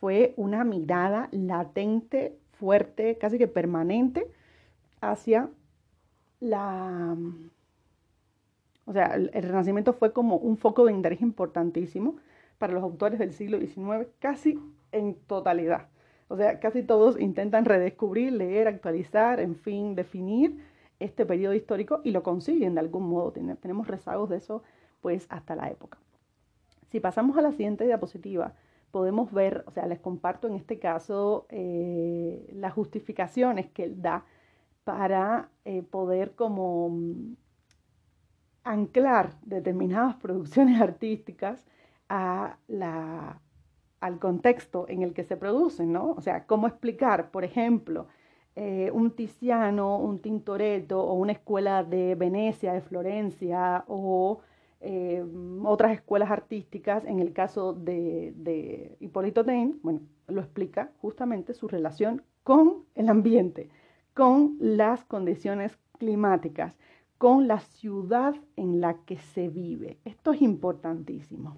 fue 0.00 0.34
una 0.36 0.64
mirada 0.64 1.28
latente, 1.32 2.38
fuerte, 2.52 3.18
casi 3.18 3.38
que 3.38 3.48
permanente 3.48 4.30
hacia 5.00 5.50
la... 6.40 7.16
O 8.84 8.92
sea, 8.92 9.14
el 9.14 9.42
Renacimiento 9.42 9.92
fue 9.92 10.12
como 10.12 10.36
un 10.36 10.56
foco 10.56 10.86
de 10.86 10.92
interés 10.92 11.20
importantísimo 11.20 12.16
para 12.56 12.72
los 12.72 12.82
autores 12.82 13.18
del 13.18 13.32
siglo 13.32 13.58
XIX, 13.58 14.08
casi 14.18 14.58
en 14.92 15.14
totalidad. 15.26 15.88
O 16.28 16.36
sea, 16.36 16.58
casi 16.60 16.82
todos 16.82 17.18
intentan 17.20 17.64
redescubrir, 17.64 18.32
leer, 18.32 18.68
actualizar, 18.68 19.40
en 19.40 19.56
fin, 19.56 19.94
definir 19.94 20.62
este 21.00 21.24
periodo 21.24 21.54
histórico 21.54 22.00
y 22.04 22.10
lo 22.10 22.22
consiguen 22.22 22.74
de 22.74 22.80
algún 22.80 23.08
modo. 23.08 23.32
Tenemos 23.32 23.88
rezagos 23.88 24.30
de 24.30 24.36
eso 24.38 24.62
pues 25.00 25.26
hasta 25.30 25.54
la 25.54 25.70
época. 25.70 25.98
Si 26.90 27.00
pasamos 27.00 27.36
a 27.36 27.42
la 27.42 27.52
siguiente 27.52 27.84
diapositiva, 27.84 28.54
podemos 28.90 29.32
ver, 29.32 29.64
o 29.66 29.70
sea, 29.70 29.86
les 29.86 30.00
comparto 30.00 30.46
en 30.48 30.54
este 30.54 30.78
caso 30.78 31.46
eh, 31.50 32.50
las 32.54 32.72
justificaciones 32.72 33.66
que 33.70 33.84
él 33.84 34.02
da 34.02 34.24
para 34.84 35.50
eh, 35.64 35.82
poder 35.82 36.34
como 36.34 36.90
mm, 36.90 37.36
anclar 38.64 39.34
determinadas 39.42 40.16
producciones 40.22 40.80
artísticas 40.80 41.66
a 42.08 42.58
la, 42.68 43.40
al 44.00 44.18
contexto 44.18 44.86
en 44.88 45.02
el 45.02 45.12
que 45.14 45.24
se 45.24 45.36
producen, 45.36 45.92
¿no? 45.92 46.12
O 46.12 46.20
sea, 46.20 46.46
cómo 46.46 46.66
explicar, 46.66 47.30
por 47.30 47.44
ejemplo, 47.44 48.06
eh, 48.56 48.90
un 48.92 49.12
Tiziano, 49.12 49.98
un 49.98 50.20
Tintoretto 50.20 51.00
o 51.00 51.14
una 51.14 51.32
escuela 51.32 51.84
de 51.84 52.14
Venecia, 52.14 52.72
de 52.72 52.80
Florencia 52.80 53.84
o 53.88 54.40
eh, 54.80 55.24
otras 55.64 55.92
escuelas 55.92 56.30
artísticas, 56.30 57.04
en 57.04 57.18
el 57.20 57.32
caso 57.32 57.72
de, 57.72 58.32
de 58.36 58.96
Hipólito 59.00 59.44
Taine, 59.44 59.74
bueno, 59.82 60.00
lo 60.28 60.40
explica 60.40 60.92
justamente 61.00 61.54
su 61.54 61.68
relación 61.68 62.22
con 62.44 62.84
el 62.94 63.08
ambiente, 63.08 63.70
con 64.14 64.56
las 64.60 65.04
condiciones 65.04 65.78
climáticas, 65.98 66.76
con 67.18 67.48
la 67.48 67.60
ciudad 67.60 68.34
en 68.56 68.80
la 68.80 68.94
que 69.04 69.18
se 69.18 69.48
vive. 69.48 69.98
Esto 70.04 70.32
es 70.32 70.42
importantísimo. 70.42 71.56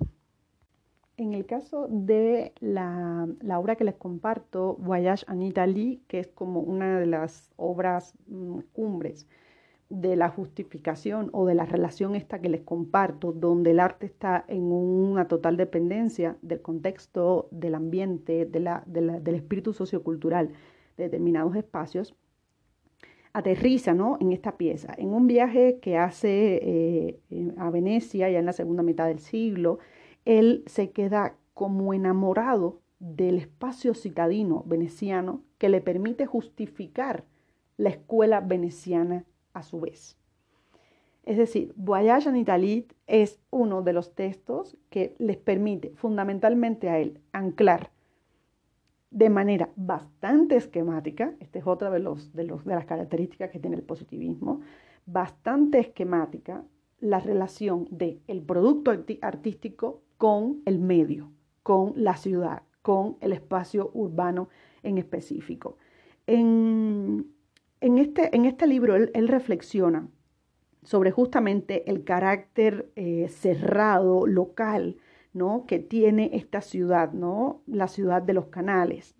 En 1.18 1.34
el 1.34 1.44
caso 1.44 1.86
de 1.90 2.54
la, 2.60 3.28
obra 3.58 3.76
que 3.76 3.84
les 3.84 3.96
comparto, 3.96 4.76
Voyage 4.76 5.26
en 5.30 5.42
Italie, 5.42 6.00
que 6.08 6.18
es 6.18 6.28
como 6.28 6.60
una 6.60 6.98
de 6.98 7.04
las 7.04 7.52
obras 7.56 8.14
mm, 8.26 8.60
cumbres 8.72 9.26
de 9.90 10.14
la 10.14 10.28
justificación 10.28 11.30
o 11.32 11.46
de 11.46 11.56
la 11.56 11.66
relación 11.66 12.14
esta 12.14 12.40
que 12.40 12.48
les 12.48 12.62
comparto, 12.62 13.32
donde 13.32 13.72
el 13.72 13.80
arte 13.80 14.06
está 14.06 14.44
en 14.46 14.62
una 14.62 15.26
total 15.26 15.56
dependencia 15.56 16.36
del 16.42 16.62
contexto, 16.62 17.48
del 17.50 17.74
ambiente, 17.74 18.46
del 18.46 19.34
espíritu 19.34 19.72
sociocultural 19.72 20.50
de 20.96 21.04
determinados 21.04 21.56
espacios, 21.56 22.14
aterriza 23.32 23.92
¿no? 23.92 24.16
en 24.20 24.32
esta 24.32 24.56
pieza, 24.56 24.94
en 24.96 25.12
un 25.12 25.26
viaje 25.26 25.78
que 25.80 25.96
hace 25.96 26.60
eh, 26.62 27.20
a 27.56 27.70
Venecia 27.70 28.30
ya 28.30 28.38
en 28.38 28.46
la 28.46 28.52
segunda 28.52 28.84
mitad 28.84 29.06
del 29.06 29.18
siglo, 29.18 29.80
él 30.24 30.62
se 30.66 30.90
queda 30.90 31.36
como 31.54 31.92
enamorado 31.94 32.80
del 33.00 33.38
espacio 33.38 33.94
citadino 33.94 34.62
veneciano 34.66 35.42
que 35.58 35.68
le 35.68 35.80
permite 35.80 36.26
justificar 36.26 37.24
la 37.76 37.90
escuela 37.90 38.40
veneciana 38.40 39.24
a 39.52 39.62
su 39.62 39.80
vez. 39.80 40.16
Es 41.24 41.36
decir, 41.36 41.72
Voyage 41.76 42.28
en 42.28 42.36
Italie 42.36 42.86
es 43.06 43.40
uno 43.50 43.82
de 43.82 43.92
los 43.92 44.14
textos 44.14 44.76
que 44.88 45.14
les 45.18 45.36
permite 45.36 45.92
fundamentalmente 45.96 46.88
a 46.88 46.98
él 46.98 47.20
anclar 47.32 47.90
de 49.10 49.28
manera 49.28 49.70
bastante 49.76 50.56
esquemática, 50.56 51.34
esta 51.40 51.58
es 51.58 51.66
otra 51.66 51.90
de, 51.90 51.98
los, 51.98 52.32
de, 52.32 52.44
los, 52.44 52.64
de 52.64 52.74
las 52.74 52.86
características 52.86 53.50
que 53.50 53.58
tiene 53.58 53.76
el 53.76 53.82
positivismo, 53.82 54.60
bastante 55.04 55.80
esquemática 55.80 56.64
la 57.00 57.18
relación 57.18 57.88
del 57.90 58.20
el 58.28 58.42
producto 58.42 58.92
artístico 59.22 60.02
con 60.16 60.62
el 60.64 60.78
medio, 60.78 61.32
con 61.62 61.92
la 61.96 62.16
ciudad, 62.16 62.62
con 62.82 63.16
el 63.20 63.32
espacio 63.32 63.90
urbano 63.94 64.48
en 64.82 64.98
específico. 64.98 65.76
En, 66.26 67.32
este, 67.80 68.34
en 68.36 68.44
este, 68.44 68.66
libro 68.66 68.94
él, 68.96 69.28
reflexiona 69.28 70.08
sobre 70.82 71.10
justamente 71.10 71.90
el 71.90 72.04
carácter 72.04 72.90
eh, 72.96 73.28
cerrado, 73.28 74.26
local, 74.26 74.96
¿no? 75.32 75.64
que 75.66 75.78
tiene 75.78 76.30
esta 76.34 76.60
ciudad, 76.60 77.12
¿no? 77.12 77.62
la 77.66 77.88
ciudad 77.88 78.22
de 78.22 78.34
los 78.34 78.46
canales, 78.46 79.14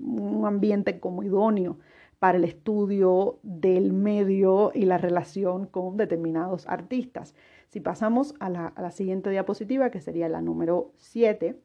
un 0.00 0.46
ambiente 0.46 1.00
como 1.00 1.22
idóneo 1.22 1.78
para 2.18 2.38
el 2.38 2.44
estudio 2.44 3.38
del 3.42 3.92
medio 3.92 4.72
y 4.74 4.86
la 4.86 4.98
relación 4.98 5.66
con 5.66 5.96
determinados 5.96 6.66
artistas. 6.66 7.34
Si 7.68 7.80
pasamos 7.80 8.34
a 8.40 8.48
la, 8.48 8.90
siguiente 8.90 9.30
diapositiva, 9.30 9.90
que 9.90 10.00
sería 10.00 10.28
la 10.28 10.40
número 10.40 10.92
7, 10.96 11.60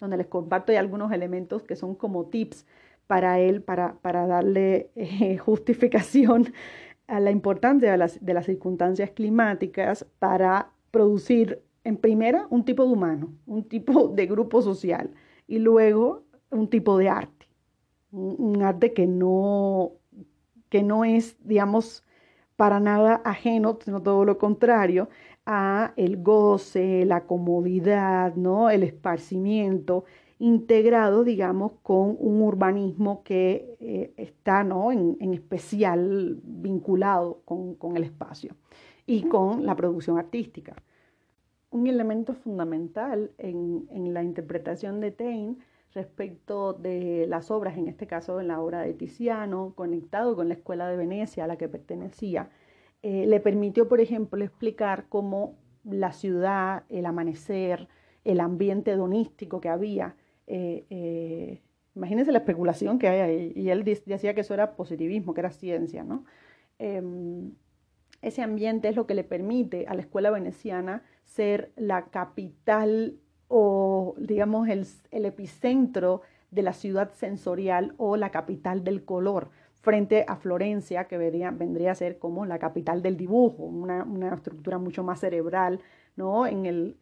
donde 0.00 0.16
les 0.18 0.26
comparto 0.26 0.76
algunos 0.76 1.10
elementos 1.12 1.62
que 1.62 1.74
son 1.74 1.94
como 1.94 2.26
tips 2.26 2.66
para 3.06 3.38
él, 3.40 3.62
para, 3.62 3.94
para 4.00 4.26
darle 4.26 4.90
eh, 4.94 5.36
justificación 5.38 6.52
a 7.06 7.20
la 7.20 7.30
importancia 7.30 7.90
de 7.90 7.98
las, 7.98 8.24
de 8.24 8.34
las 8.34 8.46
circunstancias 8.46 9.10
climáticas 9.10 10.06
para 10.18 10.70
producir, 10.90 11.62
en 11.84 11.96
primera, 11.96 12.48
un 12.50 12.64
tipo 12.64 12.84
de 12.84 12.90
humano, 12.90 13.32
un 13.46 13.62
tipo 13.62 14.08
de 14.08 14.26
grupo 14.26 14.60
social 14.60 15.10
y 15.46 15.58
luego 15.60 16.24
un 16.50 16.68
tipo 16.68 16.98
de 16.98 17.08
arte, 17.08 17.46
un, 18.10 18.60
arte 18.62 18.92
que 18.92 19.06
no, 19.06 19.92
que 20.68 20.82
no 20.82 21.04
es, 21.04 21.36
digamos, 21.44 22.04
para 22.56 22.80
nada 22.80 23.22
ajeno, 23.24 23.78
sino 23.84 24.02
todo 24.02 24.24
lo 24.24 24.38
contrario, 24.38 25.08
a 25.44 25.92
el 25.96 26.22
goce, 26.22 27.04
la 27.04 27.24
comodidad, 27.24 28.34
¿no? 28.34 28.68
el 28.70 28.82
esparcimiento, 28.82 30.04
integrado, 30.38 31.24
digamos, 31.24 31.72
con 31.82 32.16
un 32.18 32.42
urbanismo 32.42 33.22
que 33.22 33.76
eh, 33.80 34.12
está 34.16 34.64
¿no? 34.64 34.92
en, 34.92 35.16
especial 35.32 36.38
vinculado 36.42 37.40
con, 37.44 37.96
el 37.96 38.04
espacio 38.04 38.54
y 39.06 39.22
con 39.22 39.64
la 39.64 39.74
producción 39.74 40.18
artística. 40.18 40.74
Un 41.70 41.86
elemento 41.86 42.34
fundamental 42.34 43.32
en, 43.38 43.86
en 43.90 44.14
la 44.14 44.22
interpretación 44.22 45.00
de 45.00 45.10
Taine 45.10 45.56
respecto 45.96 46.74
de 46.74 47.26
las 47.26 47.50
obras, 47.50 47.78
en 47.78 47.88
este 47.88 48.06
caso 48.06 48.40
en 48.40 48.48
la 48.48 48.60
obra 48.60 48.82
de 48.82 48.92
Tiziano, 48.92 49.72
conectado 49.74 50.36
con 50.36 50.48
la 50.48 50.54
Escuela 50.54 50.88
de 50.88 50.96
Venecia 50.96 51.44
a 51.44 51.46
la 51.46 51.56
que 51.56 51.68
pertenecía, 51.68 52.50
eh, 53.02 53.26
le 53.26 53.40
permitió, 53.40 53.88
por 53.88 54.00
ejemplo, 54.00 54.44
explicar 54.44 55.06
cómo 55.08 55.56
la 55.84 56.12
ciudad, 56.12 56.84
el 56.88 57.06
amanecer, 57.06 57.88
el 58.24 58.40
ambiente 58.40 58.92
hedonístico 58.92 59.60
que 59.60 59.68
había, 59.68 60.16
eh, 60.46 60.86
eh, 60.90 61.62
imagínense 61.94 62.32
la 62.32 62.38
especulación 62.38 62.98
que 62.98 63.08
hay 63.08 63.20
ahí, 63.20 63.52
y 63.54 63.70
él 63.70 63.84
decía 63.84 64.34
que 64.34 64.40
eso 64.40 64.54
era 64.54 64.76
positivismo, 64.76 65.34
que 65.34 65.40
era 65.40 65.50
ciencia, 65.50 66.04
¿no? 66.04 66.24
Em, 66.78 67.52
ese 68.22 68.42
ambiente 68.42 68.88
es 68.88 68.96
lo 68.96 69.06
que 69.06 69.14
le 69.14 69.24
permite 69.24 69.86
a 69.86 69.94
la 69.94 70.02
escuela 70.02 70.30
veneciana 70.30 71.02
ser 71.24 71.72
la 71.76 72.06
capital 72.06 73.18
o 73.48 74.14
digamos 74.18 74.68
el, 74.68 74.86
epicentro 75.24 76.22
de 76.50 76.62
la 76.62 76.72
ciudad 76.72 77.12
sensorial 77.12 77.94
o 77.98 78.16
la 78.16 78.30
capital 78.30 78.82
del 78.84 79.04
color, 79.04 79.50
frente 79.80 80.24
a 80.26 80.36
Florencia, 80.36 81.04
que 81.04 81.16
vendría 81.16 81.92
a 81.92 81.94
ser 81.94 82.18
como 82.18 82.44
la 82.46 82.58
capital 82.58 83.02
del 83.02 83.16
dibujo, 83.16 83.62
una, 83.62 84.34
estructura 84.34 84.78
mucho 84.78 85.04
más 85.04 85.20
cerebral, 85.20 85.80
¿no? 86.16 86.46
En 86.46 86.66
el, 86.66 86.96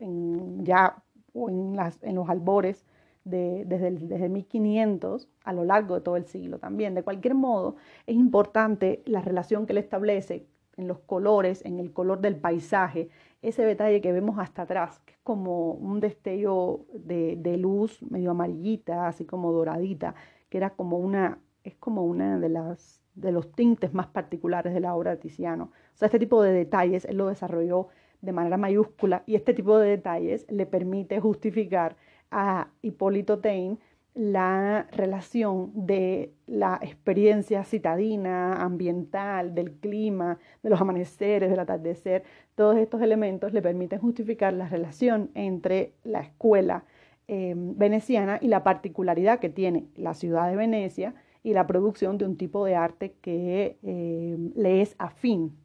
ya 0.62 1.02
en 1.32 2.14
los 2.14 2.28
albores 2.28 2.84
de, 3.24 3.64
desde, 3.66 3.90
desde 3.92 4.28
1500 4.28 5.28
a 5.44 5.52
lo 5.52 5.64
largo 5.64 5.94
de 5.94 6.00
todo 6.00 6.16
el 6.16 6.26
siglo 6.26 6.58
también. 6.58 6.94
De 6.94 7.02
cualquier 7.02 7.34
modo, 7.34 7.76
es 8.06 8.14
importante 8.14 9.02
la 9.06 9.20
relación 9.20 9.66
que 9.66 9.72
él 9.72 9.78
establece 9.78 10.46
en 10.76 10.88
los 10.88 10.98
colores, 11.00 11.64
en 11.64 11.78
el 11.78 11.92
color 11.92 12.20
del 12.20 12.36
paisaje, 12.36 13.08
ese 13.42 13.64
detalle 13.64 14.00
que 14.00 14.12
vemos 14.12 14.38
hasta 14.38 14.62
atrás, 14.62 15.00
que 15.00 15.12
es 15.12 15.18
como 15.22 15.72
un 15.72 16.00
destello 16.00 16.86
de, 16.94 17.56
luz 17.58 18.02
medio 18.02 18.30
amarillita, 18.30 19.06
así 19.06 19.24
como 19.24 19.52
doradita, 19.52 20.14
que 20.48 20.58
era 20.58 20.70
como 20.70 20.98
una, 20.98 21.38
es 21.62 21.74
como 21.76 22.04
una 22.04 22.38
de 22.38 22.48
las 22.48 23.00
de 23.14 23.30
los 23.30 23.52
tintes 23.52 23.94
más 23.94 24.08
particulares 24.08 24.74
de 24.74 24.80
la 24.80 24.96
obra 24.96 25.12
de 25.12 25.18
Tiziano. 25.18 25.66
O 25.66 25.96
sea, 25.96 26.06
este 26.06 26.18
tipo 26.18 26.42
de 26.42 26.52
detalles 26.52 27.04
él 27.04 27.16
lo 27.16 27.28
desarrolló 27.28 27.86
de 28.22 28.32
manera 28.32 28.56
mayúscula 28.56 29.22
y 29.24 29.36
este 29.36 29.54
tipo 29.54 29.78
de 29.78 29.88
detalles 29.88 30.46
le 30.50 30.66
permite 30.66 31.20
justificar 31.20 31.96
a 32.34 32.68
Hipólito 32.82 33.38
Taine 33.38 33.78
la 34.14 34.86
relación 34.92 35.72
de 35.74 36.32
la 36.46 36.78
experiencia 36.80 37.64
citadina, 37.64 38.62
ambiental, 38.62 39.54
del 39.54 39.72
clima, 39.72 40.38
de 40.62 40.70
los 40.70 40.80
amaneceres, 40.80 41.50
del 41.50 41.58
atardecer, 41.58 42.22
todos 42.54 42.76
estos 42.76 43.02
elementos 43.02 43.52
le 43.52 43.60
permiten 43.60 43.98
justificar 43.98 44.52
la 44.52 44.68
relación 44.68 45.30
entre 45.34 45.94
la 46.04 46.20
escuela 46.20 46.84
em, 47.26 47.76
veneciana 47.76 48.38
y 48.40 48.46
la 48.46 48.62
particularidad 48.62 49.40
que 49.40 49.48
tiene 49.48 49.88
la 49.96 50.14
ciudad 50.14 50.48
de 50.48 50.56
Venecia 50.56 51.14
y 51.42 51.52
la 51.52 51.66
producción 51.66 52.16
de 52.16 52.26
un 52.26 52.36
tipo 52.36 52.64
de 52.64 52.76
arte 52.76 53.16
que 53.20 53.78
em, 53.82 54.52
le 54.54 54.80
es 54.80 54.94
afín. 54.98 55.58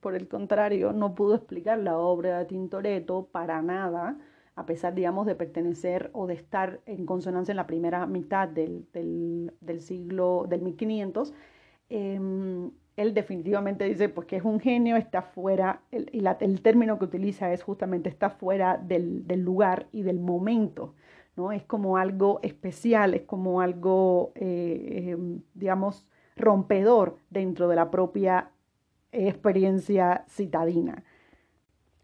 Por 0.00 0.14
el 0.14 0.28
contrario, 0.28 0.92
no 0.92 1.14
pudo 1.14 1.36
explicar 1.36 1.78
la 1.78 1.96
obra 1.96 2.38
de 2.38 2.44
Tintoretto 2.44 3.28
para 3.32 3.62
nada, 3.62 4.18
a 4.56 4.64
pesar, 4.64 4.94
digamos, 4.94 5.26
de 5.26 5.34
pertenecer 5.34 6.10
o 6.14 6.26
de 6.26 6.34
estar 6.34 6.80
en 6.86 7.04
consonancia 7.04 7.52
en 7.52 7.56
la 7.56 7.66
primera 7.66 8.06
mitad 8.06 8.48
del, 8.48 8.86
siglo 9.80 10.46
del 10.48 10.62
1500, 10.62 11.34
em, 11.90 12.70
él 12.96 13.12
definitivamente 13.12 13.84
dice 13.84 14.08
pues 14.08 14.26
que 14.26 14.36
es 14.36 14.44
un 14.44 14.58
genio, 14.58 14.96
está 14.96 15.20
fuera, 15.20 15.82
el, 15.90 16.08
y 16.10 16.24
el 16.40 16.62
término 16.62 16.98
que 16.98 17.04
utiliza 17.04 17.52
es 17.52 17.62
justamente 17.62 18.08
está 18.08 18.30
fuera 18.30 18.78
del, 18.78 19.26
lugar 19.28 19.88
y 19.92 20.02
del 20.02 20.18
momento, 20.18 20.94
¿no? 21.36 21.52
Es 21.52 21.62
como 21.64 21.98
algo 21.98 22.40
especial, 22.42 23.12
es 23.12 23.22
como 23.22 23.60
algo, 23.60 24.32
eh, 24.36 25.10
em, 25.12 25.42
digamos, 25.52 26.08
rompedor 26.34 27.18
dentro 27.28 27.68
de 27.68 27.76
la 27.76 27.90
propia 27.90 28.50
experiencia 29.12 30.24
citadina. 30.28 31.04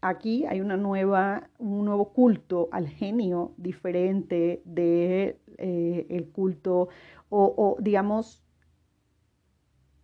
Aquí 0.05 0.45
hay 0.45 0.59
una 0.59 0.75
nueva, 0.75 1.49
un 1.59 1.85
nuevo 1.85 2.11
culto 2.11 2.67
al 2.73 2.89
genio 2.89 3.53
diferente 3.55 4.61
de 4.65 5.39
eh, 5.57 6.29
culto 6.33 6.89
o, 7.29 7.77
digamos, 7.79 8.43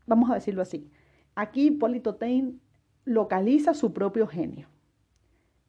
vamos 0.08 0.32
a 0.32 0.36
decirlo 0.36 0.62
así. 0.62 0.90
Aquí 1.36 1.72
Polito 1.72 2.18
localiza 3.04 3.74
su 3.74 3.92
propio 3.92 4.26
genio. 4.26 4.70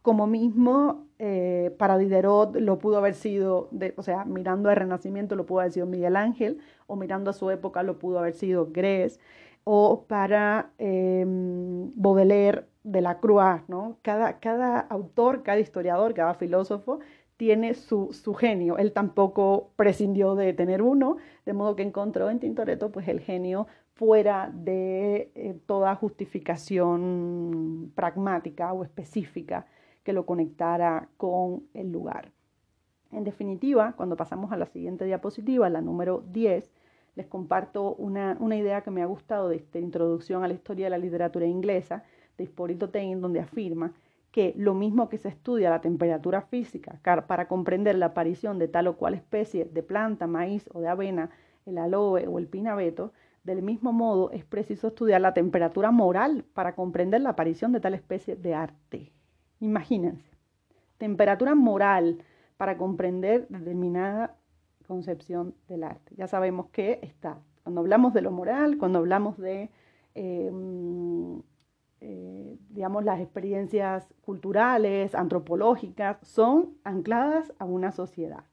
Como 0.00 0.28
mismo 0.28 1.08
eh, 1.18 1.74
para 1.76 1.98
Diderot 1.98 2.54
lo 2.54 2.78
pudo 2.78 2.98
haber 2.98 3.14
sido, 3.14 3.68
o 3.96 4.02
sea, 4.04 4.24
mirando 4.26 4.68
al 4.68 4.76
Renacimiento 4.76 5.34
lo 5.34 5.44
pudo 5.44 5.58
haber 5.58 5.72
sido 5.72 5.86
Miguel 5.86 6.14
Ángel, 6.14 6.60
o 6.86 6.94
mirando 6.94 7.30
a 7.30 7.34
su 7.34 7.50
época 7.50 7.82
lo 7.82 7.98
pudo 7.98 8.20
haber 8.20 8.34
sido 8.34 8.70
Grés, 8.70 9.18
o 9.64 10.04
para 10.06 10.72
em, 10.78 11.90
Baudelaire 11.96 12.69
de 12.82 13.00
la 13.00 13.20
Croix, 13.20 13.62
¿no? 13.68 13.98
Cada, 14.02 14.38
cada 14.40 14.80
autor, 14.80 15.42
cada 15.42 15.58
historiador, 15.58 16.14
cada 16.14 16.34
filósofo 16.34 17.00
tiene 17.36 17.74
su, 17.74 18.12
su, 18.12 18.34
genio. 18.34 18.76
Él 18.78 18.92
tampoco 18.92 19.70
prescindió 19.76 20.34
de 20.34 20.52
tener 20.52 20.82
uno, 20.82 21.16
de 21.46 21.52
modo 21.54 21.74
que 21.76 21.82
encontró 21.82 22.28
en 22.28 22.38
Tintoretto 22.38 22.92
pues, 22.92 23.08
el 23.08 23.20
genio 23.20 23.66
fuera 23.94 24.50
de 24.52 25.30
eh, 25.34 25.58
toda 25.66 25.94
justificación 25.94 27.92
pragmática 27.94 28.72
o 28.72 28.82
específica 28.84 29.66
que 30.02 30.12
lo 30.12 30.26
conectara 30.26 31.08
con 31.16 31.64
el 31.74 31.92
lugar. 31.92 32.32
En 33.12 33.24
definitiva, 33.24 33.94
cuando 33.96 34.16
pasamos 34.16 34.52
a 34.52 34.56
la 34.56 34.66
siguiente 34.66 35.04
diapositiva, 35.04 35.68
la 35.68 35.80
número 35.80 36.22
10, 36.30 36.70
les 37.16 37.26
comparto 37.26 37.94
una, 37.94 38.36
idea 38.56 38.82
que 38.82 38.90
me 38.90 39.02
ha 39.02 39.06
gustado 39.06 39.48
de 39.48 39.56
esta 39.56 39.78
introducción 39.78 40.44
a 40.44 40.48
la 40.48 40.54
historia 40.54 40.86
de 40.86 40.90
la 40.90 40.98
literatura 40.98 41.46
inglesa 41.46 42.04
de 42.40 42.44
Hipólito 42.44 42.90
Taine, 42.90 43.20
donde 43.20 43.40
afirma 43.40 43.92
que 44.32 44.54
lo 44.56 44.74
mismo 44.74 45.08
que 45.08 45.18
se 45.18 45.28
estudia 45.28 45.70
la 45.70 45.80
temperatura 45.80 46.42
física 46.42 46.98
para 47.02 47.48
comprender 47.48 47.96
la 47.96 48.06
aparición 48.06 48.58
de 48.58 48.68
tal 48.68 48.86
o 48.86 48.96
cual 48.96 49.14
especie 49.14 49.64
de 49.64 49.82
planta, 49.82 50.26
maíz 50.26 50.68
o 50.72 50.80
de 50.80 50.88
avena, 50.88 51.30
el 51.66 51.78
aloe 51.78 52.26
o 52.26 52.38
el 52.38 52.46
pinabeto, 52.46 53.12
del 53.44 53.62
mismo 53.62 53.92
modo 53.92 54.30
es 54.30 54.44
preciso 54.44 54.88
estudiar 54.88 55.20
la 55.20 55.34
temperatura 55.34 55.90
moral 55.90 56.44
para 56.54 56.74
comprender 56.74 57.20
la 57.20 57.30
aparición 57.30 57.72
de 57.72 57.80
tal 57.80 57.94
especie 57.94 58.36
de 58.36 58.54
arte. 58.54 59.12
Imagínense, 59.60 60.30
temperatura 60.98 61.54
moral 61.54 62.22
para 62.56 62.76
comprender 62.76 63.46
determinada 63.48 64.36
concepción 64.86 65.54
del 65.68 65.84
arte. 65.84 66.14
Ya 66.16 66.26
sabemos 66.26 66.66
que 66.70 66.98
está, 67.02 67.38
cuando 67.62 67.80
hablamos 67.80 68.12
de 68.12 68.22
lo 68.22 68.30
moral, 68.30 68.76
cuando 68.78 68.98
hablamos 68.98 69.38
de, 69.38 69.70
em, 70.14 71.40
eh, 72.00 72.56
digamos, 72.70 73.04
las 73.04 73.20
experiencias 73.20 74.08
culturales, 74.22 75.14
antropológicas, 75.14 76.18
son 76.22 76.74
ancladas 76.84 77.52
a 77.58 77.64
una 77.64 77.92
sociedad. 77.92 78.44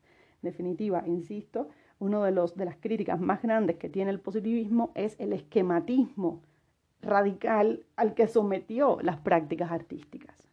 En 0.43 0.49
definitiva, 0.51 1.03
insisto, 1.05 1.69
una 1.99 2.23
de, 2.25 2.31
de 2.55 2.65
las 2.65 2.77
críticas 2.77 3.19
más 3.19 3.41
grandes 3.41 3.77
que 3.77 3.89
tiene 3.89 4.11
el 4.11 4.19
positivismo 4.19 4.91
es 4.95 5.15
el 5.19 5.33
esquematismo 5.33 6.41
radical 7.01 7.85
al 7.95 8.13
que 8.13 8.27
sometió 8.27 8.99
las 9.01 9.17
prácticas 9.17 9.71
artísticas. 9.71 10.47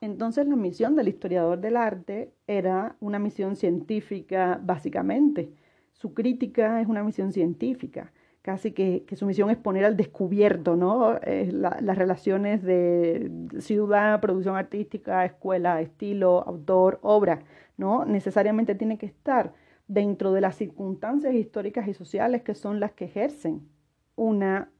Entonces 0.00 0.46
la 0.46 0.56
misión 0.56 0.94
del 0.94 1.08
historiador 1.08 1.58
del 1.60 1.76
arte 1.76 2.32
era 2.46 2.96
una 3.00 3.18
misión 3.18 3.56
científica 3.56 4.60
básicamente. 4.62 5.52
Su 5.92 6.14
crítica 6.14 6.80
es 6.80 6.86
una 6.88 7.02
misión 7.02 7.32
científica, 7.32 8.12
casi 8.42 8.72
que, 8.72 9.04
su 9.16 9.26
misión 9.26 9.50
es 9.50 9.56
poner 9.56 9.84
al 9.84 9.96
descubierto 9.96 10.76
¿no? 10.76 11.18
las 11.22 11.98
relaciones 11.98 12.62
de 12.62 13.30
ciudad, 13.58 14.20
producción 14.20 14.56
artística, 14.56 15.24
escuela, 15.24 15.80
estilo, 15.80 16.42
autor, 16.46 16.98
obra. 17.02 17.40
¿no? 17.76 18.04
Necesariamente 18.04 18.74
tiene 18.74 18.98
que 18.98 19.06
estar 19.06 19.52
dentro 19.86 20.32
de 20.32 20.40
las 20.40 20.56
circunstancias 20.56 21.34
históricas 21.34 21.88
y 21.88 21.94
sociales 21.94 22.42
que 22.42 22.54
son 22.54 22.80
las 22.80 22.92
que 22.92 23.06
ejercen 23.06 23.68
una 24.16 24.70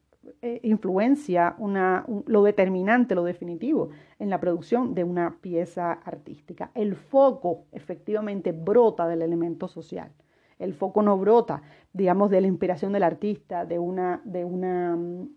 eh, 0.43 0.61
influencia, 0.63 1.55
una, 1.59 2.05
lo 2.27 2.43
determinante, 2.43 3.15
lo 3.15 3.25
definitivo 3.25 3.91
en 4.19 4.31
la 4.31 4.41
producción 4.41 4.95
de 4.95 5.05
una 5.05 5.39
pieza 5.41 5.93
artística. 5.93 6.71
El 6.75 6.97
foco 6.97 7.65
efectivamente 7.73 8.53
brota 8.53 9.07
del 9.09 9.23
elemento 9.23 9.69
social. 9.69 10.13
El 10.59 10.75
foco 10.75 11.03
no 11.03 11.17
brota, 11.19 11.63
digamos, 11.93 12.31
de 12.31 12.41
la 12.41 12.47
inspiración 12.47 12.93
del 12.93 13.05
artista, 13.05 13.65
de 13.65 13.79
una, 13.79 14.21
de 14.25 14.45
una, 14.45 14.97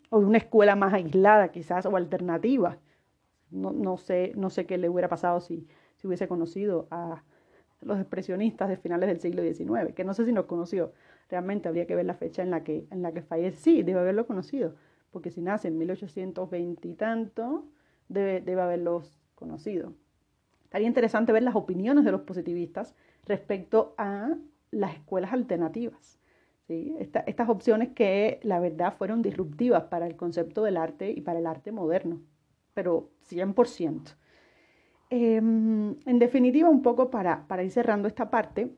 o 0.10 0.20
de 0.20 0.26
una 0.26 0.38
escuela 0.38 0.76
más 0.76 0.94
aislada 0.94 1.52
quizás 1.52 1.86
o 1.86 1.96
alternativa. 1.96 2.78
No, 3.52 3.72
no, 3.72 3.98
sé, 3.98 4.34
no 4.36 4.50
sé 4.50 4.66
qué 4.66 4.78
le 4.78 4.90
hubiera 4.90 5.10
pasado 5.10 5.42
si, 5.42 5.68
si 5.98 6.08
hubiese 6.08 6.28
conocido 6.28 6.88
a 6.90 7.24
los 7.82 8.00
expresionistas 8.00 8.70
de 8.70 8.78
finales 8.78 9.08
del 9.08 9.20
siglo 9.20 9.42
XIX, 9.42 9.94
que 9.94 10.04
no 10.04 10.14
sé 10.14 10.26
si 10.26 10.32
nos 10.32 10.46
conoció, 10.46 10.94
realmente 11.30 11.68
habría 11.68 11.88
que 11.88 11.96
ver 11.96 12.06
la 12.06 12.14
fecha 12.14 12.44
en 12.44 12.52
la 12.52 12.64
que, 12.64 12.86
en 12.92 13.02
la 13.02 13.12
que 13.12 13.22
fallece. 13.22 13.58
Sí, 13.58 13.84
debe 13.84 14.00
haberlo 14.00 14.26
conocido, 14.28 14.76
porque 15.12 15.32
si 15.32 15.42
nace 15.42 15.68
en 15.68 15.78
1820 15.78 16.88
y 16.88 16.94
tanto, 16.94 17.66
debe, 18.08 18.42
debe 18.42 18.62
haberlos 18.62 19.20
conocido. 19.36 19.94
Estaría 20.64 20.88
interesante 20.88 21.34
ver 21.34 21.44
las 21.44 21.56
opiniones 21.56 22.06
de 22.06 22.12
los 22.12 22.22
positivistas 22.22 22.96
respecto 23.26 23.94
a 23.98 24.36
las 24.72 24.96
escuelas 24.96 25.34
alternativas. 25.34 26.20
estas 26.68 27.50
opciones 27.50 27.90
que 27.90 28.40
la 28.44 28.60
verdad 28.62 28.96
fueron 28.98 29.22
disruptivas 29.22 29.84
para 29.86 30.08
el 30.08 30.16
concepto 30.16 30.64
del 30.64 30.78
arte 30.78 31.12
y 31.12 31.20
para 31.22 31.40
el 31.40 31.46
arte 31.46 31.72
moderno, 31.74 32.22
pero 32.74 33.10
100%. 33.24 34.16
Em, 35.10 35.98
en 36.06 36.20
definitiva, 36.20 36.70
un 36.70 36.82
poco 36.82 37.10
para, 37.10 37.46
para 37.48 37.64
ir 37.64 37.72
cerrando 37.72 38.08
esta 38.08 38.30
parte, 38.30 38.72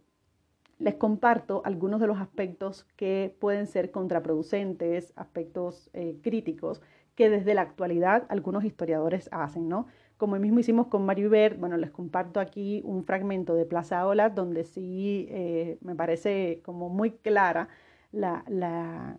les 0.80 0.96
comparto 0.96 1.62
algunos 1.66 2.02
de 2.02 2.08
los 2.08 2.20
aspectos 2.20 2.86
que 2.96 3.36
pueden 3.40 3.68
ser 3.68 3.92
contraproducentes, 3.92 5.14
aspectos 5.16 5.90
eh, 5.94 6.18
críticos 6.22 6.82
que 7.16 7.30
desde 7.30 7.54
la 7.54 7.62
actualidad 7.62 8.26
algunos 8.30 8.66
historiadores 8.66 9.30
hacen, 9.32 9.70
¿no? 9.70 9.88
Como 10.18 10.38
mismo 10.38 10.60
hicimos 10.60 10.88
con 10.88 11.06
Mario 11.06 11.28
Ibert, 11.28 11.60
bueno, 11.60 11.78
les 11.78 11.92
comparto 11.92 12.40
aquí 12.40 12.82
un 12.86 13.04
fragmento 13.04 13.56
de 13.56 13.66
Plaza 13.66 14.06
Ola 14.08 14.30
donde 14.30 14.64
sí 14.64 15.28
eh, 15.30 15.78
me 15.82 15.96
parece 15.96 16.62
como 16.64 16.90
muy 16.90 17.12
clara 17.12 17.68
la, 18.12 18.46
la, 18.48 19.18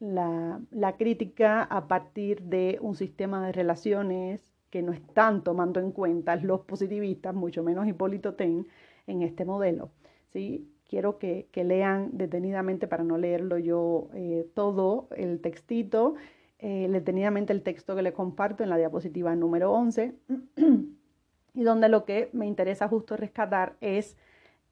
la, 0.00 0.96
crítica 0.96 1.62
a 1.62 1.86
partir 1.86 2.42
de 2.42 2.78
un 2.80 2.96
sistema 2.96 3.44
de 3.46 3.52
relaciones 3.52 4.40
que 4.70 4.82
no 4.82 4.92
están 4.92 5.44
tomando 5.44 5.80
en 5.80 5.92
cuenta 5.92 6.36
los 6.36 6.62
positivistas, 6.62 7.34
mucho 7.34 7.62
menos 7.62 7.86
Hipólito 7.86 8.34
Ten, 8.34 8.66
en 9.06 9.22
este 9.22 9.44
modelo. 9.44 9.90
¿sí? 10.32 10.68
Quiero 10.88 11.18
que, 11.18 11.48
lean 11.54 12.10
detenidamente, 12.12 12.86
para 12.86 13.04
no 13.04 13.18
leerlo 13.18 13.58
yo 13.58 14.08
eh, 14.14 14.48
todo, 14.54 15.08
el 15.16 15.40
textito, 15.40 16.14
eh, 16.58 16.88
detenidamente 16.90 17.52
el 17.52 17.62
texto 17.62 17.94
que 17.94 18.02
les 18.02 18.12
comparto 18.12 18.62
en 18.62 18.70
la 18.70 18.76
diapositiva 18.76 19.34
número 19.34 19.72
11, 19.72 20.14
y 21.54 21.62
donde 21.62 21.88
lo 21.88 22.04
que 22.04 22.30
me 22.32 22.46
interesa 22.46 22.88
justo 22.88 23.16
rescatar 23.16 23.76
es 23.80 24.16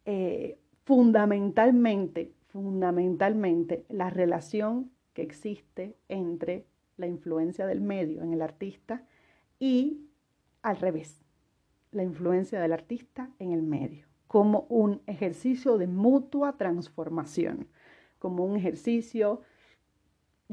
eh, 0.05 0.59
fundamentalmente, 0.85 2.33
fundamentalmente 2.49 3.85
la 3.89 4.11
relación 4.11 4.91
que 5.13 5.23
existe 5.23 5.97
entre 6.09 6.67
la 6.97 7.07
influencia 7.07 7.67
del 7.67 7.81
medio 7.81 8.23
en 8.23 8.33
el 8.33 8.43
artista 8.43 9.03
y 9.59 10.07
al 10.63 10.77
revés, 10.77 11.23
la 11.93 12.03
influencia 12.03 12.61
del 12.61 12.73
artista 12.73 13.31
en 13.39 13.53
el 13.53 13.63
medio 13.63 14.07
como 14.35 14.67
un 14.69 15.01
ejercicio 15.07 15.79
de 15.79 15.87
mutua 15.87 16.57
transformación, 16.57 17.69
como 18.19 18.45
un 18.45 18.57
ejercicio, 18.57 19.43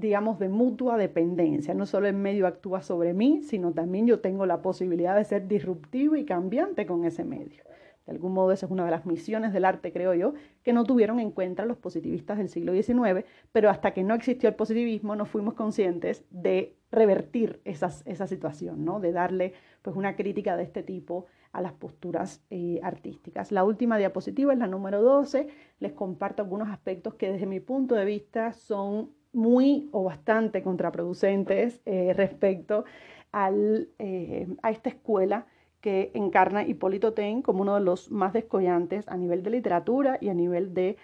digamos, 0.02 0.40
de 0.40 0.50
mutua 0.50 0.98
dependencia. 0.98 1.74
No 1.74 1.86
solo 1.86 2.08
el 2.08 2.16
medio 2.16 2.48
actúa 2.48 2.82
sobre 2.82 3.14
mí, 3.14 3.42
sino 3.44 3.72
también 3.72 4.08
yo 4.08 4.20
tengo 4.20 4.46
la 4.46 4.62
posibilidad 4.62 5.16
de 5.16 5.24
ser 5.24 5.48
disruptivo 5.48 6.18
y 6.18 6.26
cambiante 6.26 6.86
con 6.86 7.06
ese 7.06 7.24
medio. 7.24 7.64
De 8.06 8.12
algún 8.12 8.34
modo, 8.34 8.52
esa 8.52 8.66
es 8.66 8.72
una 8.72 8.84
de 8.84 8.92
las 8.92 9.06
misiones 9.06 9.54
del 9.54 9.64
arte, 9.64 9.94
creo 9.94 10.14
yo, 10.16 10.34
que 10.64 10.74
no 10.74 10.84
tuvieron 10.84 11.20
en 11.20 11.32
cuenta 11.32 11.66
los 11.66 11.78
positivistas 11.78 12.40
del 12.40 12.50
siglo 12.50 12.74
XIX, 12.74 13.26
pero 13.52 13.70
hasta 13.70 13.94
que 13.94 14.04
no 14.04 14.16
existió 14.16 14.50
el 14.50 14.56
positivismo 14.56 15.16
no 15.16 15.26
fuimos 15.26 15.54
conscientes 15.54 16.26
de 16.32 16.76
revertir 16.92 17.62
esa 17.64 18.28
situación, 18.28 18.84
¿no? 18.84 19.00
de 19.00 19.12
darle 19.12 19.54
pues, 19.82 19.96
una 19.96 20.16
crítica 20.16 20.58
de 20.58 20.64
este 20.64 20.84
tipo 20.84 21.28
a 21.52 21.62
las 21.62 21.74
posturas 21.74 22.44
eh, 22.50 22.80
artísticas. 22.82 23.52
La 23.52 23.64
última 23.64 23.98
diapositiva 23.98 24.54
es 24.54 24.60
la 24.60 24.68
número 24.68 25.02
12. 25.02 25.48
Les 25.80 25.94
comparto 25.94 26.42
algunos 26.42 26.70
aspectos 26.70 27.16
que 27.16 27.32
desde 27.32 27.46
mi 27.46 27.60
punto 27.60 27.96
de 27.96 28.06
vista 28.06 28.54
son 28.54 29.12
muy 29.34 29.90
o 29.92 30.04
bastante 30.04 30.62
contraproducentes 30.64 31.82
eh, 31.86 32.14
respecto 32.16 32.86
al, 33.32 33.90
eh, 34.00 34.48
a 34.62 34.72
esta 34.72 34.90
escuela 34.90 35.48
que 35.80 36.12
encarna 36.14 36.64
Hipólito 36.68 37.14
Ten 37.14 37.42
como 37.42 37.62
uno 37.62 37.76
de 37.76 37.82
los 37.82 38.12
más 38.12 38.34
descollantes 38.34 39.08
a 39.08 39.18
nivel 39.18 39.42
de 39.44 39.50
literatura 39.52 40.18
y 40.22 40.30
a 40.30 40.34
nivel 40.34 40.74
de 40.74 40.98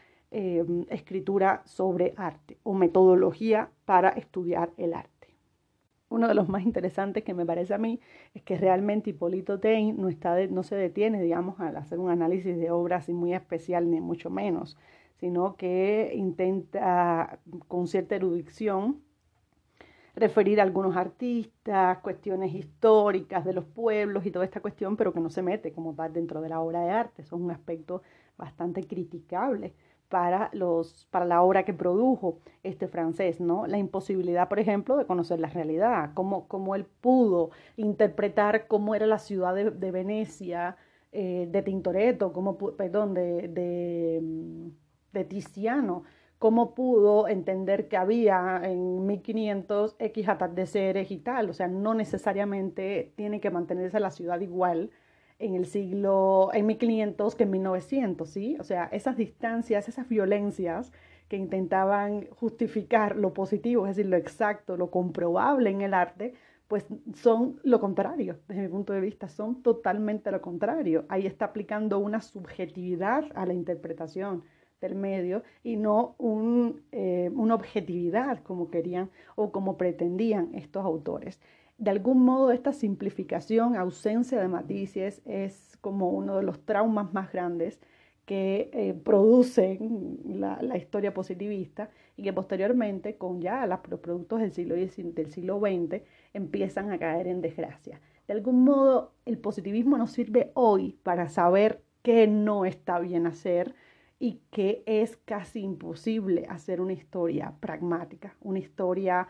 escritura 0.89 1.61
sobre 1.63 2.13
arte 2.17 2.57
o 2.63 2.73
metodología 2.73 3.71
para 3.85 4.09
estudiar 4.09 4.71
el 4.75 4.93
arte. 4.93 5.17
uno 6.09 6.27
de 6.27 6.33
los 6.33 6.47
más 6.49 6.63
interesantes 6.63 7.23
que 7.23 7.33
me 7.33 7.45
parece 7.45 7.73
a 7.73 7.77
mí 7.77 7.99
es 8.33 8.43
que 8.43 8.57
realmente 8.57 9.11
Hipólito 9.11 9.59
Tein 9.59 9.99
no, 9.99 10.09
está 10.09 10.35
no 10.47 10.63
se 10.63 10.75
detiene, 10.75 11.21
digamos, 11.21 11.59
al 11.59 11.75
hacer 11.77 11.99
un 11.99 12.09
análisis 12.09 12.57
de 12.57 12.71
obra 12.71 12.97
así 12.97 13.13
muy 13.13 13.33
especial, 13.33 13.89
ni 13.89 13.99
mucho 14.01 14.29
menos, 14.29 14.77
sino 15.19 15.55
que 15.55 16.11
intenta 16.15 17.39
con 17.67 17.87
cierta 17.87 18.15
erudición 18.15 19.01
referir 20.17 20.59
a 20.59 20.63
algunos 20.63 20.97
artistas, 20.97 21.99
cuestiones 21.99 22.53
históricas 22.53 23.45
de 23.45 23.53
los 23.53 23.65
pueblos 23.65 24.25
y 24.25 24.31
toda 24.31 24.45
esta 24.45 24.61
cuestión, 24.61 24.97
pero 24.97 25.13
que 25.13 25.19
no 25.19 25.29
se 25.29 25.43
mete 25.43 25.71
como 25.71 25.93
tal 25.93 26.11
dentro 26.11 26.41
de 26.41 26.49
la 26.49 26.59
obra 26.59 26.81
de 26.81 26.89
arte. 26.89 27.21
Eso 27.21 27.35
es 27.35 27.41
un 27.41 27.51
aspecto 27.51 28.01
bastante 28.35 28.85
criticable 28.87 29.73
para, 30.09 30.49
los, 30.53 31.07
para 31.11 31.25
la 31.25 31.41
obra 31.43 31.63
que 31.63 31.73
produjo 31.73 32.39
este 32.63 32.87
francés, 32.87 33.39
¿no? 33.39 33.67
La 33.67 33.77
imposibilidad, 33.77 34.47
por 34.49 34.59
ejemplo, 34.59 34.97
de 34.97 35.05
conocer 35.05 35.39
la 35.39 35.49
realidad, 35.49 36.11
cómo, 36.13 36.47
cómo 36.47 36.75
él 36.75 36.85
pudo 36.85 37.51
interpretar 37.75 38.67
cómo 38.67 38.95
era 38.95 39.05
la 39.05 39.19
ciudad 39.19 39.53
de, 39.53 39.91
Venecia, 39.91 40.77
eh, 41.11 41.47
de 41.51 41.61
Tintoretto, 41.61 42.33
cómo, 42.33 42.57
perdón, 42.57 43.13
de, 43.13 43.47
de, 43.49 44.71
Tiziano, 45.25 46.03
cómo 46.39 46.75
pudo 46.75 47.27
entender 47.27 47.87
que 47.87 47.97
había 47.97 48.61
en 48.63 49.05
1500 49.05 49.95
X 49.99 50.29
atardeceres 50.29 51.11
y 51.11 51.17
tal, 51.17 51.49
o 51.49 51.53
sea, 51.53 51.67
no 51.67 51.93
necesariamente 51.93 53.11
tiene 53.15 53.39
que 53.39 53.49
mantenerse 53.49 53.99
la 53.99 54.11
ciudad 54.11 54.39
igual 54.41 54.91
en 55.39 55.55
el 55.55 55.65
siglo, 55.65 56.49
en 56.53 56.65
1500 56.65 57.35
que 57.35 57.43
en 57.43 57.51
1900, 57.51 58.29
¿sí? 58.29 58.57
O 58.59 58.63
sea, 58.63 58.85
esas 58.91 59.17
distancias, 59.17 59.87
esas 59.87 60.09
violencias 60.09 60.91
que 61.27 61.37
intentaban 61.37 62.27
justificar 62.31 63.15
lo 63.15 63.33
positivo, 63.33 63.85
es 63.85 63.95
decir, 63.95 64.09
lo 64.09 64.17
exacto, 64.17 64.77
lo 64.77 64.89
comprobable 64.89 65.69
en 65.69 65.81
el 65.81 65.93
arte, 65.93 66.33
pues 66.67 66.85
son 67.15 67.59
lo 67.63 67.79
contrario, 67.79 68.39
desde 68.47 68.63
mi 68.63 68.67
punto 68.67 68.93
de 68.93 68.99
vista, 68.99 69.29
son 69.29 69.61
totalmente 69.61 70.31
lo 70.31 70.41
contrario. 70.41 71.05
Ahí 71.07 71.25
está 71.25 71.45
aplicando 71.45 71.99
una 71.99 72.21
subjetividad 72.21 73.25
a 73.35 73.45
la 73.45 73.53
interpretación 73.53 74.43
del 74.81 74.95
medio 74.95 75.43
y 75.63 75.75
no 75.75 76.15
un, 76.17 76.83
eh, 76.91 77.31
una 77.33 77.55
objetividad 77.55 78.41
como 78.43 78.69
querían 78.69 79.09
o 79.35 79.51
como 79.51 79.77
pretendían 79.77 80.53
estos 80.53 80.85
autores. 80.85 81.39
De 81.77 81.91
algún 81.91 82.23
modo 82.23 82.51
esta 82.51 82.73
simplificación, 82.73 83.75
ausencia 83.75 84.39
de 84.39 84.47
matices 84.47 85.21
es 85.25 85.77
como 85.81 86.09
uno 86.09 86.37
de 86.37 86.43
los 86.43 86.65
traumas 86.65 87.13
más 87.13 87.31
grandes 87.31 87.79
que 88.25 88.69
eh, 88.73 88.93
producen 88.93 90.19
la, 90.25 90.61
la, 90.61 90.77
historia 90.77 91.13
positivista 91.13 91.89
y 92.17 92.23
que 92.23 92.33
posteriormente 92.33 93.15
con 93.17 93.41
ya 93.41 93.65
los 93.65 93.79
productos 93.79 94.41
del 94.41 94.51
siglo, 94.51 94.75
del 94.75 95.31
siglo 95.31 95.59
XX 95.59 96.01
empiezan 96.33 96.91
a 96.91 96.99
caer 96.99 97.27
en 97.27 97.41
desgracia. 97.41 98.01
De 98.27 98.33
algún 98.33 98.65
modo 98.65 99.13
el 99.25 99.37
positivismo 99.37 99.97
nos 99.97 100.11
sirve 100.11 100.51
hoy 100.55 100.99
para 101.03 101.29
saber 101.29 101.83
qué 102.01 102.27
no 102.27 102.65
está 102.65 102.99
bien 102.99 103.27
hacer, 103.27 103.75
y 104.19 104.41
que 104.51 104.83
es 104.85 105.17
casi 105.17 105.61
imposible 105.61 106.45
hacer 106.49 106.81
una 106.81 106.93
historia 106.93 107.53
pragmática, 107.59 108.35
una 108.41 108.59
historia 108.59 109.27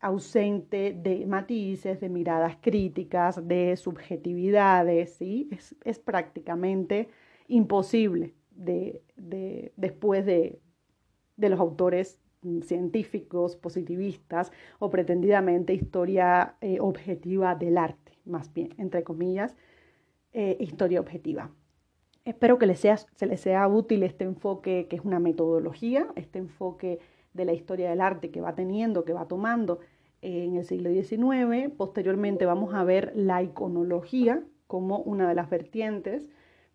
ausente 0.00 0.92
de 0.92 1.24
matices, 1.26 2.00
de 2.00 2.08
miradas 2.08 2.58
críticas, 2.60 3.46
de 3.46 3.76
subjetividades, 3.76 5.14
¿sí? 5.14 5.48
es, 5.84 5.98
prácticamente 5.98 7.08
imposible 7.48 8.34
de, 8.50 9.02
después 9.76 10.26
de, 10.26 10.60
los 11.38 11.58
autores 11.58 12.20
científicos, 12.62 13.56
positivistas 13.56 14.52
o 14.78 14.90
pretendidamente 14.90 15.72
historia 15.72 16.56
eh, 16.60 16.78
objetiva 16.80 17.54
del 17.54 17.78
arte, 17.78 18.12
más 18.26 18.52
bien, 18.52 18.74
entre 18.76 19.02
comillas, 19.02 19.56
eh, 20.32 20.58
historia 20.60 21.00
objetiva. 21.00 21.50
Espero 22.24 22.58
que 22.58 22.66
les 22.66 22.80
sea, 22.80 22.96
se 22.96 23.26
les 23.26 23.40
sea 23.40 23.68
útil 23.68 24.02
este 24.02 24.24
enfoque 24.24 24.86
que 24.88 24.96
es 24.96 25.04
una 25.04 25.18
metodología, 25.18 26.06
este 26.16 26.38
enfoque 26.38 26.98
de 27.34 27.44
la 27.44 27.52
historia 27.52 27.90
del 27.90 28.00
arte 28.00 28.30
que 28.30 28.40
va 28.40 28.54
teniendo, 28.54 29.04
que 29.04 29.12
va 29.12 29.28
tomando 29.28 29.80
en 30.22 30.56
el 30.56 30.64
siglo 30.64 30.90
XIX. 30.90 31.70
Posteriormente 31.76 32.46
vamos 32.46 32.74
a 32.74 32.82
ver 32.82 33.12
la 33.14 33.42
iconología 33.42 34.42
como 34.66 34.98
una 35.00 35.28
de 35.28 35.34
las 35.34 35.50
vertientes, 35.50 36.26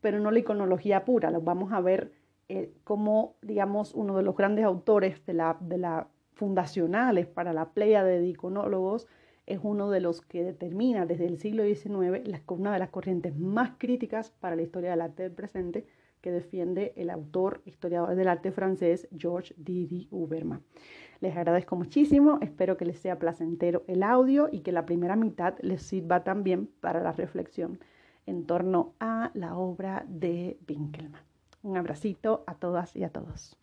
pero 0.02 0.20
no 0.20 0.30
la 0.30 0.40
iconología 0.40 1.04
pura, 1.04 1.32
vamos 1.40 1.74
a 1.74 1.82
ver 1.82 2.12
eh, 2.48 2.72
como, 2.84 3.36
digamos, 3.42 3.94
uno 3.96 4.18
de 4.18 4.24
los 4.24 4.36
grandes 4.36 4.66
autores 4.66 5.26
de 5.26 5.34
la, 5.34 5.58
de 5.60 5.78
la 5.80 6.08
fundacionales 6.34 7.28
para 7.28 7.54
la 7.54 7.74
playa 7.74 8.04
de 8.04 8.26
iconólogos 8.26 9.08
es 9.50 9.60
uno 9.64 9.90
de 9.90 10.00
los 10.00 10.22
que 10.22 10.44
determina 10.44 11.06
desde 11.06 11.26
el 11.26 11.38
siglo 11.38 11.64
XIX 11.64 12.42
una 12.48 12.72
de 12.72 12.80
las 12.80 12.90
corrientes 12.90 13.36
más 13.38 13.72
críticas 13.78 14.32
para 14.40 14.56
la 14.56 14.62
historia 14.62 14.92
del 14.92 15.02
arte 15.02 15.24
del 15.24 15.32
presente 15.32 15.86
que 16.22 16.32
defiende 16.32 16.94
el 16.96 17.10
autor 17.10 17.62
historiador 17.66 18.16
del 18.16 18.28
arte 18.28 18.52
francés 18.52 19.08
Georges 19.18 19.56
Didi 19.58 20.08
Huberman. 20.12 20.62
Les 21.22 21.36
agradezco 21.36 21.76
muchísimo, 21.76 22.38
espero 22.42 22.78
que 22.78 22.86
les 22.86 23.00
sea 23.00 23.20
placentero 23.20 23.84
el 23.88 24.04
audio 24.04 24.50
y 24.52 24.62
que 24.62 24.72
la 24.72 24.86
primera 24.86 25.16
mitad 25.16 25.56
les 25.62 25.82
sirva 25.82 26.24
también 26.24 26.70
para 26.80 27.02
la 27.02 27.12
reflexión 27.12 27.80
en 28.26 28.46
torno 28.46 28.94
a 29.00 29.32
la 29.34 29.58
obra 29.58 30.06
de 30.08 30.58
Winkelmann. 30.68 31.24
Un 31.64 31.78
abracito 31.78 32.44
a 32.48 32.56
todas 32.56 32.96
y 32.96 33.04
a 33.04 33.10
todos. 33.10 33.58